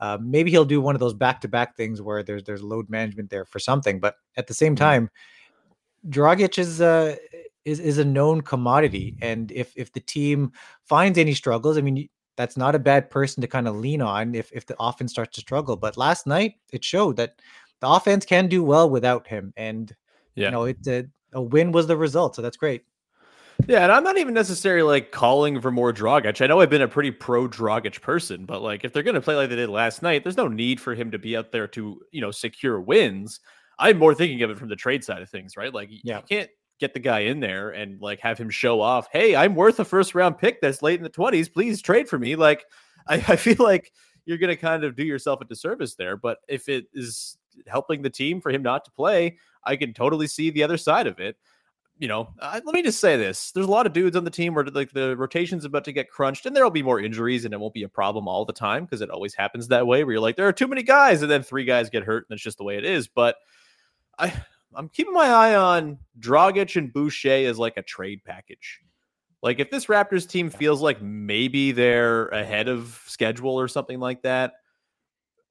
Uh, 0.02 0.18
maybe 0.20 0.50
he'll 0.50 0.64
do 0.74 0.80
one 0.82 0.96
of 0.96 1.00
those 1.00 1.14
back 1.14 1.40
to 1.40 1.48
back 1.48 1.76
things 1.76 2.02
where 2.02 2.22
there's 2.24 2.42
there's 2.42 2.62
load 2.62 2.90
management 2.90 3.30
there 3.30 3.44
for 3.46 3.60
something, 3.60 4.00
but 4.00 4.16
at 4.36 4.46
the 4.48 4.54
same 4.54 4.74
time, 4.74 5.08
Dragic 6.08 6.58
is 6.58 6.80
uh 6.80 7.14
is 7.64 7.78
is 7.80 7.98
a 7.98 8.04
known 8.04 8.40
commodity, 8.42 9.14
and 9.22 9.52
if 9.52 9.72
if 9.76 9.92
the 9.92 10.00
team 10.00 10.50
finds 10.84 11.18
any 11.18 11.34
struggles, 11.34 11.78
I 11.78 11.82
mean. 11.82 12.08
That's 12.38 12.56
not 12.56 12.74
a 12.74 12.78
bad 12.78 13.10
person 13.10 13.42
to 13.42 13.46
kind 13.46 13.68
of 13.68 13.76
lean 13.76 14.00
on 14.00 14.34
if, 14.34 14.50
if 14.54 14.64
the 14.64 14.74
offense 14.80 15.12
starts 15.12 15.34
to 15.36 15.42
struggle. 15.42 15.76
But 15.76 15.98
last 15.98 16.26
night 16.26 16.54
it 16.72 16.82
showed 16.82 17.16
that 17.18 17.42
the 17.80 17.88
offense 17.88 18.24
can 18.24 18.48
do 18.48 18.64
well 18.64 18.88
without 18.88 19.26
him, 19.26 19.52
and 19.54 19.94
Yeah. 20.34 20.46
you 20.46 20.52
know 20.52 20.64
it 20.64 20.88
uh, 20.88 21.02
a 21.38 21.42
win 21.42 21.72
was 21.72 21.86
the 21.86 21.96
result, 21.96 22.34
so 22.34 22.40
that's 22.42 22.56
great. 22.56 22.82
Yeah, 23.68 23.82
and 23.84 23.92
I'm 23.92 24.02
not 24.02 24.18
even 24.18 24.34
necessarily 24.34 24.82
like 24.82 25.12
calling 25.12 25.60
for 25.60 25.70
more 25.70 25.92
Dragic. 25.92 26.40
I 26.42 26.46
know 26.46 26.60
I've 26.60 26.70
been 26.70 26.82
a 26.82 26.88
pretty 26.88 27.10
pro 27.10 27.48
Dragic 27.48 28.00
person, 28.00 28.44
but 28.44 28.60
like 28.62 28.84
if 28.84 28.92
they're 28.92 29.02
going 29.04 29.14
to 29.14 29.20
play 29.20 29.36
like 29.36 29.50
they 29.50 29.56
did 29.56 29.68
last 29.68 30.02
night, 30.02 30.24
there's 30.24 30.36
no 30.36 30.48
need 30.48 30.80
for 30.80 30.94
him 30.94 31.10
to 31.12 31.18
be 31.18 31.36
out 31.36 31.52
there 31.52 31.68
to, 31.68 32.00
you 32.10 32.20
know, 32.20 32.30
secure 32.30 32.80
wins. 32.80 33.40
I'm 33.78 33.98
more 33.98 34.14
thinking 34.14 34.42
of 34.42 34.50
it 34.50 34.58
from 34.58 34.68
the 34.68 34.76
trade 34.76 35.04
side 35.04 35.22
of 35.22 35.30
things, 35.30 35.56
right? 35.56 35.72
Like 35.72 35.90
Yeah. 36.02 36.18
you 36.18 36.22
can't 36.28 36.50
get 36.80 36.94
the 36.94 37.00
guy 37.00 37.20
in 37.20 37.38
there 37.40 37.70
and 37.70 38.00
like 38.00 38.18
have 38.20 38.36
him 38.38 38.50
show 38.50 38.80
off, 38.80 39.08
"Hey, 39.12 39.36
I'm 39.36 39.54
worth 39.54 39.78
a 39.78 39.84
first 39.84 40.14
round 40.14 40.38
pick 40.38 40.60
that's 40.60 40.82
late 40.82 40.98
in 40.98 41.04
the 41.04 41.10
20s. 41.10 41.48
Please 41.48 41.80
trade 41.80 42.08
for 42.08 42.18
me." 42.18 42.34
Like 42.36 42.64
I, 43.06 43.14
I 43.16 43.36
feel 43.36 43.56
like 43.60 43.92
you're 44.24 44.38
going 44.38 44.48
to 44.50 44.56
kind 44.56 44.84
of 44.84 44.96
do 44.96 45.04
yourself 45.04 45.40
a 45.40 45.44
disservice 45.44 45.94
there, 45.94 46.16
but 46.16 46.38
if 46.48 46.68
it 46.68 46.86
is 46.94 47.36
helping 47.66 48.02
the 48.02 48.10
team 48.10 48.40
for 48.40 48.50
him 48.50 48.62
not 48.62 48.84
to 48.84 48.90
play, 48.92 49.38
I 49.64 49.76
can 49.76 49.92
totally 49.94 50.26
see 50.26 50.50
the 50.50 50.62
other 50.62 50.76
side 50.78 51.06
of 51.06 51.18
it 51.20 51.36
you 52.02 52.08
know, 52.08 52.34
I, 52.42 52.54
let 52.54 52.74
me 52.74 52.82
just 52.82 52.98
say 52.98 53.16
this: 53.16 53.52
there's 53.52 53.68
a 53.68 53.70
lot 53.70 53.86
of 53.86 53.92
dudes 53.92 54.16
on 54.16 54.24
the 54.24 54.30
team 54.30 54.54
where 54.54 54.64
like 54.64 54.90
the 54.90 55.16
rotation's 55.16 55.64
about 55.64 55.84
to 55.84 55.92
get 55.92 56.10
crunched, 56.10 56.46
and 56.46 56.56
there 56.56 56.64
will 56.64 56.70
be 56.72 56.82
more 56.82 56.98
injuries, 56.98 57.44
and 57.44 57.54
it 57.54 57.60
won't 57.60 57.74
be 57.74 57.84
a 57.84 57.88
problem 57.88 58.26
all 58.26 58.44
the 58.44 58.52
time 58.52 58.84
because 58.84 59.02
it 59.02 59.08
always 59.08 59.34
happens 59.34 59.68
that 59.68 59.86
way. 59.86 60.02
Where 60.02 60.14
you're 60.14 60.20
like, 60.20 60.34
there 60.34 60.48
are 60.48 60.52
too 60.52 60.66
many 60.66 60.82
guys, 60.82 61.22
and 61.22 61.30
then 61.30 61.44
three 61.44 61.64
guys 61.64 61.90
get 61.90 62.02
hurt, 62.02 62.24
and 62.28 62.34
that's 62.34 62.42
just 62.42 62.58
the 62.58 62.64
way 62.64 62.76
it 62.76 62.84
is. 62.84 63.06
But 63.06 63.36
I, 64.18 64.32
I'm 64.74 64.88
keeping 64.88 65.12
my 65.12 65.28
eye 65.28 65.54
on 65.54 65.96
Dragic 66.18 66.74
and 66.74 66.92
Boucher 66.92 67.46
as 67.48 67.56
like 67.56 67.76
a 67.76 67.82
trade 67.82 68.22
package. 68.24 68.80
Like 69.40 69.60
if 69.60 69.70
this 69.70 69.86
Raptors 69.86 70.28
team 70.28 70.50
feels 70.50 70.82
like 70.82 71.00
maybe 71.00 71.70
they're 71.70 72.26
ahead 72.30 72.66
of 72.66 73.00
schedule 73.06 73.54
or 73.54 73.68
something 73.68 74.00
like 74.00 74.22
that, 74.22 74.54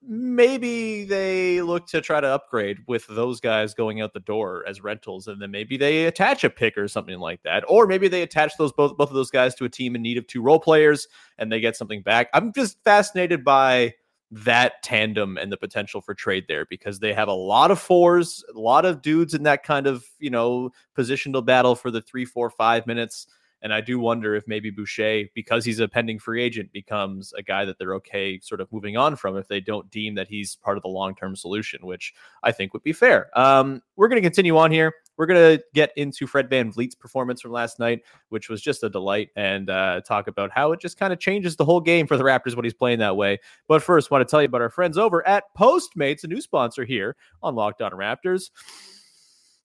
maybe 0.03 1.03
they 1.05 1.61
look 1.61 1.85
to 1.87 2.01
try 2.01 2.19
to 2.19 2.27
upgrade 2.27 2.79
with 2.87 3.05
those 3.07 3.39
guys 3.39 3.73
going 3.73 4.01
out 4.01 4.13
the 4.13 4.19
door 4.19 4.63
as 4.67 4.81
rentals 4.81 5.27
and 5.27 5.39
then 5.41 5.51
maybe 5.51 5.77
they 5.77 6.05
attach 6.05 6.43
a 6.43 6.49
pick 6.49 6.75
or 6.77 6.87
something 6.87 7.19
like 7.19 7.41
that 7.43 7.63
or 7.67 7.85
maybe 7.85 8.07
they 8.07 8.23
attach 8.23 8.57
those 8.57 8.71
both 8.73 8.97
both 8.97 9.09
of 9.09 9.15
those 9.15 9.29
guys 9.29 9.53
to 9.53 9.65
a 9.65 9.69
team 9.69 9.95
in 9.95 10.01
need 10.01 10.17
of 10.17 10.25
two 10.25 10.41
role 10.41 10.59
players 10.59 11.07
and 11.37 11.51
they 11.51 11.59
get 11.59 11.75
something 11.75 12.01
back. 12.01 12.29
I'm 12.33 12.51
just 12.51 12.83
fascinated 12.83 13.43
by 13.43 13.93
that 14.31 14.81
tandem 14.81 15.37
and 15.37 15.51
the 15.51 15.57
potential 15.57 16.01
for 16.01 16.13
trade 16.13 16.45
there 16.47 16.65
because 16.65 16.99
they 16.99 17.13
have 17.13 17.27
a 17.27 17.33
lot 17.33 17.69
of 17.69 17.79
fours 17.79 18.43
a 18.55 18.57
lot 18.57 18.85
of 18.85 19.01
dudes 19.01 19.33
in 19.33 19.43
that 19.43 19.61
kind 19.61 19.87
of 19.87 20.05
you 20.19 20.29
know 20.29 20.71
positional 20.97 21.45
battle 21.45 21.75
for 21.75 21.91
the 21.91 22.01
three 22.01 22.23
four 22.23 22.49
five 22.49 22.87
minutes 22.87 23.27
and 23.61 23.73
I 23.73 23.81
do 23.81 23.99
wonder 23.99 24.35
if 24.35 24.47
maybe 24.47 24.69
Boucher, 24.69 25.25
because 25.35 25.63
he's 25.63 25.79
a 25.79 25.87
pending 25.87 26.19
free 26.19 26.41
agent, 26.41 26.71
becomes 26.71 27.33
a 27.33 27.43
guy 27.43 27.65
that 27.65 27.77
they're 27.77 27.95
okay 27.95 28.39
sort 28.39 28.61
of 28.61 28.71
moving 28.71 28.97
on 28.97 29.15
from 29.15 29.37
if 29.37 29.47
they 29.47 29.59
don't 29.59 29.89
deem 29.91 30.15
that 30.15 30.27
he's 30.27 30.55
part 30.55 30.77
of 30.77 30.83
the 30.83 30.89
long 30.89 31.15
term 31.15 31.35
solution, 31.35 31.85
which 31.85 32.13
I 32.43 32.51
think 32.51 32.73
would 32.73 32.83
be 32.83 32.93
fair. 32.93 33.37
Um, 33.37 33.81
we're 33.95 34.07
going 34.07 34.21
to 34.21 34.25
continue 34.25 34.57
on 34.57 34.71
here. 34.71 34.93
We're 35.17 35.27
going 35.27 35.57
to 35.57 35.63
get 35.75 35.91
into 35.97 36.25
Fred 36.25 36.49
VanVleet's 36.49 36.95
performance 36.95 37.41
from 37.41 37.51
last 37.51 37.77
night, 37.77 38.01
which 38.29 38.49
was 38.49 38.61
just 38.61 38.83
a 38.83 38.89
delight, 38.89 39.29
and 39.35 39.69
uh, 39.69 40.01
talk 40.01 40.27
about 40.27 40.49
how 40.51 40.71
it 40.71 40.79
just 40.79 40.97
kind 40.97 41.13
of 41.13 41.19
changes 41.19 41.55
the 41.55 41.65
whole 41.65 41.81
game 41.81 42.07
for 42.07 42.17
the 42.17 42.23
Raptors 42.23 42.55
when 42.55 42.65
he's 42.65 42.73
playing 42.73 42.99
that 42.99 43.15
way. 43.15 43.39
But 43.67 43.83
first, 43.83 44.09
want 44.09 44.27
to 44.27 44.31
tell 44.31 44.41
you 44.41 44.47
about 44.47 44.61
our 44.61 44.69
friends 44.69 44.97
over 44.97 45.27
at 45.27 45.43
Postmates, 45.55 46.23
a 46.23 46.27
new 46.27 46.41
sponsor 46.41 46.85
here 46.85 47.15
on 47.43 47.53
Locked 47.53 47.83
On 47.83 47.91
Raptors. 47.91 48.49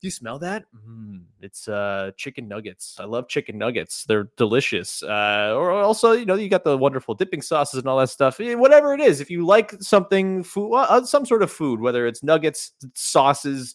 Do 0.00 0.06
you 0.06 0.10
smell 0.10 0.38
that? 0.40 0.66
Mm, 0.86 1.22
it's 1.40 1.68
uh, 1.68 2.10
chicken 2.18 2.46
nuggets. 2.48 2.96
I 3.00 3.04
love 3.04 3.28
chicken 3.28 3.56
nuggets. 3.56 4.04
They're 4.04 4.28
delicious. 4.36 5.02
Uh, 5.02 5.54
or 5.56 5.70
also, 5.72 6.12
you 6.12 6.26
know, 6.26 6.34
you 6.34 6.50
got 6.50 6.64
the 6.64 6.76
wonderful 6.76 7.14
dipping 7.14 7.40
sauces 7.40 7.78
and 7.80 7.88
all 7.88 7.98
that 7.98 8.10
stuff. 8.10 8.38
Eh, 8.38 8.54
Whatever 8.54 8.92
it 8.92 9.00
is, 9.00 9.22
if 9.22 9.30
you 9.30 9.46
like 9.46 9.72
something, 9.80 10.42
food, 10.44 10.74
uh, 10.74 11.02
some 11.04 11.24
sort 11.24 11.42
of 11.42 11.50
food, 11.50 11.80
whether 11.80 12.06
it's 12.06 12.22
nuggets, 12.22 12.72
sauces, 12.92 13.74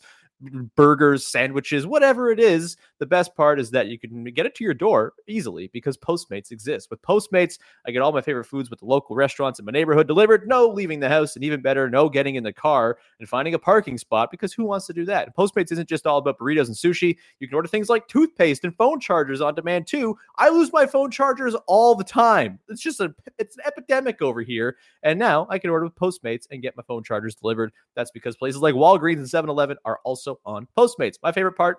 burgers, 0.76 1.26
sandwiches, 1.26 1.86
whatever 1.86 2.32
it 2.32 2.40
is, 2.40 2.78
the 3.00 3.06
best 3.06 3.36
part 3.36 3.60
is 3.60 3.72
that 3.72 3.88
you 3.88 4.00
can 4.00 4.24
get 4.26 4.46
it 4.46 4.56
to 4.56 4.64
your 4.64 4.74
door 4.74 5.14
easily 5.28 5.70
because 5.74 5.98
Postmates 5.98 6.52
exists. 6.52 6.90
With 6.90 7.02
Postmates, 7.02 7.60
I 7.86 7.92
get 7.92 8.02
all 8.02 8.12
my 8.12 8.22
favorite 8.22 8.46
foods 8.46 8.70
with 8.70 8.80
the 8.80 8.86
local 8.86 9.16
restaurants 9.16 9.60
in 9.60 9.66
my 9.66 9.72
neighborhood 9.72 10.08
delivered. 10.08 10.48
No 10.48 10.68
leaving 10.68 11.00
the 11.00 11.10
house, 11.10 11.36
and 11.36 11.44
even 11.44 11.62
better, 11.62 11.90
no 11.90 12.10
getting 12.10 12.36
in 12.36 12.44
the 12.44 12.54
car 12.54 12.98
and 13.20 13.30
finding 13.30 13.54
a 13.54 13.60
parking 13.60 13.98
spot 13.98 14.32
because 14.32 14.54
who 14.54 14.66
wants 14.66 14.88
to 14.88 14.94
do 14.94 15.06
that? 15.06 15.36
Postmates 15.36 15.72
isn't 15.72 15.90
just 15.90 16.08
all 16.08 16.18
about 16.18 16.40
burritos 16.40 16.68
and 16.68 16.76
sushi. 16.76 17.18
You 17.40 17.48
can 17.48 17.56
order 17.56 17.68
things 17.68 17.90
like 17.90 18.08
toothpaste 18.08 18.64
and 18.64 18.76
phone 18.76 19.00
chargers 19.00 19.42
on 19.42 19.56
demand 19.56 19.88
too. 19.88 20.18
I 20.38 20.50
lose 20.50 20.72
my 20.74 20.86
phone 20.86 21.12
chargers 21.12 21.56
all 21.68 21.96
the 21.96 22.04
time. 22.04 22.60
It's 22.70 22.82
just 22.82 23.00
a 23.00 23.14
it's 23.38 23.58
an 23.58 23.64
epidemic 23.66 24.22
over 24.22 24.42
here. 24.42 24.78
And 25.04 25.20
now 25.20 25.48
I 25.50 25.60
can 25.60 25.70
order 25.70 25.86
with 25.86 25.96
Postmates 25.96 26.48
and 26.52 26.62
get 26.62 26.78
my 26.78 26.84
phone 26.84 27.04
chargers 27.04 27.36
delivered. 27.36 27.72
That's 27.96 28.12
because 28.12 28.36
places 28.36 28.62
like 28.62 28.76
Walgreens 28.76 29.18
and 29.18 29.26
7-Eleven 29.26 29.78
are 29.86 30.00
also 30.04 30.31
on 30.46 30.68
Postmates. 30.78 31.16
My 31.24 31.32
favorite 31.32 31.58
part 31.58 31.78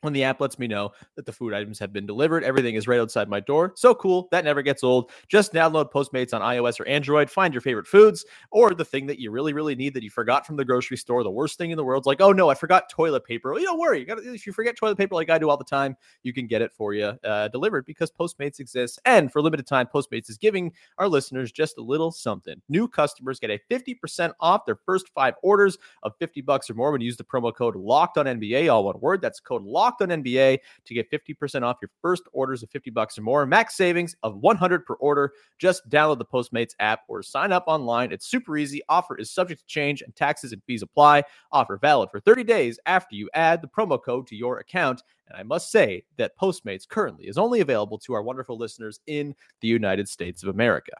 when 0.00 0.12
the 0.12 0.24
app 0.24 0.40
lets 0.40 0.58
me 0.58 0.66
know 0.66 0.92
that 1.16 1.26
the 1.26 1.32
food 1.32 1.52
items 1.52 1.78
have 1.78 1.92
been 1.92 2.06
delivered. 2.06 2.44
Everything 2.44 2.74
is 2.74 2.88
right 2.88 3.00
outside 3.00 3.28
my 3.28 3.40
door. 3.40 3.72
So 3.76 3.94
cool. 3.94 4.28
That 4.30 4.44
never 4.44 4.62
gets 4.62 4.82
old. 4.82 5.10
Just 5.28 5.52
download 5.52 5.92
Postmates 5.92 6.32
on 6.32 6.40
iOS 6.40 6.80
or 6.80 6.86
Android, 6.86 7.30
find 7.30 7.52
your 7.52 7.60
favorite 7.60 7.86
foods 7.86 8.24
or 8.50 8.74
the 8.74 8.84
thing 8.84 9.06
that 9.06 9.18
you 9.18 9.30
really, 9.30 9.52
really 9.52 9.74
need 9.74 9.94
that 9.94 10.02
you 10.02 10.10
forgot 10.10 10.46
from 10.46 10.56
the 10.56 10.64
grocery 10.64 10.96
store. 10.96 11.22
The 11.22 11.30
worst 11.30 11.58
thing 11.58 11.70
in 11.70 11.76
the 11.76 11.84
world 11.84 12.02
is 12.02 12.06
like, 12.06 12.20
oh 12.20 12.32
no, 12.32 12.48
I 12.48 12.54
forgot 12.54 12.88
toilet 12.90 13.24
paper. 13.24 13.52
Well, 13.52 13.60
you 13.60 13.66
don't 13.66 13.78
worry. 13.78 14.00
You 14.00 14.06
gotta, 14.06 14.32
if 14.32 14.46
you 14.46 14.52
forget 14.52 14.76
toilet 14.76 14.96
paper 14.96 15.14
like 15.14 15.30
I 15.30 15.38
do 15.38 15.50
all 15.50 15.56
the 15.56 15.64
time, 15.64 15.96
you 16.22 16.32
can 16.32 16.46
get 16.46 16.62
it 16.62 16.72
for 16.72 16.94
you 16.94 17.12
uh, 17.24 17.48
delivered 17.48 17.84
because 17.86 18.10
Postmates 18.10 18.60
exists. 18.60 18.98
And 19.04 19.30
for 19.30 19.42
limited 19.42 19.66
time, 19.66 19.86
Postmates 19.92 20.30
is 20.30 20.38
giving 20.38 20.72
our 20.98 21.08
listeners 21.08 21.52
just 21.52 21.78
a 21.78 21.82
little 21.82 22.10
something. 22.10 22.60
New 22.68 22.88
customers 22.88 23.40
get 23.40 23.50
a 23.50 23.60
50% 23.70 24.32
off 24.40 24.64
their 24.66 24.76
first 24.76 25.08
five 25.14 25.34
orders 25.42 25.78
of 26.02 26.16
50 26.18 26.40
bucks 26.42 26.70
or 26.70 26.74
more 26.74 26.92
when 26.92 27.00
you 27.00 27.06
use 27.06 27.16
the 27.16 27.24
promo 27.24 27.54
code 27.54 27.76
locked 27.76 28.18
on 28.18 28.26
NBA, 28.26 28.72
all 28.72 28.84
one 28.84 29.00
word. 29.00 29.20
That's 29.20 29.40
code 29.40 29.62
locked 29.62 29.89
on 30.00 30.08
NBA 30.08 30.58
to 30.84 30.94
get 30.94 31.10
50% 31.10 31.62
off 31.62 31.78
your 31.82 31.90
first 32.00 32.24
orders 32.32 32.62
of 32.62 32.70
50 32.70 32.90
bucks 32.90 33.18
or 33.18 33.22
more. 33.22 33.46
Max 33.46 33.76
savings 33.76 34.14
of 34.22 34.36
100 34.36 34.84
per 34.84 34.94
order. 34.94 35.32
Just 35.58 35.88
download 35.88 36.18
the 36.18 36.24
Postmates 36.24 36.74
app 36.80 37.00
or 37.08 37.22
sign 37.22 37.52
up 37.52 37.64
online. 37.66 38.12
It's 38.12 38.26
super 38.26 38.56
easy. 38.56 38.82
Offer 38.88 39.16
is 39.16 39.30
subject 39.30 39.60
to 39.60 39.66
change 39.66 40.02
and 40.02 40.14
taxes 40.14 40.52
and 40.52 40.62
fees 40.64 40.82
apply. 40.82 41.24
Offer 41.52 41.78
valid 41.78 42.10
for 42.10 42.20
30 42.20 42.44
days 42.44 42.78
after 42.86 43.14
you 43.14 43.28
add 43.34 43.62
the 43.62 43.68
promo 43.68 44.02
code 44.02 44.26
to 44.28 44.36
your 44.36 44.58
account. 44.58 45.02
And 45.28 45.38
I 45.38 45.42
must 45.42 45.70
say 45.70 46.04
that 46.16 46.36
Postmates 46.38 46.88
currently 46.88 47.26
is 47.26 47.38
only 47.38 47.60
available 47.60 47.98
to 47.98 48.14
our 48.14 48.22
wonderful 48.22 48.58
listeners 48.58 49.00
in 49.06 49.34
the 49.60 49.68
United 49.68 50.08
States 50.08 50.42
of 50.42 50.48
America. 50.48 50.92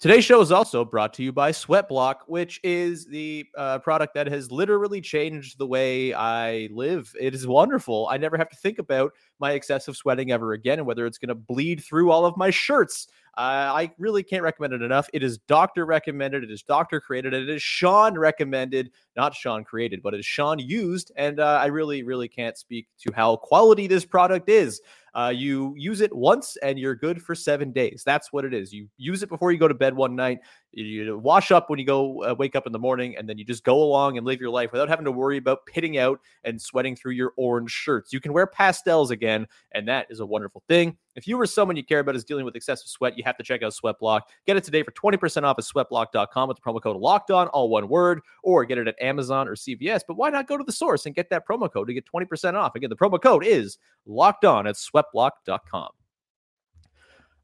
Today's 0.00 0.24
show 0.24 0.40
is 0.40 0.50
also 0.50 0.82
brought 0.82 1.12
to 1.12 1.22
you 1.22 1.30
by 1.30 1.52
Sweatblock, 1.52 2.20
which 2.26 2.58
is 2.64 3.04
the 3.04 3.44
uh, 3.54 3.80
product 3.80 4.14
that 4.14 4.28
has 4.28 4.50
literally 4.50 5.02
changed 5.02 5.58
the 5.58 5.66
way 5.66 6.14
I 6.14 6.70
live. 6.72 7.14
It 7.20 7.34
is 7.34 7.46
wonderful. 7.46 8.08
I 8.10 8.16
never 8.16 8.38
have 8.38 8.48
to 8.48 8.56
think 8.56 8.78
about 8.78 9.12
my 9.40 9.52
excessive 9.52 9.98
sweating 9.98 10.32
ever 10.32 10.54
again 10.54 10.78
and 10.78 10.86
whether 10.86 11.04
it's 11.04 11.18
going 11.18 11.28
to 11.28 11.34
bleed 11.34 11.84
through 11.84 12.10
all 12.10 12.24
of 12.24 12.34
my 12.38 12.48
shirts. 12.48 13.08
Uh, 13.36 13.72
I 13.74 13.90
really 13.98 14.22
can't 14.22 14.42
recommend 14.42 14.72
it 14.72 14.80
enough. 14.80 15.10
It 15.12 15.22
is 15.22 15.36
doctor 15.36 15.84
recommended. 15.84 16.44
It 16.44 16.50
is 16.50 16.62
doctor 16.62 16.98
created. 16.98 17.34
It 17.34 17.50
is 17.50 17.62
Sean 17.62 18.18
recommended, 18.18 18.92
not 19.16 19.34
Sean 19.34 19.64
created, 19.64 20.02
but 20.02 20.14
it 20.14 20.20
is 20.20 20.26
Sean 20.26 20.58
used. 20.58 21.12
And 21.16 21.40
uh, 21.40 21.58
I 21.60 21.66
really, 21.66 22.04
really 22.04 22.28
can't 22.28 22.56
speak 22.56 22.88
to 23.00 23.12
how 23.14 23.36
quality 23.36 23.86
this 23.86 24.06
product 24.06 24.48
is. 24.48 24.80
Uh, 25.14 25.32
you 25.34 25.74
use 25.76 26.00
it 26.00 26.14
once 26.14 26.56
and 26.58 26.78
you're 26.78 26.94
good 26.94 27.22
for 27.22 27.34
seven 27.34 27.72
days. 27.72 28.02
That's 28.04 28.32
what 28.32 28.44
it 28.44 28.54
is. 28.54 28.72
You 28.72 28.88
use 28.96 29.22
it 29.22 29.28
before 29.28 29.52
you 29.52 29.58
go 29.58 29.68
to 29.68 29.74
bed 29.74 29.94
one 29.94 30.14
night. 30.16 30.40
You, 30.72 30.84
you 30.84 31.18
wash 31.18 31.50
up 31.50 31.68
when 31.68 31.78
you 31.78 31.84
go 31.84 32.22
uh, 32.22 32.34
wake 32.34 32.54
up 32.54 32.66
in 32.66 32.72
the 32.72 32.78
morning, 32.78 33.16
and 33.16 33.28
then 33.28 33.38
you 33.38 33.44
just 33.44 33.64
go 33.64 33.82
along 33.82 34.18
and 34.18 34.26
live 34.26 34.40
your 34.40 34.50
life 34.50 34.72
without 34.72 34.88
having 34.88 35.04
to 35.04 35.12
worry 35.12 35.36
about 35.36 35.66
pitting 35.66 35.98
out 35.98 36.20
and 36.44 36.60
sweating 36.60 36.94
through 36.94 37.12
your 37.12 37.32
orange 37.36 37.70
shirts. 37.70 38.12
You 38.12 38.20
can 38.20 38.32
wear 38.32 38.46
pastels 38.46 39.10
again, 39.10 39.46
and 39.72 39.88
that 39.88 40.06
is 40.10 40.20
a 40.20 40.26
wonderful 40.26 40.62
thing. 40.68 40.96
If 41.16 41.26
you 41.26 41.40
or 41.40 41.46
someone 41.46 41.76
you 41.76 41.84
care 41.84 41.98
about 41.98 42.14
is 42.14 42.24
dealing 42.24 42.44
with 42.44 42.54
excessive 42.54 42.88
sweat, 42.88 43.18
you 43.18 43.24
have 43.24 43.36
to 43.38 43.42
check 43.42 43.62
out 43.62 43.72
Sweatblock. 43.72 44.22
Get 44.46 44.56
it 44.56 44.64
today 44.64 44.82
for 44.82 44.92
20% 44.92 45.42
off 45.42 45.58
at 45.58 45.64
sweatblock.com 45.64 46.48
with 46.48 46.56
the 46.56 46.62
promo 46.62 46.80
code 46.80 46.96
locked 46.96 47.30
on, 47.30 47.48
all 47.48 47.68
one 47.68 47.88
word, 47.88 48.20
or 48.44 48.64
get 48.64 48.78
it 48.78 48.86
at 48.86 49.00
Amazon 49.00 49.48
or 49.48 49.56
CVS. 49.56 50.02
But 50.06 50.16
why 50.16 50.30
not 50.30 50.46
go 50.46 50.56
to 50.56 50.64
the 50.64 50.72
source 50.72 51.06
and 51.06 51.14
get 51.14 51.30
that 51.30 51.46
promo 51.46 51.70
code 51.70 51.88
to 51.88 51.94
get 51.94 52.04
20% 52.06 52.54
off? 52.54 52.76
Again, 52.76 52.90
the 52.90 52.96
promo 52.96 53.20
code 53.20 53.44
is 53.44 53.78
locked 54.06 54.44
on 54.44 54.66
at 54.66 54.76
sweatblock.com. 54.76 55.90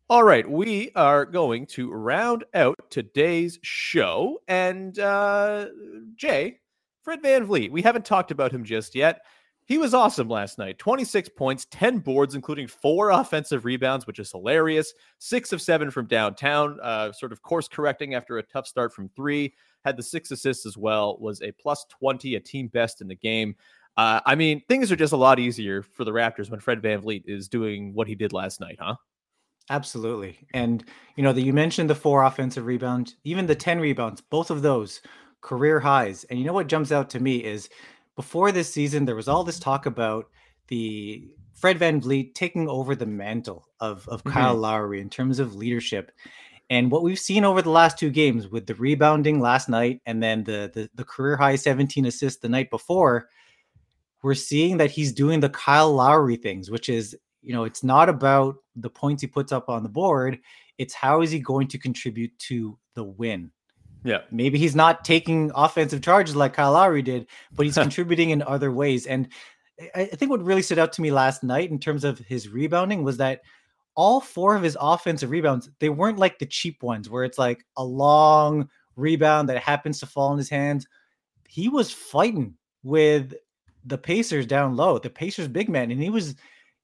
All 0.08 0.22
right, 0.22 0.48
we 0.48 0.92
are 0.94 1.24
going 1.24 1.66
to 1.66 1.90
round 1.90 2.44
out 2.54 2.76
today's 2.90 3.58
show. 3.62 4.38
And 4.46 4.96
uh, 5.00 5.66
Jay, 6.14 6.60
Fred 7.02 7.20
VanVleet, 7.24 7.72
we 7.72 7.82
haven't 7.82 8.04
talked 8.04 8.30
about 8.30 8.52
him 8.52 8.62
just 8.62 8.94
yet. 8.94 9.22
He 9.64 9.78
was 9.78 9.94
awesome 9.94 10.28
last 10.28 10.58
night 10.58 10.78
26 10.78 11.30
points, 11.30 11.66
10 11.72 11.98
boards, 11.98 12.36
including 12.36 12.68
four 12.68 13.10
offensive 13.10 13.64
rebounds, 13.64 14.06
which 14.06 14.20
is 14.20 14.30
hilarious. 14.30 14.94
Six 15.18 15.52
of 15.52 15.60
seven 15.60 15.90
from 15.90 16.06
downtown, 16.06 16.78
uh, 16.84 17.10
sort 17.10 17.32
of 17.32 17.42
course 17.42 17.66
correcting 17.66 18.14
after 18.14 18.38
a 18.38 18.44
tough 18.44 18.68
start 18.68 18.94
from 18.94 19.08
three. 19.16 19.54
Had 19.84 19.96
the 19.96 20.04
six 20.04 20.30
assists 20.30 20.66
as 20.66 20.76
well, 20.76 21.18
was 21.18 21.42
a 21.42 21.50
plus 21.50 21.84
20, 21.98 22.36
a 22.36 22.40
team 22.40 22.68
best 22.68 23.00
in 23.00 23.08
the 23.08 23.16
game. 23.16 23.56
Uh, 23.96 24.20
I 24.24 24.36
mean, 24.36 24.62
things 24.68 24.92
are 24.92 24.96
just 24.96 25.14
a 25.14 25.16
lot 25.16 25.40
easier 25.40 25.82
for 25.82 26.04
the 26.04 26.12
Raptors 26.12 26.48
when 26.48 26.60
Fred 26.60 26.80
VanVleet 26.80 27.24
is 27.26 27.48
doing 27.48 27.92
what 27.92 28.06
he 28.06 28.14
did 28.14 28.32
last 28.32 28.60
night, 28.60 28.76
huh? 28.78 28.94
Absolutely. 29.68 30.38
And 30.54 30.84
you 31.16 31.24
know 31.24 31.32
that 31.32 31.42
you 31.42 31.52
mentioned 31.52 31.90
the 31.90 31.94
four 31.94 32.22
offensive 32.24 32.66
rebounds, 32.66 33.16
even 33.24 33.46
the 33.46 33.54
10 33.56 33.80
rebounds, 33.80 34.20
both 34.20 34.50
of 34.50 34.62
those 34.62 35.00
career 35.40 35.80
highs. 35.80 36.24
And 36.24 36.38
you 36.38 36.44
know 36.44 36.52
what 36.52 36.68
jumps 36.68 36.92
out 36.92 37.10
to 37.10 37.20
me 37.20 37.42
is 37.42 37.68
before 38.14 38.52
this 38.52 38.72
season, 38.72 39.04
there 39.04 39.16
was 39.16 39.28
all 39.28 39.44
this 39.44 39.58
talk 39.58 39.86
about 39.86 40.26
the 40.68 41.28
Fred 41.54 41.78
VanVleet 41.78 42.34
taking 42.34 42.68
over 42.68 42.94
the 42.94 43.06
mantle 43.06 43.66
of, 43.80 44.06
of 44.08 44.22
Kyle 44.24 44.56
Mhm. 44.56 44.60
Lowry 44.60 45.00
in 45.00 45.10
terms 45.10 45.38
of 45.38 45.54
leadership. 45.56 46.12
And 46.70 46.90
what 46.90 47.02
we've 47.02 47.18
seen 47.18 47.44
over 47.44 47.62
the 47.62 47.70
last 47.70 47.98
two 47.98 48.10
games 48.10 48.48
with 48.48 48.66
the 48.66 48.74
rebounding 48.74 49.40
last 49.40 49.68
night 49.68 50.00
and 50.06 50.22
then 50.22 50.44
the, 50.44 50.70
the, 50.72 50.90
the 50.94 51.04
career 51.04 51.36
high 51.36 51.56
17 51.56 52.04
assists 52.06 52.40
the 52.40 52.48
night 52.48 52.70
before, 52.70 53.28
we're 54.22 54.34
seeing 54.34 54.78
that 54.78 54.90
he's 54.90 55.12
doing 55.12 55.40
the 55.40 55.48
Kyle 55.50 55.92
Lowry 55.94 56.36
things, 56.36 56.70
which 56.70 56.88
is, 56.88 57.16
you 57.46 57.52
know, 57.52 57.62
it's 57.62 57.84
not 57.84 58.08
about 58.08 58.56
the 58.74 58.90
points 58.90 59.22
he 59.22 59.28
puts 59.28 59.52
up 59.52 59.68
on 59.68 59.84
the 59.84 59.88
board. 59.88 60.40
It's 60.78 60.92
how 60.92 61.22
is 61.22 61.30
he 61.30 61.38
going 61.38 61.68
to 61.68 61.78
contribute 61.78 62.36
to 62.40 62.76
the 62.94 63.04
win? 63.04 63.52
Yeah. 64.02 64.22
Maybe 64.32 64.58
he's 64.58 64.74
not 64.74 65.04
taking 65.04 65.52
offensive 65.54 66.02
charges 66.02 66.34
like 66.34 66.54
Kyle 66.54 66.72
Lowry 66.72 67.02
did, 67.02 67.28
but 67.52 67.64
he's 67.64 67.74
contributing 67.76 68.30
in 68.30 68.42
other 68.42 68.72
ways. 68.72 69.06
And 69.06 69.28
I, 69.94 70.02
I 70.02 70.06
think 70.06 70.32
what 70.32 70.42
really 70.42 70.60
stood 70.60 70.80
out 70.80 70.92
to 70.94 71.02
me 71.02 71.12
last 71.12 71.44
night 71.44 71.70
in 71.70 71.78
terms 71.78 72.02
of 72.02 72.18
his 72.18 72.48
rebounding 72.48 73.04
was 73.04 73.18
that 73.18 73.42
all 73.94 74.20
four 74.20 74.56
of 74.56 74.64
his 74.64 74.76
offensive 74.80 75.30
rebounds, 75.30 75.70
they 75.78 75.88
weren't 75.88 76.18
like 76.18 76.40
the 76.40 76.46
cheap 76.46 76.82
ones 76.82 77.08
where 77.08 77.22
it's 77.22 77.38
like 77.38 77.64
a 77.76 77.84
long 77.84 78.68
rebound 78.96 79.48
that 79.48 79.62
happens 79.62 80.00
to 80.00 80.06
fall 80.06 80.32
in 80.32 80.38
his 80.38 80.50
hands. 80.50 80.84
He 81.48 81.68
was 81.68 81.92
fighting 81.92 82.54
with 82.82 83.34
the 83.84 83.98
Pacers 83.98 84.46
down 84.46 84.74
low, 84.74 84.98
the 84.98 85.10
Pacers 85.10 85.46
big 85.46 85.68
man, 85.68 85.92
and 85.92 86.02
he 86.02 86.10
was, 86.10 86.34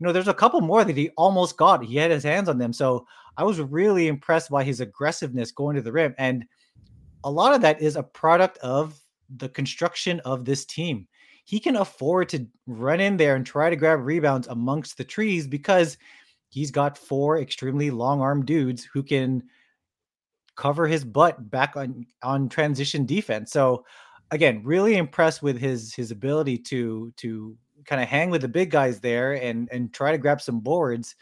you 0.03 0.09
know, 0.09 0.12
there's 0.12 0.27
a 0.27 0.35
couple 0.35 0.61
more 0.61 0.83
that 0.83 0.97
he 0.97 1.11
almost 1.11 1.57
got. 1.57 1.85
He 1.85 1.95
had 1.95 2.11
his 2.11 2.25
hands 2.25 2.49
on 2.49 2.59
them. 2.59 2.73
So 2.73 3.07
I 3.37 3.45
was 3.45 3.61
really 3.61 4.09
impressed 4.09 4.51
by 4.51 4.65
his 4.65 4.81
aggressiveness 4.81 5.53
going 5.53 5.77
to 5.77 5.83
the 5.83 5.93
rim. 5.93 6.12
And 6.19 6.45
a 7.23 7.31
lot 7.31 7.55
of 7.55 7.61
that 7.61 7.81
is 7.81 7.95
a 7.95 8.03
product 8.03 8.59
of 8.59 9.01
the 9.37 9.49
construction 9.49 10.19
of 10.25 10.45
this 10.45 10.65
team. 10.65 11.07
He 11.45 11.61
can 11.61 11.77
afford 11.77 12.31
to 12.31 12.45
run 12.67 12.99
in 12.99 13.17
there 13.17 13.37
and 13.37 13.47
try 13.47 13.71
to 13.71 13.77
grab 13.77 14.01
rebounds 14.01 14.49
amongst 14.49 14.97
the 14.97 15.05
trees 15.05 15.47
because 15.47 15.99
he's 16.49 16.73
got 16.73 16.99
four 16.99 17.38
extremely 17.38 17.93
long 17.93 18.21
arm 18.21 18.45
dudes 18.45 18.83
who 18.83 19.05
can 19.05 19.45
cover 20.57 20.88
his 20.88 21.05
butt 21.05 21.49
back 21.49 21.77
on 21.77 22.05
on 22.25 22.49
transition 22.49 23.07
defense. 23.07 23.53
So 23.53 23.85
again, 24.33 24.62
really 24.65 24.97
impressed 24.97 25.45
with 25.45 25.61
his 25.61 25.95
his 25.95 26.11
ability 26.11 26.59
to 26.59 27.12
to 27.19 27.57
kind 27.87 28.03
of 28.03 28.09
hang 28.09 28.31
with 28.31 28.42
the 28.42 28.49
big 28.49 28.71
guys 28.71 29.01
there 29.01 29.33
and 29.33 29.68
and 29.73 29.92
try 29.92 30.12
to 30.12 30.18
grab 30.18 30.40
some 30.40 30.61
boards. 30.61 31.14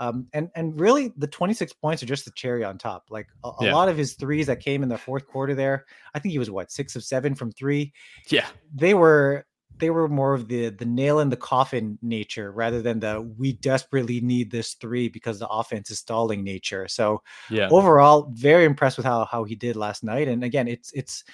Um, 0.00 0.28
and 0.32 0.48
and 0.54 0.78
really, 0.78 1.12
the 1.16 1.26
26 1.26 1.72
points 1.72 2.02
are 2.02 2.06
just 2.06 2.24
the 2.24 2.30
cherry 2.32 2.62
on 2.64 2.78
top. 2.78 3.06
Like 3.10 3.26
a, 3.44 3.50
a 3.58 3.64
Yeah. 3.64 3.74
lot 3.74 3.88
of 3.88 3.96
his 3.96 4.14
threes 4.14 4.46
that 4.46 4.60
came 4.60 4.82
in 4.84 4.88
the 4.88 4.96
fourth 4.98 5.26
quarter 5.26 5.54
there, 5.56 5.86
I 6.14 6.20
think 6.20 6.32
he 6.32 6.38
was 6.38 6.50
what 6.50 6.70
six 6.70 6.94
of 6.94 7.02
seven 7.04 7.34
from 7.34 7.50
three. 7.50 7.92
Yeah. 8.30 8.46
They 8.72 8.94
were 8.94 9.44
they 9.80 9.90
were 9.90 10.08
more 10.08 10.34
of 10.34 10.46
the 10.48 10.70
the 10.70 10.84
nail 10.84 11.18
in 11.20 11.30
the 11.30 11.36
coffin 11.36 11.98
nature 12.00 12.52
rather 12.52 12.80
than 12.80 13.00
the 13.00 13.20
we 13.38 13.54
desperately 13.54 14.20
need 14.20 14.50
this 14.52 14.74
three 14.74 15.08
because 15.08 15.38
the 15.40 15.48
offense 15.48 15.90
is 15.90 15.98
stalling 15.98 16.44
nature. 16.44 16.86
So 16.88 17.22
Yeah. 17.50 17.68
overall, 17.70 18.30
very 18.34 18.64
impressed 18.64 18.98
with 18.98 19.06
how 19.06 19.24
how 19.24 19.42
he 19.44 19.56
did 19.56 19.74
last 19.74 20.04
night. 20.04 20.28
And 20.28 20.44
again, 20.44 20.68
it's 20.68 20.92
it's 20.92 21.24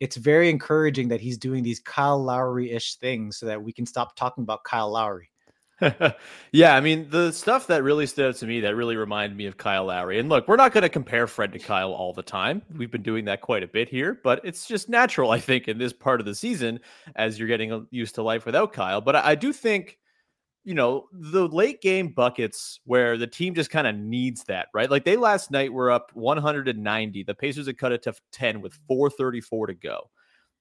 it's 0.00 0.16
very 0.16 0.50
encouraging 0.50 1.08
that 1.08 1.20
he's 1.20 1.38
doing 1.38 1.62
these 1.62 1.80
Kyle 1.80 2.22
Lowry 2.22 2.70
ish 2.70 2.96
things 2.96 3.36
so 3.36 3.46
that 3.46 3.62
we 3.62 3.72
can 3.72 3.86
stop 3.86 4.16
talking 4.16 4.42
about 4.42 4.64
Kyle 4.64 4.90
Lowry. 4.90 5.30
yeah, 6.52 6.74
I 6.74 6.80
mean, 6.80 7.08
the 7.08 7.32
stuff 7.32 7.68
that 7.68 7.84
really 7.84 8.06
stood 8.06 8.30
out 8.30 8.36
to 8.36 8.46
me 8.46 8.60
that 8.60 8.74
really 8.74 8.96
reminded 8.96 9.36
me 9.36 9.46
of 9.46 9.56
Kyle 9.56 9.84
Lowry. 9.84 10.18
And 10.18 10.28
look, 10.28 10.48
we're 10.48 10.56
not 10.56 10.72
going 10.72 10.82
to 10.82 10.88
compare 10.88 11.26
Fred 11.26 11.52
to 11.52 11.58
Kyle 11.58 11.92
all 11.92 12.12
the 12.12 12.22
time. 12.22 12.62
We've 12.76 12.90
been 12.90 13.02
doing 13.02 13.26
that 13.26 13.42
quite 13.42 13.62
a 13.62 13.68
bit 13.68 13.88
here, 13.88 14.18
but 14.24 14.40
it's 14.42 14.66
just 14.66 14.88
natural, 14.88 15.30
I 15.30 15.38
think, 15.38 15.68
in 15.68 15.78
this 15.78 15.92
part 15.92 16.20
of 16.20 16.26
the 16.26 16.34
season 16.34 16.80
as 17.14 17.38
you're 17.38 17.48
getting 17.48 17.86
used 17.90 18.16
to 18.16 18.22
life 18.22 18.44
without 18.44 18.72
Kyle. 18.72 19.00
But 19.00 19.16
I 19.16 19.34
do 19.36 19.52
think, 19.52 19.98
you 20.64 20.74
know, 20.74 21.06
the 21.12 21.48
late 21.48 21.80
game 21.80 22.08
buckets 22.08 22.80
where 22.84 23.16
the 23.16 23.26
team 23.26 23.54
just 23.54 23.70
kind 23.70 23.86
of 23.86 23.96
needs 23.96 24.44
that, 24.44 24.68
right? 24.74 24.90
Like 24.90 25.04
they 25.04 25.16
last 25.16 25.50
night 25.50 25.72
were 25.72 25.90
up 25.90 26.10
190. 26.14 27.22
The 27.22 27.34
Pacers 27.34 27.66
had 27.66 27.78
cut 27.78 27.92
it 27.92 28.02
to 28.02 28.14
10 28.32 28.60
with 28.60 28.74
434 28.86 29.68
to 29.68 29.74
go. 29.74 30.10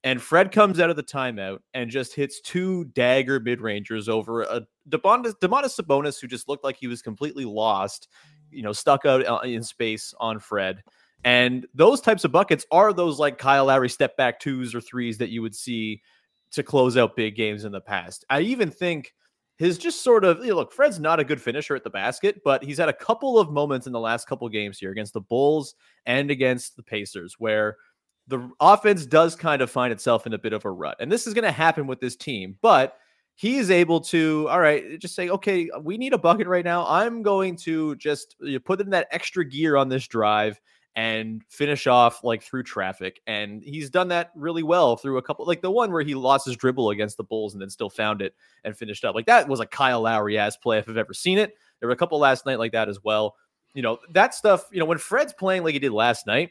And 0.04 0.22
Fred 0.22 0.52
comes 0.52 0.80
out 0.80 0.90
of 0.90 0.96
the 0.96 1.04
timeout 1.04 1.60
and 1.74 1.90
just 1.90 2.14
hits 2.14 2.40
two 2.42 2.86
dagger 2.86 3.40
mid 3.40 3.62
rangers 3.62 4.08
over 4.08 4.44
a 4.44 4.66
Domantas 4.90 5.36
Sabonis 5.42 6.22
who 6.22 6.28
just 6.28 6.48
looked 6.48 6.64
like 6.64 6.78
he 6.78 6.88
was 6.88 7.02
completely 7.02 7.46
lost, 7.46 8.08
you 8.52 8.62
know, 8.62 8.72
stuck 8.72 9.06
out 9.06 9.26
uh, 9.28 9.40
in 9.44 9.64
space 9.64 10.14
on 10.20 10.40
Fred. 10.40 10.84
And 11.24 11.66
those 11.74 12.00
types 12.00 12.24
of 12.24 12.32
buckets 12.32 12.66
are 12.72 12.94
those 12.94 13.20
like 13.20 13.38
Kyle 13.38 13.66
Lowry 13.66 13.90
step 13.90 14.16
back 14.16 14.40
twos 14.40 14.74
or 14.74 14.82
threes 14.82 15.18
that 15.18 15.30
you 15.30 15.42
would 15.42 15.56
see 15.56 16.02
to 16.52 16.64
close 16.64 16.96
out 16.96 17.16
big 17.16 17.36
games 17.36 17.66
in 17.66 17.72
the 17.72 17.82
past. 17.82 18.24
I 18.30 18.42
even 18.42 18.70
think 18.72 19.14
his 19.58 19.78
just 19.78 20.04
sort 20.04 20.24
of 20.24 20.40
you 20.40 20.52
know, 20.52 20.56
look, 20.56 20.72
Fred's 20.72 21.00
not 21.00 21.20
a 21.20 21.24
good 21.24 21.42
finisher 21.42 21.76
at 21.76 21.84
the 21.84 21.90
basket, 21.90 22.42
but 22.44 22.64
he's 22.64 22.78
had 22.78 22.90
a 22.90 22.94
couple 22.94 23.40
of 23.40 23.52
moments 23.52 23.88
in 23.88 23.94
the 23.94 24.00
last 24.00 24.28
couple 24.28 24.48
games 24.50 24.78
here 24.80 24.92
against 24.92 25.14
the 25.14 25.22
Bulls 25.22 25.76
and 26.06 26.32
against 26.32 26.76
the 26.76 26.84
Pacers 26.84 27.36
where 27.40 27.78
the 28.28 28.50
offense 28.60 29.06
does 29.06 29.36
kind 29.36 29.62
of 29.62 29.72
find 29.72 29.92
itself 29.92 30.28
in 30.28 30.34
a 30.34 30.38
bit 30.38 30.54
of 30.54 30.66
a 30.66 30.72
rut. 30.72 30.98
And 31.00 31.12
this 31.12 31.28
is 31.28 31.34
going 31.34 31.46
to 31.46 31.52
happen 31.52 31.88
with 31.88 32.00
this 32.00 32.16
team, 32.16 32.58
but 32.62 32.98
he 33.36 33.58
is 33.58 33.72
able 33.72 34.02
to, 34.02 34.48
all 34.50 34.60
right, 34.60 35.00
just 35.00 35.16
say, 35.16 35.30
okay, 35.30 35.70
we 35.82 35.98
need 35.98 36.14
a 36.14 36.18
bucket 36.18 36.48
right 36.48 36.66
now. 36.66 36.86
I'm 36.88 37.22
going 37.22 37.56
to 37.58 37.96
just 37.96 38.36
you 38.42 38.54
know, 38.54 38.60
put 38.60 38.82
in 38.82 38.90
that 38.90 39.08
extra 39.12 39.46
gear 39.46 39.78
on 39.78 39.90
this 39.90 40.08
drive 40.08 40.60
and 40.98 41.44
finish 41.48 41.86
off 41.86 42.24
like 42.24 42.42
through 42.42 42.64
traffic. 42.64 43.22
And 43.28 43.62
he's 43.64 43.92
done 43.92 44.08
that 44.08 44.32
really 44.36 44.64
well 44.64 44.98
through 44.98 45.20
a 45.20 45.22
couple, 45.22 45.46
like 45.46 45.62
the 45.62 45.70
one 45.70 45.92
where 45.92 46.02
he 46.02 46.16
lost 46.16 46.48
his 46.48 46.58
dribble 46.58 46.90
against 46.90 47.18
the 47.18 47.24
Bulls 47.24 47.54
and 47.54 47.62
then 47.62 47.70
still 47.70 47.92
found 47.92 48.20
it 48.20 48.34
and 48.64 48.76
finished 48.76 49.06
up. 49.06 49.14
Like 49.14 49.28
that 49.28 49.48
was 49.48 49.60
a 49.60 49.68
Kyle 49.68 50.02
Lowry 50.02 50.40
ass 50.40 50.58
play 50.58 50.80
if 50.80 50.90
I've 50.90 50.98
ever 50.98 51.14
seen 51.14 51.38
it. 51.38 51.54
There 51.80 51.88
were 51.88 51.94
a 51.94 51.98
couple 51.98 52.18
last 52.18 52.48
night 52.48 52.58
like 52.58 52.72
that 52.72 52.90
as 52.90 53.04
well. 53.04 53.36
You 53.76 53.84
know, 53.84 54.00
that 54.10 54.34
stuff, 54.34 54.66
you 54.72 54.80
know, 54.80 54.86
when 54.86 54.98
Fred's 54.98 55.34
playing 55.34 55.64
like 55.64 55.74
he 55.74 55.80
did 55.80 55.92
last 55.92 56.26
night, 56.26 56.50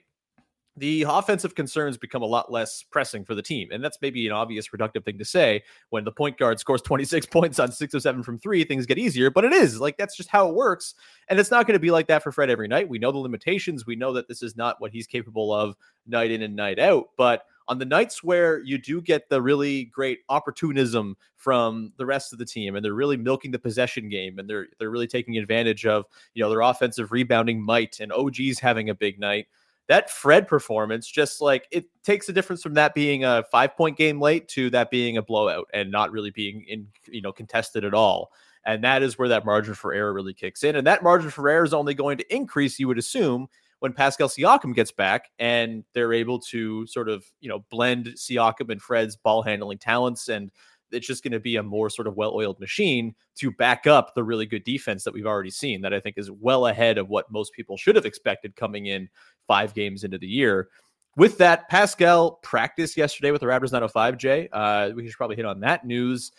the 0.76 1.06
offensive 1.08 1.54
concerns 1.54 1.96
become 1.96 2.22
a 2.22 2.26
lot 2.26 2.52
less 2.52 2.82
pressing 2.82 3.24
for 3.24 3.34
the 3.34 3.42
team. 3.42 3.68
And 3.72 3.82
that's 3.82 3.98
maybe 4.02 4.26
an 4.26 4.32
obvious 4.32 4.68
reductive 4.68 5.04
thing 5.04 5.18
to 5.18 5.24
say. 5.24 5.62
When 5.90 6.04
the 6.04 6.12
point 6.12 6.36
guard 6.36 6.60
scores 6.60 6.82
26 6.82 7.26
points 7.30 7.58
on 7.58 7.72
six 7.72 7.94
or 7.94 8.00
seven 8.00 8.22
from 8.22 8.38
three, 8.38 8.62
things 8.64 8.84
get 8.84 8.98
easier, 8.98 9.30
but 9.30 9.44
it 9.44 9.52
is 9.52 9.80
like 9.80 9.96
that's 9.96 10.16
just 10.16 10.28
how 10.28 10.48
it 10.48 10.54
works. 10.54 10.94
And 11.28 11.40
it's 11.40 11.50
not 11.50 11.66
going 11.66 11.74
to 11.76 11.80
be 11.80 11.90
like 11.90 12.08
that 12.08 12.22
for 12.22 12.30
Fred 12.30 12.50
every 12.50 12.68
night. 12.68 12.88
We 12.88 12.98
know 12.98 13.10
the 13.10 13.18
limitations. 13.18 13.86
We 13.86 13.96
know 13.96 14.12
that 14.12 14.28
this 14.28 14.42
is 14.42 14.56
not 14.56 14.80
what 14.80 14.92
he's 14.92 15.06
capable 15.06 15.52
of 15.52 15.76
night 16.06 16.30
in 16.30 16.42
and 16.42 16.54
night 16.54 16.78
out. 16.78 17.06
But 17.16 17.46
on 17.68 17.78
the 17.78 17.84
nights 17.84 18.22
where 18.22 18.60
you 18.60 18.78
do 18.78 19.00
get 19.00 19.28
the 19.28 19.42
really 19.42 19.84
great 19.86 20.20
opportunism 20.28 21.16
from 21.36 21.92
the 21.96 22.06
rest 22.06 22.32
of 22.32 22.38
the 22.38 22.44
team 22.44 22.76
and 22.76 22.84
they're 22.84 22.94
really 22.94 23.16
milking 23.16 23.50
the 23.50 23.58
possession 23.58 24.08
game 24.08 24.38
and 24.38 24.48
they're 24.48 24.68
they're 24.78 24.90
really 24.90 25.06
taking 25.06 25.36
advantage 25.36 25.84
of 25.84 26.04
you 26.34 26.42
know 26.42 26.48
their 26.48 26.60
offensive 26.60 27.10
rebounding 27.10 27.60
might 27.60 27.98
and 27.98 28.12
OG's 28.12 28.60
having 28.60 28.90
a 28.90 28.94
big 28.94 29.18
night 29.18 29.46
that 29.88 30.11
Fred 30.11 30.49
performance 30.49 31.07
just 31.07 31.40
like 31.40 31.68
it 31.70 31.87
takes 32.03 32.29
a 32.29 32.33
difference 32.33 32.62
from 32.62 32.75
that 32.75 32.94
being 32.94 33.25
a 33.25 33.44
five 33.51 33.77
point 33.77 33.96
game 33.96 34.20
late 34.20 34.49
to 34.49 34.70
that 34.70 34.90
being 34.90 35.16
a 35.16 35.22
blowout 35.22 35.68
and 35.72 35.90
not 35.90 36.11
really 36.11 36.31
being 36.31 36.64
in 36.68 36.87
you 37.09 37.22
know 37.22 37.33
contested 37.33 37.85
at 37.85 37.94
all. 37.94 38.31
And 38.64 38.83
that 38.83 39.02
is 39.02 39.17
where 39.17 39.29
that 39.29 39.44
margin 39.44 39.75
for 39.75 39.92
error 39.92 40.13
really 40.13 40.35
kicks 40.35 40.65
in. 40.65 40.75
And 40.75 40.87
that 40.88 41.04
margin 41.04 41.31
for 41.31 41.48
error 41.48 41.65
is 41.65 41.73
only 41.73 41.94
going 41.94 42.19
to 42.19 42.35
increase, 42.35 42.81
you 42.81 42.88
would 42.88 42.98
assume, 42.98 43.46
when 43.79 43.92
Pascal 43.92 44.29
Siakam 44.29 44.75
gets 44.75 44.90
back 44.90 45.31
and 45.38 45.85
they're 45.92 46.13
able 46.13 46.40
to 46.40 46.87
sort 46.87 47.08
of, 47.08 47.25
you 47.40 47.48
know, 47.48 47.65
blend 47.71 48.06
Siakam 48.06 48.71
and 48.71 48.83
Fred's 48.83 49.17
ball 49.17 49.42
handling 49.42 49.79
talents 49.79 50.29
and 50.29 50.50
it's 50.92 51.06
just 51.06 51.22
going 51.22 51.32
to 51.32 51.40
be 51.40 51.56
a 51.56 51.62
more 51.62 51.90
sort 51.90 52.06
of 52.06 52.16
well-oiled 52.16 52.60
machine 52.60 53.14
to 53.37 53.50
back 53.50 53.87
up 53.87 54.14
the 54.14 54.24
really 54.24 54.46
good 54.46 54.64
defense 54.64 55.04
that 55.04 55.14
we've 55.14 55.26
already 55.26 55.50
seen 55.50 55.80
that 55.82 55.92
I 55.92 56.00
think 56.00 56.16
is 56.18 56.30
well 56.30 56.66
ahead 56.66 56.98
of 56.98 57.08
what 57.08 57.30
most 57.30 57.52
people 57.52 57.76
should 57.76 57.96
have 57.96 58.06
expected 58.06 58.56
coming 58.56 58.87
in 58.87 59.08
5 59.48 59.74
games 59.74 60.04
into 60.04 60.18
the 60.18 60.26
year. 60.26 60.68
With 61.16 61.38
that, 61.38 61.68
Pascal 61.68 62.32
practiced 62.42 62.96
yesterday 62.96 63.30
with 63.30 63.40
the 63.40 63.46
Raptors 63.46 63.72
905, 63.72 64.18
Jay. 64.18 64.48
Uh, 64.52 64.90
we 64.94 65.06
should 65.06 65.16
probably 65.16 65.37
hit 65.37 65.46
on 65.46 65.60
that 65.60 65.87
news. 65.87 66.32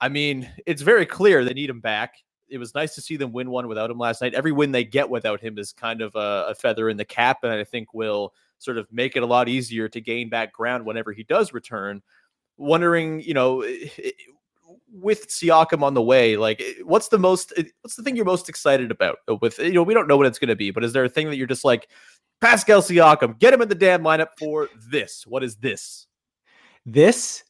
I 0.00 0.08
mean, 0.08 0.50
it's 0.66 0.82
very 0.82 1.06
clear 1.06 1.44
they 1.44 1.52
need 1.52 1.70
him 1.70 1.80
back. 1.80 2.14
It 2.48 2.58
was 2.58 2.74
nice 2.74 2.94
to 2.96 3.00
see 3.00 3.16
them 3.16 3.32
win 3.32 3.50
one 3.50 3.68
without 3.68 3.90
him 3.90 3.98
last 3.98 4.20
night. 4.20 4.34
Every 4.34 4.52
win 4.52 4.72
they 4.72 4.84
get 4.84 5.08
without 5.08 5.40
him 5.40 5.58
is 5.58 5.72
kind 5.72 6.02
of 6.02 6.14
a, 6.14 6.46
a 6.48 6.54
feather 6.54 6.88
in 6.88 6.96
the 6.96 7.04
cap, 7.04 7.44
and 7.44 7.52
I 7.52 7.64
think 7.64 7.94
will 7.94 8.34
sort 8.58 8.78
of 8.78 8.86
make 8.90 9.16
it 9.16 9.22
a 9.22 9.26
lot 9.26 9.48
easier 9.48 9.88
to 9.88 10.00
gain 10.00 10.28
back 10.28 10.52
ground 10.52 10.84
whenever 10.84 11.12
he 11.12 11.24
does 11.24 11.52
return 11.52 12.02
wondering, 12.56 13.20
you 13.22 13.34
know, 13.34 13.62
eh, 13.62 13.88
eh, 14.02 14.10
with 14.92 15.28
Siakam 15.28 15.82
on 15.82 15.94
the 15.94 16.02
way, 16.02 16.36
like 16.36 16.60
eh, 16.60 16.74
what's 16.84 17.08
the 17.08 17.18
most 17.18 17.52
what's 17.80 17.96
the 17.96 18.02
thing 18.02 18.16
you're 18.16 18.24
most 18.24 18.48
excited 18.48 18.90
about 18.90 19.18
uh, 19.30 19.36
with 19.36 19.58
you 19.58 19.72
know, 19.72 19.82
we 19.82 19.94
don't 19.94 20.08
know 20.08 20.16
what 20.16 20.26
it's 20.26 20.38
going 20.38 20.48
to 20.48 20.56
be, 20.56 20.70
but 20.70 20.84
is 20.84 20.92
there 20.92 21.04
a 21.04 21.08
thing 21.08 21.28
that 21.30 21.36
you're 21.36 21.46
just 21.46 21.64
like 21.64 21.88
Pascal 22.40 22.82
Siakam, 22.82 23.38
get 23.38 23.54
him 23.54 23.62
in 23.62 23.68
the 23.68 23.74
damn 23.74 24.02
lineup 24.02 24.28
for 24.38 24.68
this? 24.88 25.24
What 25.26 25.42
is 25.42 25.56
this? 25.56 26.06
This 26.84 27.44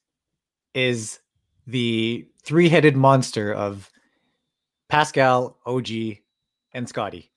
is 0.74 1.20
the 1.66 2.28
three-headed 2.44 2.96
monster 2.96 3.52
of 3.52 3.90
Pascal, 4.88 5.56
OG, 5.64 5.88
and 6.74 6.88
Scottie. 6.88 7.30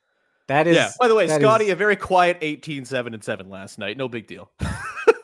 That 0.47 0.67
is 0.67 0.75
Yeah. 0.75 0.91
By 0.99 1.07
the 1.07 1.15
way, 1.15 1.27
Scottie 1.27 1.65
is, 1.65 1.71
a 1.71 1.75
very 1.75 1.95
quiet 1.95 2.37
18 2.41 2.85
7 2.85 3.13
and 3.13 3.23
7 3.23 3.49
last 3.49 3.79
night. 3.79 3.97
No 3.97 4.07
big 4.07 4.27
deal. 4.27 4.51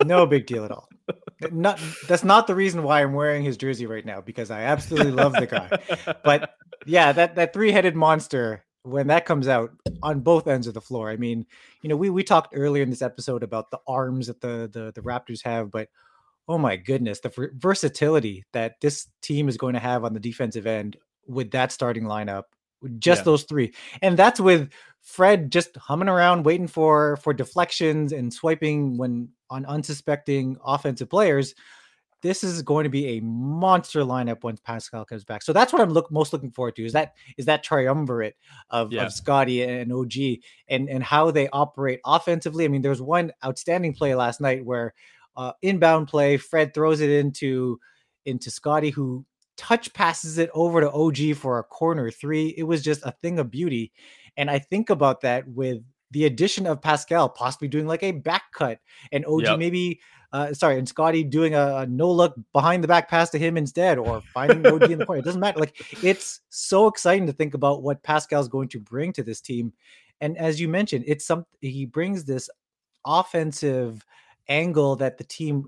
no 0.05 0.25
big 0.25 0.47
deal 0.47 0.65
at 0.65 0.71
all. 0.71 0.87
Not 1.51 1.79
that's 2.07 2.23
not 2.23 2.47
the 2.47 2.55
reason 2.55 2.83
why 2.83 3.01
I'm 3.01 3.13
wearing 3.13 3.43
his 3.43 3.57
jersey 3.57 3.85
right 3.85 4.05
now 4.05 4.21
because 4.21 4.51
I 4.51 4.61
absolutely 4.61 5.11
love 5.11 5.33
the 5.33 5.47
guy. 5.47 6.15
But 6.23 6.55
yeah, 6.85 7.11
that 7.11 7.35
that 7.35 7.53
three-headed 7.53 7.95
monster 7.95 8.63
when 8.83 9.07
that 9.07 9.25
comes 9.25 9.47
out 9.47 9.71
on 10.01 10.21
both 10.21 10.47
ends 10.47 10.67
of 10.67 10.73
the 10.73 10.81
floor. 10.81 11.09
I 11.09 11.17
mean, 11.17 11.45
you 11.81 11.89
know, 11.89 11.95
we 11.95 12.09
we 12.09 12.23
talked 12.23 12.53
earlier 12.55 12.83
in 12.83 12.89
this 12.89 13.01
episode 13.01 13.43
about 13.43 13.71
the 13.71 13.79
arms 13.87 14.27
that 14.27 14.41
the 14.41 14.69
the, 14.71 14.91
the 14.93 15.01
Raptors 15.01 15.43
have, 15.43 15.71
but 15.71 15.89
oh 16.47 16.57
my 16.57 16.75
goodness, 16.75 17.19
the 17.19 17.51
versatility 17.55 18.45
that 18.53 18.81
this 18.81 19.07
team 19.21 19.47
is 19.47 19.57
going 19.57 19.73
to 19.73 19.79
have 19.79 20.03
on 20.03 20.13
the 20.13 20.19
defensive 20.19 20.67
end 20.67 20.97
with 21.27 21.51
that 21.51 21.71
starting 21.71 22.03
lineup, 22.03 22.43
just 22.97 23.19
yeah. 23.19 23.25
those 23.25 23.43
three, 23.43 23.73
and 24.01 24.17
that's 24.17 24.39
with 24.39 24.69
Fred 25.01 25.51
just 25.51 25.75
humming 25.77 26.09
around, 26.09 26.43
waiting 26.43 26.67
for 26.67 27.17
for 27.17 27.33
deflections 27.33 28.11
and 28.11 28.33
swiping 28.33 28.97
when 28.97 29.29
on 29.49 29.65
unsuspecting 29.65 30.57
offensive 30.63 31.09
players. 31.09 31.55
This 32.21 32.43
is 32.43 32.61
going 32.61 32.83
to 32.83 32.89
be 32.89 33.17
a 33.17 33.19
monster 33.21 34.01
lineup 34.01 34.43
once 34.43 34.59
Pascal 34.59 35.05
comes 35.05 35.23
back. 35.23 35.41
So 35.41 35.53
that's 35.53 35.73
what 35.73 35.81
I'm 35.81 35.89
look 35.89 36.11
most 36.11 36.33
looking 36.33 36.51
forward 36.51 36.75
to. 36.75 36.85
Is 36.85 36.93
that 36.93 37.13
is 37.37 37.47
that 37.47 37.63
triumvirate 37.63 38.35
of, 38.69 38.93
yeah. 38.93 39.05
of 39.05 39.11
Scottie 39.11 39.63
and 39.63 39.91
OG 39.91 40.13
and 40.67 40.87
and 40.87 41.03
how 41.03 41.31
they 41.31 41.49
operate 41.49 41.99
offensively. 42.05 42.65
I 42.65 42.67
mean, 42.67 42.83
there 42.83 42.91
was 42.91 43.01
one 43.01 43.31
outstanding 43.43 43.95
play 43.95 44.13
last 44.13 44.39
night 44.39 44.63
where 44.63 44.93
uh, 45.35 45.53
inbound 45.63 46.09
play, 46.09 46.37
Fred 46.37 46.73
throws 46.75 47.01
it 47.01 47.09
into 47.09 47.79
into 48.25 48.51
Scottie, 48.51 48.91
who 48.91 49.25
touch 49.57 49.93
passes 49.93 50.37
it 50.37 50.49
over 50.53 50.81
to 50.81 50.91
OG 50.91 51.35
for 51.37 51.59
a 51.59 51.63
corner 51.63 52.11
three. 52.11 52.53
It 52.57 52.63
was 52.63 52.83
just 52.83 53.01
a 53.03 53.11
thing 53.21 53.39
of 53.39 53.51
beauty. 53.51 53.91
And 54.37 54.49
I 54.49 54.59
think 54.59 54.89
about 54.89 55.21
that 55.21 55.47
with 55.47 55.83
the 56.11 56.25
addition 56.25 56.67
of 56.67 56.81
Pascal 56.81 57.29
possibly 57.29 57.67
doing 57.67 57.87
like 57.87 58.03
a 58.03 58.11
back 58.11 58.43
cut 58.53 58.79
and 59.11 59.25
OG 59.25 59.43
yep. 59.43 59.59
maybe 59.59 59.99
uh, 60.33 60.53
sorry, 60.53 60.77
and 60.77 60.87
Scottie 60.87 61.23
doing 61.23 61.55
a, 61.55 61.77
a, 61.77 61.85
no 61.87 62.09
look 62.09 62.35
behind 62.53 62.83
the 62.83 62.87
back 62.87 63.09
pass 63.09 63.29
to 63.31 63.37
him 63.37 63.57
instead, 63.57 63.97
or 63.97 64.21
finding 64.33 64.65
OG 64.65 64.83
in 64.83 64.97
the 64.97 65.05
corner. 65.05 65.19
It 65.19 65.25
doesn't 65.25 65.41
matter. 65.41 65.59
Like 65.59 65.83
it's 66.01 66.39
so 66.49 66.87
exciting 66.87 67.27
to 67.27 67.33
think 67.33 67.53
about 67.53 67.83
what 67.83 68.01
Pascal's 68.03 68.47
going 68.47 68.69
to 68.69 68.79
bring 68.79 69.11
to 69.13 69.23
this 69.23 69.41
team. 69.41 69.73
And 70.21 70.37
as 70.37 70.61
you 70.61 70.69
mentioned, 70.69 71.03
it's 71.05 71.25
some 71.25 71.45
he 71.59 71.85
brings 71.85 72.23
this 72.23 72.49
offensive 73.05 74.05
angle 74.47 74.95
that 74.97 75.17
the 75.17 75.25
team 75.25 75.65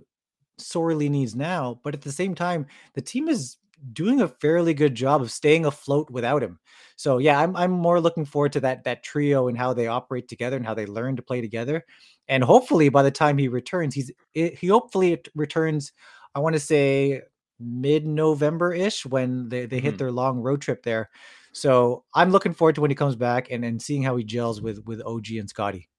sorely 0.58 1.10
needs 1.10 1.36
now. 1.36 1.82
But 1.84 1.94
at 1.94 2.02
the 2.02 2.12
same 2.12 2.34
time, 2.34 2.68
the 2.94 3.02
team 3.02 3.28
is 3.28 3.58
doing 3.92 4.22
a 4.22 4.28
fairly 4.28 4.74
good 4.74 4.96
job 4.96 5.22
of 5.22 5.32
staying 5.32 5.66
afloat 5.66 6.10
without 6.10 6.42
him. 6.42 6.60
So 6.96 7.18
yeah, 7.18 7.40
I'm 7.40 7.56
I'm 7.56 7.72
more 7.72 8.00
looking 8.00 8.26
forward 8.26 8.54
to 8.54 8.60
that 8.62 8.84
that 8.86 9.04
trio 9.04 9.48
and 9.48 9.58
how 9.58 9.74
they 9.74 9.88
operate 9.88 10.28
together 10.28 10.58
and 10.58 10.66
how 10.66 10.74
they 10.74 10.86
learn 10.86 11.16
to 11.18 11.22
play 11.22 11.42
together. 11.42 11.84
And 12.28 12.44
hopefully 12.44 12.90
by 12.90 13.04
the 13.04 13.12
time 13.12 13.38
he 13.38 13.48
returns, 13.48 13.96
he's 13.96 14.12
he 14.34 14.68
hopefully 14.68 15.22
returns. 15.36 15.92
I 16.36 16.40
want 16.40 16.54
to 16.54 16.60
say 16.60 17.22
mid-November 17.60 18.74
ish 18.74 19.06
when 19.06 19.50
they, 19.50 19.66
they 19.66 19.78
mm-hmm. 19.78 19.86
hit 19.86 19.98
their 19.98 20.12
long 20.12 20.40
road 20.40 20.62
trip 20.62 20.84
there. 20.84 21.10
So 21.52 22.04
I'm 22.14 22.32
looking 22.32 22.54
forward 22.54 22.76
to 22.76 22.82
when 22.82 22.90
he 22.92 22.96
comes 22.96 23.16
back 23.16 23.52
and, 23.52 23.64
and 23.64 23.82
seeing 23.82 24.02
how 24.02 24.16
he 24.16 24.24
gels 24.24 24.62
with 24.62 24.84
with 24.86 25.02
OG 25.06 25.32
and 25.38 25.50
Scottie. 25.50 25.90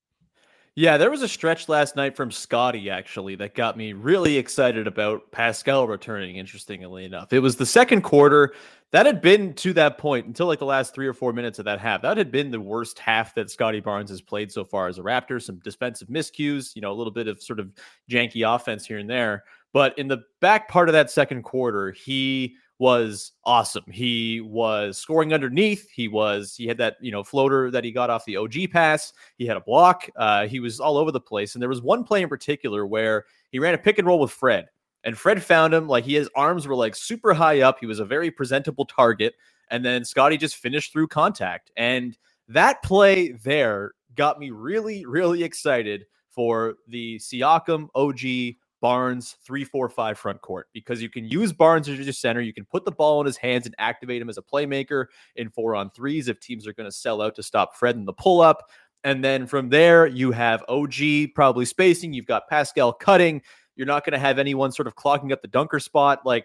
Yeah, 0.77 0.97
there 0.97 1.11
was 1.11 1.23
a 1.23 1.29
stretch 1.29 1.69
last 1.69 1.95
night 1.95 2.17
from 2.17 2.33
Scottie 2.33 2.91
actually 2.91 3.37
that 3.37 3.55
got 3.55 3.77
me 3.77 3.93
really 3.93 4.37
excited 4.37 4.89
about 4.89 5.31
Pascal 5.31 5.87
returning, 5.87 6.37
interestingly 6.37 7.05
enough. 7.05 7.33
It 7.33 7.39
was 7.39 7.55
the 7.55 7.67
second 7.67 8.03
quarter. 8.03 8.55
That 8.91 9.07
had 9.07 9.21
been 9.21 9.55
to 9.55 9.73
that 9.75 9.99
point 9.99 10.27
until 10.27 10.49
like 10.49 10.59
the 10.59 10.65
last 10.65 10.93
three 10.93 11.07
or 11.07 11.13
four 11.13 11.33
minutes 11.33 11.61
of 11.61 11.65
that 11.67 11.81
half. 11.81 12.03
That 12.03 12.17
had 12.17 12.33
been 12.33 12.51
the 12.51 12.61
worst 12.61 12.99
half 12.99 13.37
that 13.37 13.51
Scottie 13.51 13.81
Barnes 13.81 14.11
has 14.11 14.21
played 14.21 14.51
so 14.51 14.65
far 14.65 14.89
as 14.89 14.99
a 14.99 15.03
Raptor. 15.03 15.41
Some 15.41 15.61
defensive 15.61 16.09
miscues, 16.09 16.75
you 16.75 16.83
know, 16.83 16.91
a 16.91 16.95
little 16.95 17.13
bit 17.13 17.29
of 17.29 17.41
sort 17.41 17.61
of 17.61 17.71
janky 18.11 18.43
offense 18.45 18.85
here 18.85 18.99
and 18.99 19.09
there. 19.09 19.45
But 19.73 19.97
in 19.97 20.09
the 20.09 20.25
back 20.41 20.69
part 20.69 20.89
of 20.89 20.93
that 20.93 21.11
second 21.11 21.45
quarter, 21.45 21.93
he 21.93 22.57
was 22.79 23.33
awesome. 23.45 23.85
He 23.91 24.41
was 24.41 24.99
scoring 24.99 25.33
underneath. 25.33 25.89
He 25.91 26.09
was 26.09 26.55
he 26.57 26.67
had 26.67 26.79
that 26.79 26.97
you 27.01 27.13
know 27.13 27.23
floater 27.23 27.71
that 27.71 27.85
he 27.85 27.93
got 27.93 28.11
off 28.11 28.25
the 28.25 28.37
OG 28.37 28.55
pass. 28.73 29.13
He 29.37 29.47
had 29.47 29.57
a 29.57 29.61
block. 29.61 30.09
Uh, 30.17 30.47
he 30.47 30.61
was 30.61 30.81
all 30.81 30.97
over 30.97 31.13
the 31.13 31.21
place. 31.21 31.55
And 31.55 31.63
there 31.63 31.69
was 31.69 31.83
one 31.83 32.05
play 32.05 32.23
in 32.23 32.29
particular 32.29 32.87
where 32.87 33.25
he 33.51 33.59
ran 33.59 33.75
a 33.75 33.79
pick 33.79 33.99
and 33.99 34.07
roll 34.07 34.19
with 34.19 34.33
Fred, 34.33 34.67
and 35.05 35.17
Fred 35.17 35.43
found 35.43 35.73
him 35.73 35.87
like 35.89 36.05
his 36.05 36.29
arms 36.35 36.67
were 36.67 36.75
like 36.75 36.97
super 36.97 37.33
high 37.33 37.61
up. 37.61 37.79
He 37.79 37.87
was 37.87 38.01
a 38.01 38.05
very 38.05 38.31
presentable 38.31 38.87
target, 38.87 39.35
and 39.71 39.85
then 39.85 40.05
Scottie 40.05 40.37
just 40.37 40.57
finished 40.57 40.93
through 40.93 41.09
contact. 41.09 41.71
And 41.77 42.17
that 42.49 42.83
play 42.83 43.33
there 43.33 43.93
got 44.17 44.39
me 44.39 44.51
really 44.51 45.07
really 45.07 45.43
excited 45.43 46.07
for 46.29 46.75
the 46.89 47.17
Siakam 47.19 47.89
OG 47.95 48.57
Barnes 48.85 49.39
three, 49.43 49.65
four, 49.65 49.89
five 49.89 50.19
front 50.19 50.43
court 50.43 50.69
because 50.75 51.01
you 51.01 51.09
can 51.09 51.25
use 51.25 51.55
Barnes 51.55 51.89
as 51.89 51.99
your 51.99 52.13
center. 52.13 52.43
You 52.43 52.53
can 52.53 52.67
put 52.67 52.85
the 52.85 52.93
ball 52.93 53.19
in 53.19 53.25
his 53.25 53.39
hands 53.39 53.65
and 53.65 53.75
activate 53.79 54.21
him 54.21 54.29
as 54.29 54.37
a 54.37 54.43
playmaker 54.43 55.07
in 55.37 55.49
four 55.49 55.75
on 55.75 55.89
threes 55.93 56.29
if 56.29 56.39
teams 56.39 56.67
are 56.67 56.75
going 56.75 56.87
to 56.87 56.95
sell 56.95 57.23
out 57.23 57.35
to 57.37 57.43
stop 57.43 57.75
Fred 57.77 57.97
in 57.97 58.05
the 58.05 58.13
pull 58.13 58.43
up. 58.43 58.69
And 59.03 59.25
then 59.25 59.47
from 59.47 59.71
there, 59.71 60.07
you 60.07 60.33
have 60.33 60.63
OG 60.69 61.33
probably 61.35 61.65
spacing. 61.65 62.13
You've 62.13 62.27
got 62.27 62.47
Pascal 62.47 62.93
cutting. 62.93 63.41
You're 63.75 63.87
not 63.87 64.05
going 64.05 64.13
to 64.13 64.19
have 64.19 64.39
anyone 64.39 64.71
sort 64.71 64.87
of 64.87 64.97
clogging 64.97 65.33
up 65.33 65.41
the 65.41 65.49
dunker 65.49 65.81
spot. 65.81 66.27
Like 66.27 66.45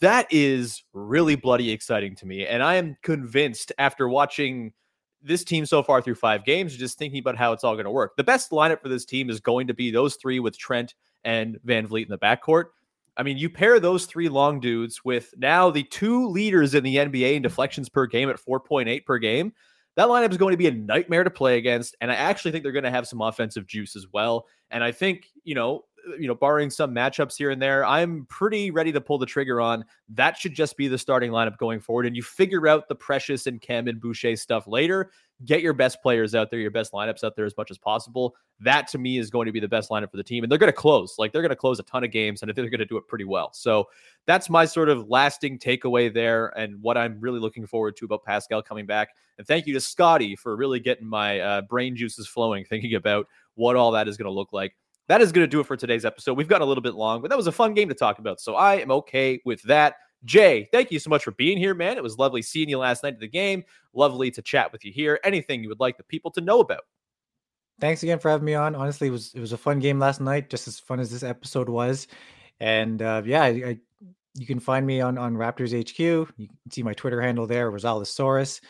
that 0.00 0.28
is 0.30 0.84
really 0.92 1.34
bloody 1.34 1.72
exciting 1.72 2.14
to 2.14 2.26
me. 2.26 2.46
And 2.46 2.62
I 2.62 2.76
am 2.76 2.96
convinced 3.02 3.72
after 3.76 4.08
watching 4.08 4.72
this 5.20 5.42
team 5.42 5.66
so 5.66 5.82
far 5.82 6.00
through 6.00 6.14
five 6.14 6.44
games, 6.44 6.76
just 6.76 6.96
thinking 6.96 7.18
about 7.18 7.36
how 7.36 7.52
it's 7.52 7.64
all 7.64 7.74
going 7.74 7.86
to 7.86 7.90
work. 7.90 8.16
The 8.16 8.22
best 8.22 8.52
lineup 8.52 8.80
for 8.80 8.88
this 8.88 9.04
team 9.04 9.30
is 9.30 9.40
going 9.40 9.66
to 9.66 9.74
be 9.74 9.90
those 9.90 10.14
three 10.14 10.38
with 10.38 10.56
Trent 10.56 10.94
and 11.26 11.58
VanVleet 11.66 12.04
in 12.04 12.10
the 12.10 12.18
backcourt. 12.18 12.66
I 13.18 13.22
mean, 13.22 13.36
you 13.36 13.50
pair 13.50 13.80
those 13.80 14.06
three 14.06 14.28
long 14.28 14.60
dudes 14.60 15.04
with 15.04 15.34
now 15.36 15.70
the 15.70 15.82
two 15.82 16.28
leaders 16.28 16.74
in 16.74 16.84
the 16.84 16.96
NBA 16.96 17.34
in 17.34 17.42
deflections 17.42 17.88
per 17.88 18.06
game 18.06 18.30
at 18.30 18.36
4.8 18.36 19.04
per 19.04 19.18
game. 19.18 19.52
That 19.96 20.08
lineup 20.08 20.30
is 20.30 20.36
going 20.36 20.52
to 20.52 20.58
be 20.58 20.68
a 20.68 20.72
nightmare 20.72 21.24
to 21.24 21.30
play 21.30 21.56
against. 21.56 21.96
And 22.00 22.10
I 22.10 22.14
actually 22.14 22.52
think 22.52 22.62
they're 22.62 22.72
going 22.72 22.84
to 22.84 22.90
have 22.90 23.08
some 23.08 23.22
offensive 23.22 23.66
juice 23.66 23.96
as 23.96 24.06
well. 24.12 24.46
And 24.70 24.84
I 24.84 24.92
think, 24.92 25.26
you 25.44 25.54
know, 25.54 25.84
you 26.18 26.28
know, 26.28 26.34
barring 26.34 26.70
some 26.70 26.94
matchups 26.94 27.36
here 27.36 27.50
and 27.50 27.60
there, 27.60 27.84
I'm 27.84 28.26
pretty 28.26 28.70
ready 28.70 28.92
to 28.92 29.00
pull 29.00 29.18
the 29.18 29.26
trigger 29.26 29.60
on 29.60 29.84
that 30.10 30.36
should 30.36 30.54
just 30.54 30.76
be 30.76 30.88
the 30.88 30.98
starting 30.98 31.30
lineup 31.30 31.58
going 31.58 31.80
forward. 31.80 32.06
And 32.06 32.16
you 32.16 32.22
figure 32.22 32.68
out 32.68 32.88
the 32.88 32.94
Precious 32.94 33.46
and 33.46 33.60
Cam 33.60 33.88
and 33.88 34.00
Boucher 34.00 34.36
stuff 34.36 34.66
later. 34.66 35.10
Get 35.44 35.60
your 35.60 35.74
best 35.74 36.00
players 36.00 36.34
out 36.34 36.50
there, 36.50 36.60
your 36.60 36.70
best 36.70 36.92
lineups 36.92 37.22
out 37.22 37.36
there 37.36 37.44
as 37.44 37.56
much 37.58 37.70
as 37.70 37.76
possible. 37.76 38.34
That 38.60 38.88
to 38.88 38.98
me 38.98 39.18
is 39.18 39.28
going 39.28 39.46
to 39.46 39.52
be 39.52 39.60
the 39.60 39.68
best 39.68 39.90
lineup 39.90 40.10
for 40.10 40.16
the 40.16 40.22
team. 40.22 40.44
And 40.44 40.50
they're 40.50 40.58
going 40.58 40.72
to 40.72 40.76
close. 40.76 41.16
Like 41.18 41.32
they're 41.32 41.42
going 41.42 41.50
to 41.50 41.56
close 41.56 41.78
a 41.78 41.82
ton 41.82 42.04
of 42.04 42.10
games, 42.10 42.40
and 42.40 42.50
I 42.50 42.54
think 42.54 42.64
they're 42.64 42.70
going 42.70 42.78
to 42.78 42.86
do 42.86 42.96
it 42.96 43.06
pretty 43.06 43.24
well. 43.24 43.52
So 43.52 43.88
that's 44.26 44.48
my 44.48 44.64
sort 44.64 44.88
of 44.88 45.08
lasting 45.08 45.58
takeaway 45.58 46.12
there, 46.12 46.48
and 46.58 46.80
what 46.80 46.96
I'm 46.96 47.20
really 47.20 47.40
looking 47.40 47.66
forward 47.66 47.96
to 47.96 48.06
about 48.06 48.24
Pascal 48.24 48.62
coming 48.62 48.86
back. 48.86 49.10
And 49.36 49.46
thank 49.46 49.66
you 49.66 49.74
to 49.74 49.80
Scottie 49.80 50.36
for 50.36 50.56
really 50.56 50.80
getting 50.80 51.06
my 51.06 51.40
uh, 51.40 51.60
brain 51.62 51.96
juices 51.96 52.26
flowing, 52.26 52.64
thinking 52.64 52.94
about 52.94 53.26
what 53.56 53.76
all 53.76 53.92
that 53.92 54.08
is 54.08 54.16
going 54.16 54.26
to 54.26 54.32
look 54.32 54.52
like 54.54 54.74
that 55.08 55.20
is 55.20 55.32
going 55.32 55.44
to 55.44 55.48
do 55.50 55.60
it 55.60 55.66
for 55.66 55.76
today's 55.76 56.04
episode. 56.04 56.34
We've 56.34 56.48
got 56.48 56.62
a 56.62 56.64
little 56.64 56.82
bit 56.82 56.94
long, 56.94 57.20
but 57.20 57.30
that 57.30 57.36
was 57.36 57.46
a 57.46 57.52
fun 57.52 57.74
game 57.74 57.88
to 57.88 57.94
talk 57.94 58.18
about. 58.18 58.40
So 58.40 58.54
I 58.54 58.76
am 58.76 58.90
okay 58.90 59.40
with 59.44 59.62
that. 59.62 59.96
Jay, 60.24 60.68
thank 60.72 60.90
you 60.90 60.98
so 60.98 61.10
much 61.10 61.22
for 61.22 61.30
being 61.32 61.58
here, 61.58 61.74
man. 61.74 61.96
It 61.96 62.02
was 62.02 62.18
lovely 62.18 62.42
seeing 62.42 62.68
you 62.68 62.78
last 62.78 63.02
night 63.02 63.14
at 63.14 63.20
the 63.20 63.28
game. 63.28 63.64
Lovely 63.92 64.30
to 64.32 64.42
chat 64.42 64.72
with 64.72 64.84
you 64.84 64.92
here. 64.92 65.20
Anything 65.22 65.62
you 65.62 65.68
would 65.68 65.80
like 65.80 65.96
the 65.96 66.04
people 66.04 66.30
to 66.32 66.40
know 66.40 66.60
about? 66.60 66.82
Thanks 67.80 68.02
again 68.02 68.18
for 68.18 68.30
having 68.30 68.46
me 68.46 68.54
on. 68.54 68.74
Honestly, 68.74 69.08
it 69.08 69.12
was 69.12 69.32
it 69.34 69.40
was 69.40 69.52
a 69.52 69.58
fun 69.58 69.78
game 69.78 69.98
last 69.98 70.20
night, 70.20 70.48
just 70.48 70.66
as 70.66 70.80
fun 70.80 70.98
as 70.98 71.10
this 71.10 71.22
episode 71.22 71.68
was. 71.68 72.08
And 72.58 73.02
uh, 73.02 73.22
yeah, 73.24 73.42
I, 73.42 73.48
I, 73.48 73.78
you 74.34 74.46
can 74.46 74.58
find 74.58 74.86
me 74.86 75.00
on 75.00 75.18
on 75.18 75.34
Raptors 75.34 75.78
HQ. 75.78 75.98
You 75.98 76.48
can 76.48 76.70
see 76.70 76.82
my 76.82 76.94
Twitter 76.94 77.20
handle 77.20 77.46
there, 77.46 77.70
Rosales 77.70 78.60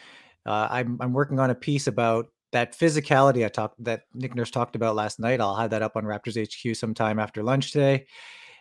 Uh, 0.44 0.68
I'm 0.70 0.98
I'm 1.00 1.12
working 1.12 1.38
on 1.38 1.50
a 1.50 1.54
piece 1.54 1.86
about 1.86 2.28
that 2.52 2.78
physicality 2.78 3.44
I 3.44 3.48
talked 3.48 3.82
that 3.84 4.02
Nick 4.14 4.34
Nurse 4.34 4.50
talked 4.50 4.76
about 4.76 4.94
last 4.94 5.18
night. 5.18 5.40
I'll 5.40 5.56
have 5.56 5.70
that 5.70 5.82
up 5.82 5.96
on 5.96 6.04
Raptors 6.04 6.36
HQ 6.40 6.76
sometime 6.76 7.18
after 7.18 7.42
lunch 7.42 7.72
today. 7.72 8.06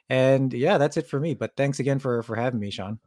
And 0.09 0.53
yeah, 0.53 0.77
that's 0.77 0.97
it 0.97 1.07
for 1.07 1.19
me. 1.19 1.33
But 1.33 1.55
thanks 1.55 1.79
again 1.79 1.99
for 1.99 2.23
for 2.23 2.35
having 2.35 2.59
me, 2.59 2.71
Sean. 2.71 2.99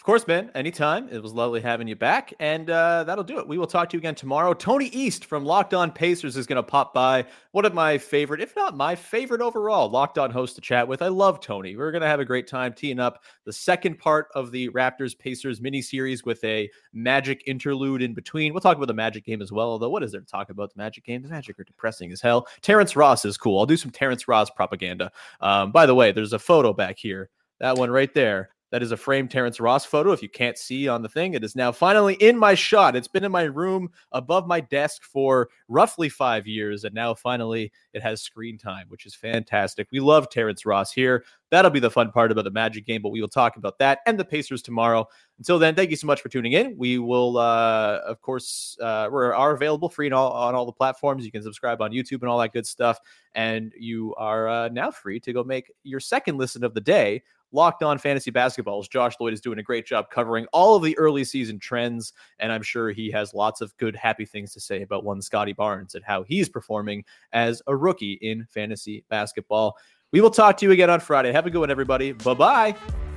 Of 0.00 0.04
course, 0.04 0.26
man. 0.26 0.50
Anytime. 0.54 1.10
It 1.10 1.22
was 1.22 1.34
lovely 1.34 1.60
having 1.60 1.86
you 1.86 1.94
back. 1.94 2.32
And 2.40 2.70
uh, 2.70 3.04
that'll 3.04 3.22
do 3.22 3.38
it. 3.38 3.46
We 3.46 3.58
will 3.58 3.66
talk 3.66 3.90
to 3.90 3.98
you 3.98 3.98
again 3.98 4.14
tomorrow. 4.14 4.54
Tony 4.54 4.86
East 4.86 5.26
from 5.26 5.44
Locked 5.44 5.74
On 5.74 5.92
Pacers 5.92 6.38
is 6.38 6.46
going 6.46 6.56
to 6.56 6.62
pop 6.62 6.94
by. 6.94 7.26
One 7.52 7.66
of 7.66 7.74
my 7.74 7.98
favorite, 7.98 8.40
if 8.40 8.56
not 8.56 8.74
my 8.74 8.94
favorite 8.94 9.42
overall, 9.42 9.90
Locked 9.90 10.16
On 10.16 10.30
host 10.30 10.54
to 10.54 10.62
chat 10.62 10.88
with. 10.88 11.02
I 11.02 11.08
love 11.08 11.40
Tony. 11.40 11.76
We're 11.76 11.92
going 11.92 12.00
to 12.00 12.08
have 12.08 12.18
a 12.18 12.24
great 12.24 12.46
time 12.46 12.72
teeing 12.72 12.98
up 12.98 13.22
the 13.44 13.52
second 13.52 13.98
part 13.98 14.28
of 14.34 14.50
the 14.52 14.70
Raptors 14.70 15.18
Pacers 15.18 15.60
mini 15.60 15.82
series 15.82 16.24
with 16.24 16.42
a 16.44 16.70
magic 16.94 17.42
interlude 17.46 18.00
in 18.00 18.14
between. 18.14 18.54
We'll 18.54 18.62
talk 18.62 18.78
about 18.78 18.88
the 18.88 18.94
magic 18.94 19.26
game 19.26 19.42
as 19.42 19.52
well. 19.52 19.68
Although, 19.68 19.90
what 19.90 20.02
is 20.02 20.12
there 20.12 20.22
to 20.22 20.26
talk 20.26 20.48
about 20.48 20.72
the 20.72 20.78
magic 20.78 21.04
game? 21.04 21.20
The 21.20 21.28
magic 21.28 21.60
are 21.60 21.64
depressing 21.64 22.10
as 22.10 22.22
hell. 22.22 22.48
Terrence 22.62 22.96
Ross 22.96 23.26
is 23.26 23.36
cool. 23.36 23.58
I'll 23.58 23.66
do 23.66 23.76
some 23.76 23.90
Terrence 23.90 24.26
Ross 24.26 24.48
propaganda. 24.48 25.12
Um, 25.42 25.72
by 25.72 25.84
the 25.84 25.94
way, 25.94 26.10
there's 26.10 26.32
a 26.32 26.38
photo 26.38 26.72
back 26.72 26.98
here. 26.98 27.28
That 27.58 27.76
one 27.76 27.90
right 27.90 28.14
there 28.14 28.48
that 28.70 28.82
is 28.82 28.92
a 28.92 28.96
framed 28.96 29.30
Terrence 29.30 29.60
Ross 29.60 29.84
photo. 29.84 30.12
If 30.12 30.22
you 30.22 30.28
can't 30.28 30.56
see 30.56 30.88
on 30.88 31.02
the 31.02 31.08
thing, 31.08 31.34
it 31.34 31.44
is 31.44 31.56
now 31.56 31.72
finally 31.72 32.14
in 32.14 32.38
my 32.38 32.54
shot. 32.54 32.96
It's 32.96 33.08
been 33.08 33.24
in 33.24 33.32
my 33.32 33.42
room 33.42 33.90
above 34.12 34.46
my 34.46 34.60
desk 34.60 35.02
for 35.02 35.48
roughly 35.68 36.08
five 36.08 36.46
years, 36.46 36.84
and 36.84 36.94
now 36.94 37.14
finally 37.14 37.72
it 37.92 38.02
has 38.02 38.22
screen 38.22 38.58
time, 38.58 38.86
which 38.88 39.06
is 39.06 39.14
fantastic. 39.14 39.88
We 39.90 40.00
love 40.00 40.30
Terrence 40.30 40.64
Ross 40.64 40.92
here. 40.92 41.24
That'll 41.50 41.70
be 41.70 41.80
the 41.80 41.90
fun 41.90 42.12
part 42.12 42.30
about 42.30 42.44
the 42.44 42.50
Magic 42.50 42.86
game, 42.86 43.02
but 43.02 43.10
we 43.10 43.20
will 43.20 43.28
talk 43.28 43.56
about 43.56 43.78
that 43.80 44.00
and 44.06 44.18
the 44.18 44.24
Pacers 44.24 44.62
tomorrow. 44.62 45.08
Until 45.38 45.58
then, 45.58 45.74
thank 45.74 45.90
you 45.90 45.96
so 45.96 46.06
much 46.06 46.20
for 46.20 46.28
tuning 46.28 46.52
in. 46.52 46.76
We 46.78 46.98
will, 46.98 47.38
uh, 47.38 48.00
of 48.06 48.20
course, 48.20 48.76
uh, 48.80 49.08
we 49.10 49.18
are 49.18 49.54
available 49.54 49.88
free 49.88 50.10
all, 50.10 50.30
on 50.32 50.54
all 50.54 50.64
the 50.66 50.72
platforms. 50.72 51.24
You 51.24 51.32
can 51.32 51.42
subscribe 51.42 51.82
on 51.82 51.90
YouTube 51.90 52.20
and 52.20 52.28
all 52.28 52.38
that 52.38 52.52
good 52.52 52.66
stuff. 52.66 53.00
And 53.34 53.72
you 53.76 54.14
are 54.16 54.48
uh, 54.48 54.68
now 54.68 54.92
free 54.92 55.18
to 55.20 55.32
go 55.32 55.42
make 55.42 55.72
your 55.82 55.98
second 55.98 56.36
listen 56.36 56.62
of 56.62 56.74
the 56.74 56.80
day 56.80 57.22
Locked 57.52 57.82
On 57.82 57.98
Fantasy 57.98 58.30
Basketballs. 58.30 58.90
Josh 58.90 59.14
Lloyd 59.20 59.32
is 59.32 59.40
doing 59.40 59.58
a 59.58 59.62
great 59.62 59.86
job 59.86 60.10
covering 60.10 60.46
all 60.52 60.76
of 60.76 60.82
the 60.82 60.96
early 60.98 61.24
season 61.24 61.58
trends, 61.58 62.12
and 62.38 62.52
I'm 62.52 62.62
sure 62.62 62.90
he 62.90 63.10
has 63.10 63.34
lots 63.34 63.60
of 63.60 63.76
good, 63.76 63.96
happy 63.96 64.24
things 64.24 64.52
to 64.54 64.60
say 64.60 64.82
about 64.82 65.04
one 65.04 65.20
Scottie 65.22 65.52
Barnes 65.52 65.94
and 65.94 66.04
how 66.04 66.22
he's 66.22 66.48
performing 66.48 67.04
as 67.32 67.62
a 67.66 67.76
rookie 67.76 68.18
in 68.22 68.46
fantasy 68.50 69.04
basketball. 69.08 69.76
We 70.12 70.20
will 70.20 70.30
talk 70.30 70.56
to 70.58 70.66
you 70.66 70.72
again 70.72 70.90
on 70.90 71.00
Friday. 71.00 71.32
Have 71.32 71.46
a 71.46 71.50
good 71.50 71.60
one, 71.60 71.70
everybody. 71.70 72.12
Bye 72.12 72.34
bye. 72.34 73.09